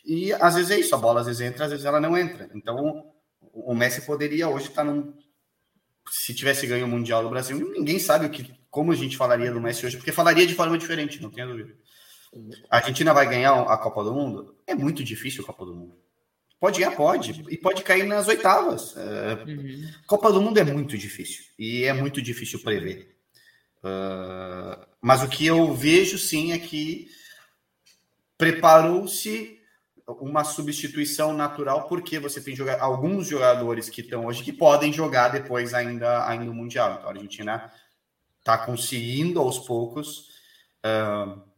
[0.05, 2.47] e às vezes é isso, a bola às vezes entra, às vezes ela não entra.
[2.53, 3.11] Então,
[3.51, 5.15] o Messi poderia hoje estar num.
[6.11, 9.51] Se tivesse ganho o Mundial do Brasil, ninguém sabe o que, como a gente falaria
[9.51, 11.73] do Messi hoje, porque falaria de forma diferente, não tenha dúvida.
[12.69, 14.55] A Argentina vai ganhar a Copa do Mundo?
[14.67, 15.97] É muito difícil a Copa do Mundo.
[16.59, 17.43] Pode ganhar, pode.
[17.49, 18.93] E pode cair nas oitavas.
[18.93, 19.91] Uh, uhum.
[20.05, 21.45] Copa do Mundo é muito difícil.
[21.57, 23.15] E é muito difícil prever.
[23.77, 27.07] Uh, mas o que eu vejo, sim, é que
[28.37, 29.57] preparou-se
[30.05, 35.29] uma substituição natural, porque você tem joga alguns jogadores que estão hoje que podem jogar
[35.29, 36.93] depois ainda, ainda no Mundial.
[36.93, 37.71] Então a Argentina
[38.39, 40.29] está conseguindo aos poucos.
[40.85, 41.48] Uh,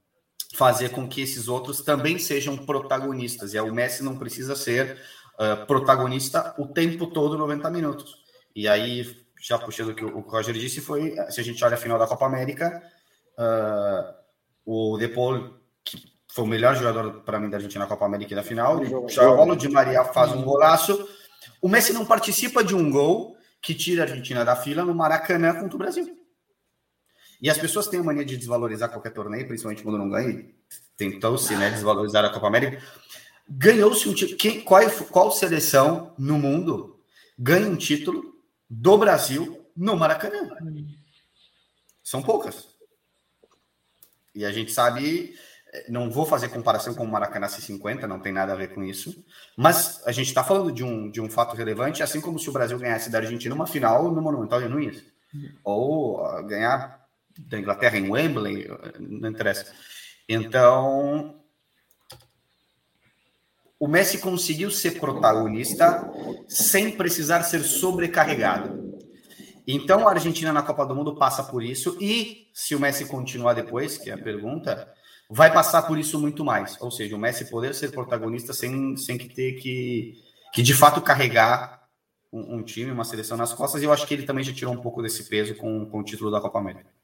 [0.56, 3.54] fazer com que esses outros também sejam protagonistas.
[3.54, 4.98] E o Messi não precisa ser
[5.40, 8.16] uh, protagonista o tempo todo, 90 minutos.
[8.56, 9.06] E aí,
[9.40, 12.08] já puxando o que o Roger disse, foi, se a gente olha a final da
[12.08, 12.82] Copa América,
[13.38, 14.14] uh,
[14.66, 18.44] o Depol, que, foi o melhor jogador para mim da Argentina na Copa América na
[18.44, 18.80] final.
[19.36, 21.08] Bola, o Di Maria faz um golaço.
[21.62, 25.54] O Messi não participa de um gol que tira a Argentina da fila no Maracanã
[25.54, 26.21] contra o Brasil.
[27.42, 30.46] E as pessoas têm a mania de desvalorizar qualquer torneio, principalmente quando não ganha.
[30.96, 32.82] Tentou-se né, desvalorizar a Copa América.
[33.50, 34.64] Ganhou-se um título.
[34.64, 37.00] Qual, qual seleção no mundo
[37.38, 38.36] ganha um título
[38.70, 40.50] do Brasil no Maracanã?
[42.04, 42.68] São poucas.
[44.36, 45.36] E a gente sabe
[45.88, 49.24] não vou fazer comparação com o Maracanã C50, não tem nada a ver com isso.
[49.56, 52.54] Mas a gente está falando de um, de um fato relevante, assim como se o
[52.54, 55.04] Brasil ganhasse da Argentina uma final no Monumental de Nunes.
[55.64, 57.01] Ou uh, ganhar
[57.38, 58.68] da Inglaterra em Wembley,
[59.00, 59.74] não interessa.
[60.28, 61.42] Então,
[63.80, 66.12] o Messi conseguiu ser protagonista
[66.48, 68.92] sem precisar ser sobrecarregado.
[69.68, 71.98] Então, a Argentina na Copa do Mundo passa por isso.
[72.00, 74.92] E se o Messi continuar depois, que é a pergunta,
[75.30, 76.80] vai passar por isso muito mais.
[76.82, 80.14] Ou seja, o Messi poder ser protagonista sem, sem que ter que,
[80.54, 81.82] que de fato carregar
[82.32, 83.82] um, um, time, uma seleção nas costas.
[83.82, 86.04] E eu acho que ele também já tirou um pouco desse peso com, com o
[86.04, 87.01] título da Copa América.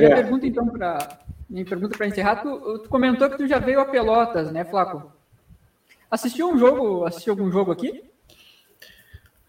[0.00, 1.18] Minha pergunta, então, para
[1.48, 5.12] minha pergunta para encerrar, tu, tu, comentou que tu já veio a Pelotas, né, Flaco?
[6.10, 8.04] Assistiu um jogo, assistiu algum jogo aqui?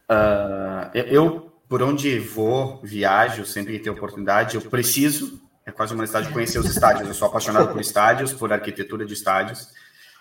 [0.09, 6.01] Uh, eu por onde vou, viajo, sempre que tenho oportunidade, eu preciso, é quase uma
[6.01, 7.07] necessidade de conhecer os estádios.
[7.07, 9.69] Eu sou apaixonado por estádios, por arquitetura de estádios.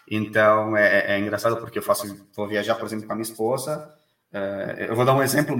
[0.08, 3.92] Então é, é engraçado porque eu faço, vou viajar, por exemplo, com a minha esposa.
[4.32, 5.56] Uh, eu vou dar um exemplo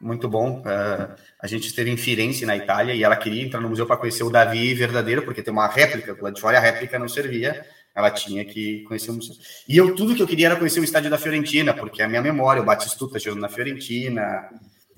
[0.00, 0.60] muito bom.
[0.60, 3.96] Uh, a gente esteve em Firenze, na Itália, e ela queria entrar no museu para
[3.96, 7.64] conhecer o Davi verdadeiro, porque tem uma réplica lá de fora, a réplica não servia.
[7.94, 9.34] Ela tinha que conhecer o museu.
[9.68, 12.08] E eu, tudo que eu queria era conhecer o estádio da Fiorentina, porque é a
[12.08, 14.48] minha memória, o Batistuta jogando na Fiorentina,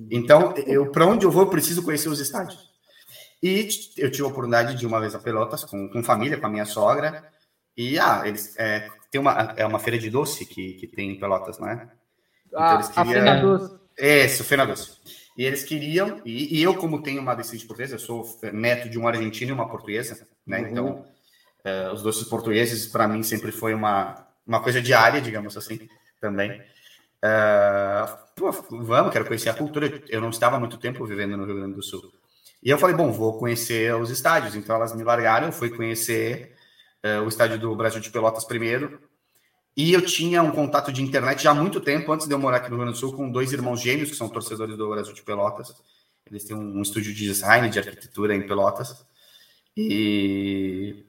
[0.09, 2.71] então, eu para onde eu vou, eu preciso conhecer os estádios.
[3.43, 3.69] E
[3.99, 6.65] eu tive a oportunidade de uma vez a Pelotas com, com família, com a minha
[6.65, 7.25] sogra.
[7.77, 11.19] E ah, eles é, tem uma é uma feira de doce que, que tem em
[11.19, 11.91] Pelotas, não é?
[12.47, 13.03] Então, ah, eles queriam...
[13.03, 13.80] a Feira Doce.
[14.01, 14.99] É, isso, Feira Doce.
[15.37, 18.99] E eles queriam, e, e, eu, como tenho uma descendente portuguesa, eu sou neto de
[18.99, 20.61] um argentino e uma portuguesa, né?
[20.61, 20.67] Uhum.
[20.69, 21.07] Então,
[21.65, 25.89] é, os doces portugueses, para mim, sempre foi uma, uma coisa diária, digamos assim,
[26.21, 26.61] também.
[27.23, 30.03] Uh, pô, vamos, quero conhecer a cultura.
[30.09, 32.13] Eu não estava muito tempo vivendo no Rio Grande do Sul.
[32.63, 34.55] E eu falei, bom, vou conhecer os estádios.
[34.55, 36.55] Então elas me largaram, fui conhecer
[37.05, 39.01] uh, o estádio do Brasil de Pelotas primeiro.
[39.81, 42.59] E eu tinha um contato de internet já há muito tempo, antes de eu morar
[42.59, 45.15] aqui no Rio Grande do Sul, com dois irmãos gêmeos que são torcedores do Brasil
[45.15, 45.75] de Pelotas.
[46.31, 49.07] Eles têm um estúdio de design, de arquitetura em Pelotas.
[49.75, 51.07] E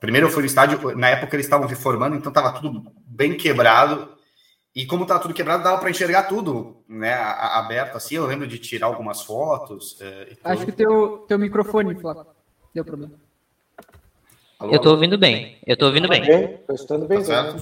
[0.00, 4.12] primeiro eu fui no estádio, na época eles estavam reformando, então estava tudo bem quebrado.
[4.74, 7.14] E como tá tudo quebrado, dava para enxergar tudo, né?
[7.14, 8.16] Aberto assim.
[8.16, 9.96] Eu lembro de tirar algumas fotos.
[10.02, 12.26] É, Acho que teu, teu microfone, Flávio,
[12.74, 13.23] deu problema.
[14.58, 15.58] Alô, eu tô ouvindo bem.
[15.66, 16.26] Eu tô ouvindo tá bem.
[16.26, 16.58] bem.
[16.66, 17.22] Tô estando bem.
[17.24, 17.54] Tá,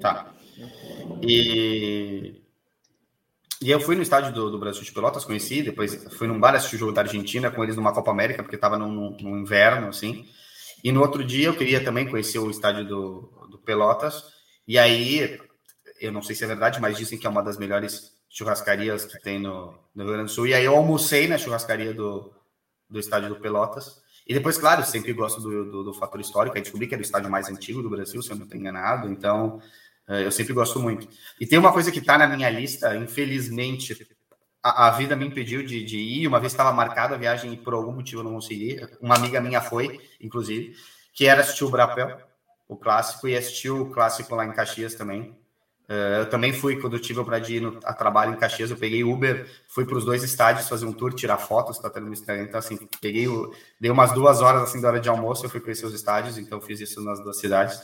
[0.00, 0.34] tá.
[1.22, 2.42] E...
[3.62, 6.54] e eu fui no estádio do, do, Brasil de Pelotas, conheci, depois fui num bar
[6.54, 9.88] assistir o jogo da Argentina com eles numa Copa América, porque tava no, no inverno,
[9.88, 10.26] assim.
[10.82, 14.24] E no outro dia eu queria também conhecer o estádio do, do Pelotas.
[14.66, 15.38] E aí
[16.00, 19.20] eu não sei se é verdade, mas dizem que é uma das melhores churrascarias que
[19.20, 20.46] tem no, no Rio Grande do Sul.
[20.46, 22.32] E aí eu almocei na churrascaria do,
[22.88, 23.99] do estádio do Pelotas.
[24.30, 26.54] E depois, claro, sempre gosto do, do, do, fator histórico.
[26.54, 29.08] Aí descobri que era o estádio mais antigo do Brasil, se eu não estou enganado.
[29.08, 29.60] Então,
[30.06, 31.08] eh, eu sempre gosto muito.
[31.40, 34.06] E tem uma coisa que está na minha lista, infelizmente,
[34.62, 36.28] a, a vida me impediu de, de ir.
[36.28, 38.78] Uma vez estava marcada a viagem e por algum motivo eu não consegui.
[39.00, 40.76] Uma amiga minha foi, inclusive,
[41.12, 42.16] que era assistir o Brapel,
[42.68, 45.36] o clássico, e assistiu o clássico lá em Caxias também.
[45.90, 48.76] Uh, eu também fui, quando eu tive para ir no, a trabalho em Caxias, eu
[48.76, 52.44] peguei Uber, fui para os dois estádios fazer um tour, tirar fotos, tá tendo Instagram.
[52.44, 55.58] Então, assim, peguei, o, dei umas duas horas assim da hora de almoço, eu fui
[55.58, 57.76] conhecer os estádios, então fiz isso nas duas cidades.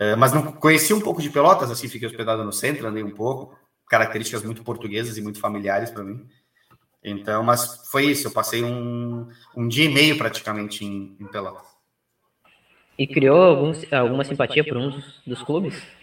[0.00, 3.10] Uh, mas não conheci um pouco de Pelotas, assim, fiquei hospedado no centro, andei um
[3.10, 3.58] pouco,
[3.90, 6.26] características muito portuguesas e muito familiares para mim.
[7.04, 11.66] Então, mas foi isso, eu passei um, um dia e meio praticamente em, em Pelotas.
[12.98, 16.01] E criou algum, alguma simpatia por um dos clubes?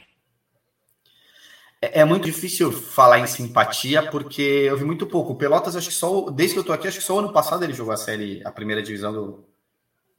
[1.82, 5.34] É, é muito difícil falar em simpatia, porque eu vi muito pouco.
[5.34, 7.64] O Pelotas, acho que só, desde que eu tô aqui, acho que só ano passado
[7.64, 9.46] ele jogou a série, a primeira divisão do,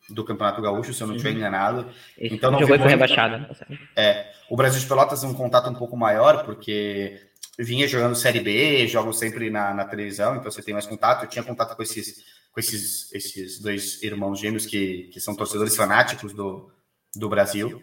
[0.09, 1.87] do Campeonato Gaúcho, se eu não estiver enganado.
[2.17, 3.47] Esse então não jogou foi rebaixado.
[3.97, 7.21] É, o Brasil de Pelotas é um contato um pouco maior, porque
[7.59, 11.25] vinha jogando Série B, jogo sempre na, na televisão, então você tem mais contato.
[11.25, 15.77] Eu tinha contato com esses, com esses, esses dois irmãos gêmeos que, que são torcedores
[15.77, 16.71] fanáticos do,
[17.15, 17.83] do Brasil.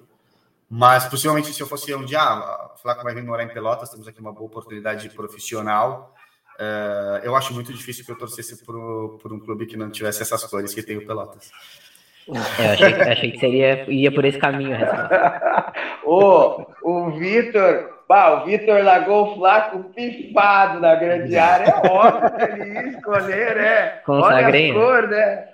[0.70, 4.08] Mas possivelmente se eu fosse um dia, ah, Flaco vai vir morar em Pelotas, temos
[4.08, 6.14] aqui uma boa oportunidade profissional.
[6.60, 10.24] Uh, eu acho muito difícil que eu torcesse por, por um clube que não tivesse
[10.24, 11.52] essas cores que tem o Pelotas.
[12.60, 14.76] É, eu achei, achei que seria ia por esse caminho.
[16.04, 21.70] o o Vitor, o Vitor largou o Flaco pifado na grande área.
[21.70, 23.88] É óbvio que ele ia escolher, né?
[24.06, 24.72] Consagrei.
[24.72, 25.48] Olha a cor, né?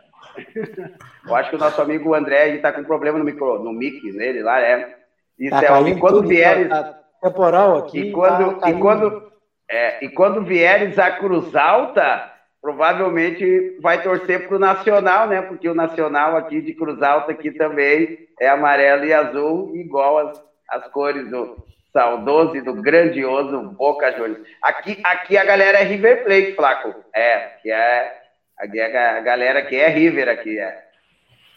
[1.28, 4.44] Eu acho que o nosso amigo André está com problema no micro, no mic nele
[4.44, 5.03] lá, é.
[5.40, 6.70] Isso tá é e quando vieres.
[6.70, 8.00] Tá temporal aqui.
[8.00, 9.32] E quando, tá, e quando,
[9.70, 12.32] é, e quando vieres a Cruz Alta,
[12.62, 15.42] provavelmente vai torcer para o Nacional, né?
[15.42, 20.44] Porque o Nacional aqui de Cruz Alta aqui também é amarelo e azul, igual as,
[20.70, 24.48] as cores do saudoso e do grandioso Boca Juniors.
[24.62, 26.96] Aqui, aqui a galera é River Plate, Flaco.
[27.16, 28.18] É, que é,
[28.60, 30.83] é a galera que é River aqui, é.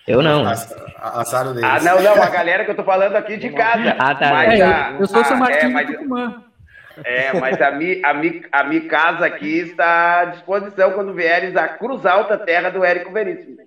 [0.07, 0.47] Eu não.
[0.47, 1.69] Assado deles.
[1.69, 3.97] Ah, não, não, a galera que eu tô falando aqui de casa.
[3.99, 4.31] Ah, tá.
[4.31, 6.45] Mas, é, a, eu sou o São Martinho é, mas, Tucumã.
[7.05, 11.57] É, mas a mi, a, mi, a mi casa aqui está à disposição quando vieres
[11.57, 13.59] a Cruz Alta, terra do Érico Veríssimo.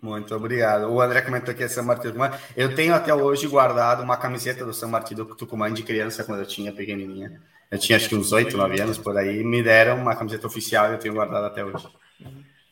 [0.00, 0.90] Muito obrigado.
[0.90, 2.32] O André comentou que é São Martinho Tucumã.
[2.56, 6.40] Eu tenho até hoje guardado uma camiseta do São Martinho do Tucumã de criança, quando
[6.40, 7.40] eu tinha pequenininha.
[7.70, 9.42] Eu tinha acho que uns 8, 9 anos por aí.
[9.42, 11.88] Me deram uma camiseta oficial e eu tenho guardado até hoje.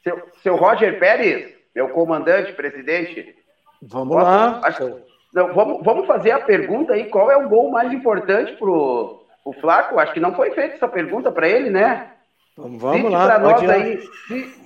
[0.02, 3.34] Seu, seu Roger Pérez, meu comandante, presidente.
[3.82, 4.60] Vamos lá.
[4.64, 5.00] Acho,
[5.32, 9.54] não, vamos, vamos fazer a pergunta aí: qual é o gol mais importante para o
[9.60, 9.98] Flaco?
[9.98, 12.12] Acho que não foi feita essa pergunta para ele, né?
[12.56, 13.38] Vamos, cite lá.
[13.38, 14.00] Nós aí,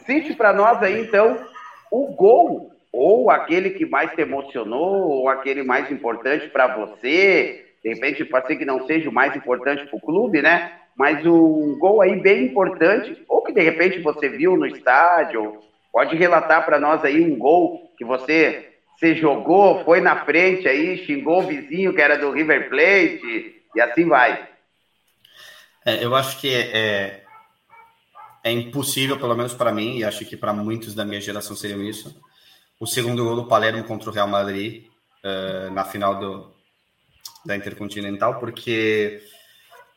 [0.05, 1.39] cite para nós aí, então,
[1.91, 7.67] o gol, ou aquele que mais te emocionou, ou aquele mais importante para você.
[7.83, 10.73] De repente, pode ser que não seja o mais importante para o clube, né?
[10.97, 15.61] Mas um gol aí bem importante, ou que de repente você viu no estádio,
[15.95, 21.07] Pode relatar para nós aí um gol que você se jogou, foi na frente aí,
[21.07, 24.49] xingou o vizinho que era do River Plate e assim vai.
[25.87, 27.23] É, eu acho que é,
[28.43, 31.81] é impossível, pelo menos para mim, e acho que para muitos da minha geração seriam
[31.81, 32.21] isso.
[32.81, 34.87] O segundo gol do Palermo contra o Real Madrid
[35.23, 36.53] uh, na final do,
[37.47, 39.23] da Intercontinental, porque,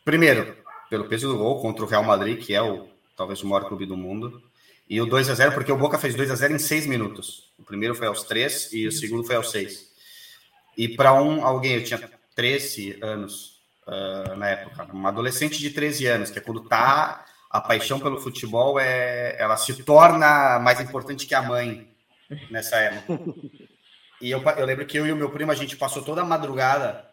[0.05, 0.55] primeiro,
[0.91, 3.87] pelo peso do gol contra o Real Madrid, que é o talvez o maior clube
[3.87, 4.43] do mundo,
[4.89, 7.51] e o 2 a 0 porque o Boca fez 2 a 0 em 6 minutos.
[7.57, 9.87] O primeiro foi aos 3 e o segundo foi aos 6.
[10.77, 16.05] E para um alguém, eu tinha 13 anos uh, na época, uma adolescente de 13
[16.05, 21.25] anos, que é quando tá a paixão pelo futebol é ela se torna mais importante
[21.25, 21.89] que a mãe
[22.51, 23.19] nessa época.
[24.21, 26.25] E eu, eu lembro que eu e o meu primo a gente passou toda a
[26.25, 27.05] madrugada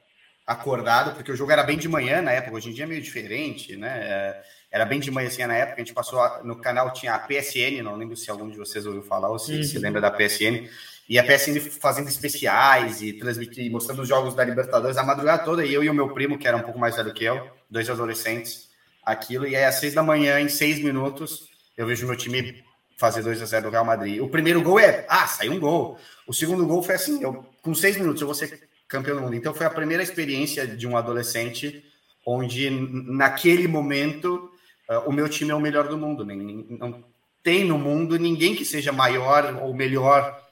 [0.46, 3.02] acordado, porque o jogo era bem de manhã na época, hoje em dia é meio
[3.02, 3.98] diferente, né?
[4.02, 4.42] É,
[4.74, 7.94] era bem de manhãzinha na época, a gente passou no canal, tinha a PSN, não
[7.94, 9.62] lembro se algum de vocês ouviu falar ou se, uhum.
[9.62, 10.68] se lembra da PSN,
[11.08, 15.64] e a PSN fazendo especiais e transmitindo, mostrando os jogos da Libertadores a madrugada toda,
[15.64, 17.88] e eu e o meu primo, que era um pouco mais velho que eu, dois
[17.88, 18.68] adolescentes,
[19.04, 22.64] aquilo, e aí às seis da manhã, em seis minutos, eu vejo meu time
[22.96, 24.20] fazer 2 a 0 do Real Madrid.
[24.20, 25.98] O primeiro gol é, ah, saiu um gol.
[26.26, 29.36] O segundo gol foi assim, eu, com seis minutos eu vou ser campeão do mundo.
[29.36, 31.84] Então foi a primeira experiência de um adolescente
[32.26, 34.50] onde naquele momento
[35.06, 36.24] o meu time é o melhor do mundo.
[36.24, 37.04] Não
[37.42, 40.42] tem no mundo ninguém que seja maior ou melhor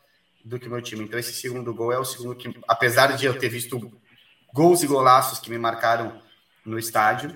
[0.45, 1.05] do que o meu time.
[1.05, 3.91] Então, esse segundo gol é o segundo que, apesar de eu ter visto
[4.53, 6.21] gols e golaços que me marcaram
[6.65, 7.31] no estádio,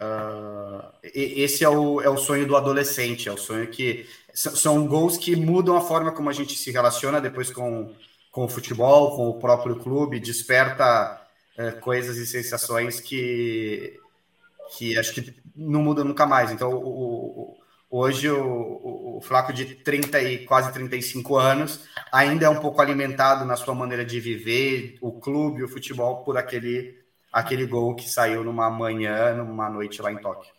[0.00, 4.06] uh, esse é o, é o sonho do adolescente, é o sonho que.
[4.34, 7.94] São gols que mudam a forma como a gente se relaciona depois com,
[8.30, 11.20] com o futebol, com o próprio clube, desperta
[11.58, 14.00] uh, coisas e sensações que
[14.70, 16.50] que acho que não muda nunca mais.
[16.50, 17.54] Então, o, o,
[17.90, 23.44] hoje, o, o, Flaco de 30 e quase 35 anos ainda é um pouco alimentado
[23.44, 26.98] na sua maneira de viver o clube, o futebol, por aquele,
[27.32, 30.50] aquele gol que saiu numa manhã, numa noite lá em Tóquio.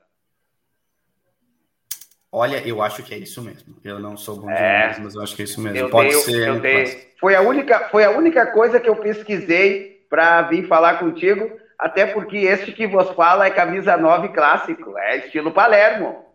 [2.37, 3.77] Olha, eu acho que é isso mesmo.
[3.81, 5.77] Eu não sou bom de é, mas eu acho que é isso mesmo.
[5.77, 6.61] Eu Pode ser.
[6.61, 7.07] Mas...
[7.17, 11.49] Foi, a única, foi a única coisa que eu pesquisei para vir falar contigo,
[11.79, 16.25] até porque este que vos fala é camisa 9 clássico, é estilo Palermo.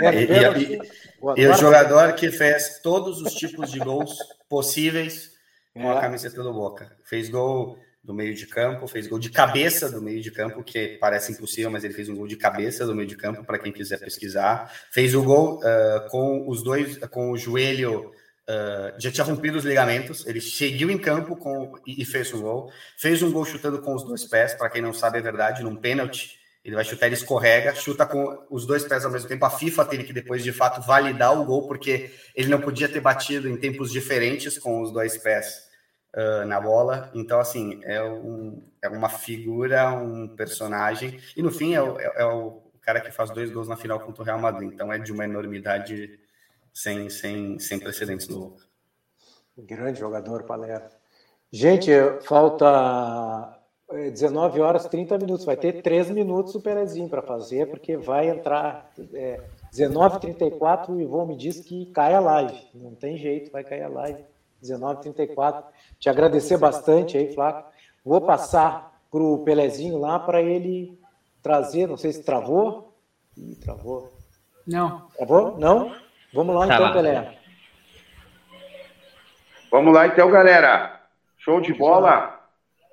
[0.00, 4.16] É, e, e, e, e, o jogador que fez todos os tipos de gols
[4.48, 5.32] possíveis
[5.74, 6.00] com a é.
[6.00, 6.92] camiseta do Boca.
[7.04, 7.76] Fez gol
[8.08, 11.70] do meio de campo, fez gol de cabeça do meio de campo, que parece impossível,
[11.70, 14.72] mas ele fez um gol de cabeça do meio de campo, para quem quiser pesquisar.
[14.90, 18.10] Fez o gol uh, com os dois, com o joelho,
[18.48, 22.40] uh, já tinha rompido os ligamentos, ele seguiu em campo com, e, e, fez o
[22.40, 22.72] gol.
[22.96, 25.76] Fez um gol chutando com os dois pés, para quem não sabe é verdade, num
[25.76, 29.44] pênalti Ele vai chutar, ele escorrega, chuta com os dois pés ao mesmo tempo.
[29.44, 33.02] A FIFA teve que depois de fato validar o gol, porque ele não podia ter
[33.02, 35.67] batido em tempos diferentes com os dois pés
[36.14, 37.10] uh, na bola.
[37.14, 41.20] Então, assim, é, um, é uma figura, um personagem.
[41.36, 44.00] E no fim, é o, é, é o cara que faz dois gols na final
[44.00, 44.72] contra o Real Madrid.
[44.72, 46.18] Então, é de uma enormidade
[46.72, 48.56] sem, sem, sem precedentes no.
[49.56, 50.88] Grande jogador, Palermo.
[51.50, 51.90] Gente,
[52.22, 53.58] falta
[53.90, 55.44] 19 é, horas 30 minutos.
[55.44, 59.40] Vai ter 3 minutos o Perezinho para fazer, porque vai entrar é,
[59.72, 62.58] 19h34 o Ivon me disse que cai a live.
[62.74, 64.24] Não tem jeito, vai cair a live.
[64.62, 65.64] 19h34.
[65.98, 67.70] Te agradecer bastante aí, Flaco.
[68.04, 70.98] Vou passar para o Pelezinho lá para ele
[71.42, 72.94] trazer, não sei se travou.
[73.36, 74.12] Ih, travou.
[74.66, 75.08] Não.
[75.16, 75.58] Travou?
[75.58, 75.94] Não?
[76.32, 76.92] Vamos lá tá então, lá.
[76.92, 77.38] Pelé.
[79.70, 81.00] Vamos lá então, galera.
[81.38, 82.38] Show de bola.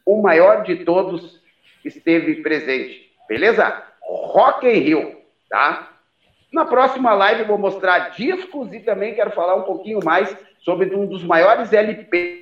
[0.06, 1.40] o maior de todos
[1.84, 3.10] esteve presente.
[3.28, 3.82] Beleza?
[4.02, 5.16] Rock in Rio,
[5.48, 5.90] tá?
[6.52, 10.94] Na próxima live eu vou mostrar discos e também quero falar um pouquinho mais sobre
[10.94, 12.40] um dos maiores LPs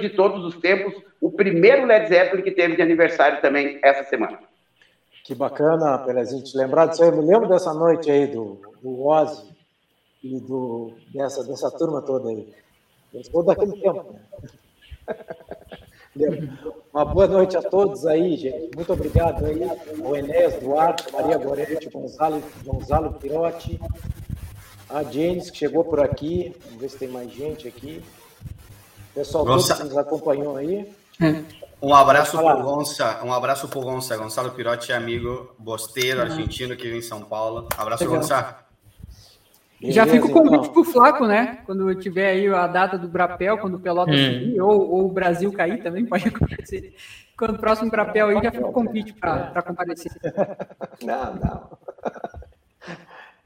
[0.00, 4.38] de todos os tempos, o primeiro Led Zeppelin que teve de aniversário também essa semana.
[5.28, 7.10] Que bacana, Pelezinho, te lembrar disso aí.
[7.10, 9.54] Eu me lembro dessa noite aí do, do Ozzy
[10.24, 12.50] e do, dessa, dessa turma toda aí.
[13.12, 14.14] Eu sou daquele tempo.
[16.16, 16.48] Né?
[16.94, 18.74] Uma boa noite a todos aí, gente.
[18.74, 19.60] Muito obrigado aí
[20.02, 23.78] ao Enéas Duarte, Maria Gorete, Gonzalo, Gonzalo Pirotti,
[24.88, 26.56] a James, que chegou por aqui.
[26.64, 28.02] Vamos ver se tem mais gente aqui.
[29.14, 29.74] Pessoal Nossa.
[29.74, 30.90] todo que nos acompanhou aí.
[31.20, 31.58] É.
[31.80, 36.98] Um abraço pro Gonça, um abraço pro Gonça, Gonçalo Pirotti, amigo bosteiro argentino que vive
[36.98, 37.68] em São Paulo.
[37.76, 38.18] Abraço, Legal.
[38.18, 38.58] Gonça.
[39.80, 40.72] Já fica o convite então.
[40.72, 41.60] pro Flaco, né?
[41.64, 44.16] Quando tiver aí a data do Brapel, quando o Pelota hum.
[44.16, 46.94] subir, ou, ou, o Brasil cair também, pode acontecer.
[47.38, 50.10] Quando o próximo Brapel aí, já fica o convite para comparecer.
[51.04, 51.78] Não, não.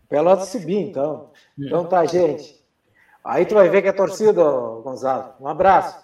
[0.09, 1.31] Pelota subir, então.
[1.59, 2.63] Então tá, gente.
[3.23, 5.35] Aí tu vai ver que é torcida, Gonzalo.
[5.39, 6.03] Um abraço.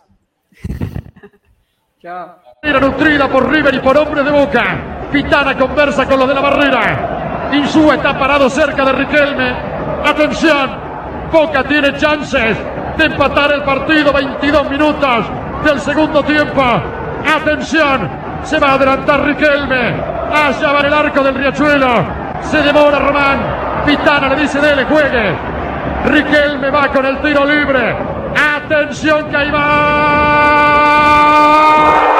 [2.00, 2.36] Chao.
[2.62, 5.08] Nutrida por River y por hombre de Boca.
[5.10, 7.48] Pitana conversa con los de la barrera.
[7.52, 9.52] Insúa está parado cerca de Riquelme.
[10.04, 10.70] Atención.
[11.32, 12.56] Boca tiene chances
[12.96, 14.12] de empatar el partido.
[14.12, 15.26] 22 minutos
[15.64, 16.62] del segundo tiempo.
[17.36, 18.08] Atención.
[18.44, 19.94] Se va a adelantar Riquelme.
[20.32, 22.04] Allá va el arco del Riachuelo.
[22.42, 23.38] Se demora Román.
[23.84, 25.34] Pitana le dice dele, juegue.
[26.04, 27.96] Riquelme va con el tiro libre.
[28.36, 30.67] Atención que ahí va.
[30.88, 32.17] Tchau!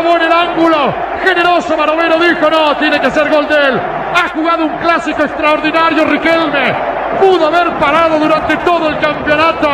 [0.00, 0.92] En el ángulo.
[1.22, 3.80] Generoso Barovero dijo, no, tiene que ser gol de él.
[3.80, 6.74] Ha jugado un clásico extraordinario Riquelme.
[7.20, 9.68] Pudo haber parado durante todo el campeonato.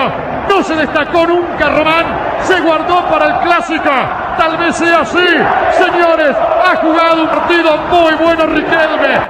[0.49, 2.05] No se destacó nunca Román.
[2.43, 3.91] Se guardó para el clásico.
[4.37, 5.27] Tal vez sea así.
[5.73, 6.37] Señores,
[6.67, 9.19] ha jugado un partido muy bueno Riquelme.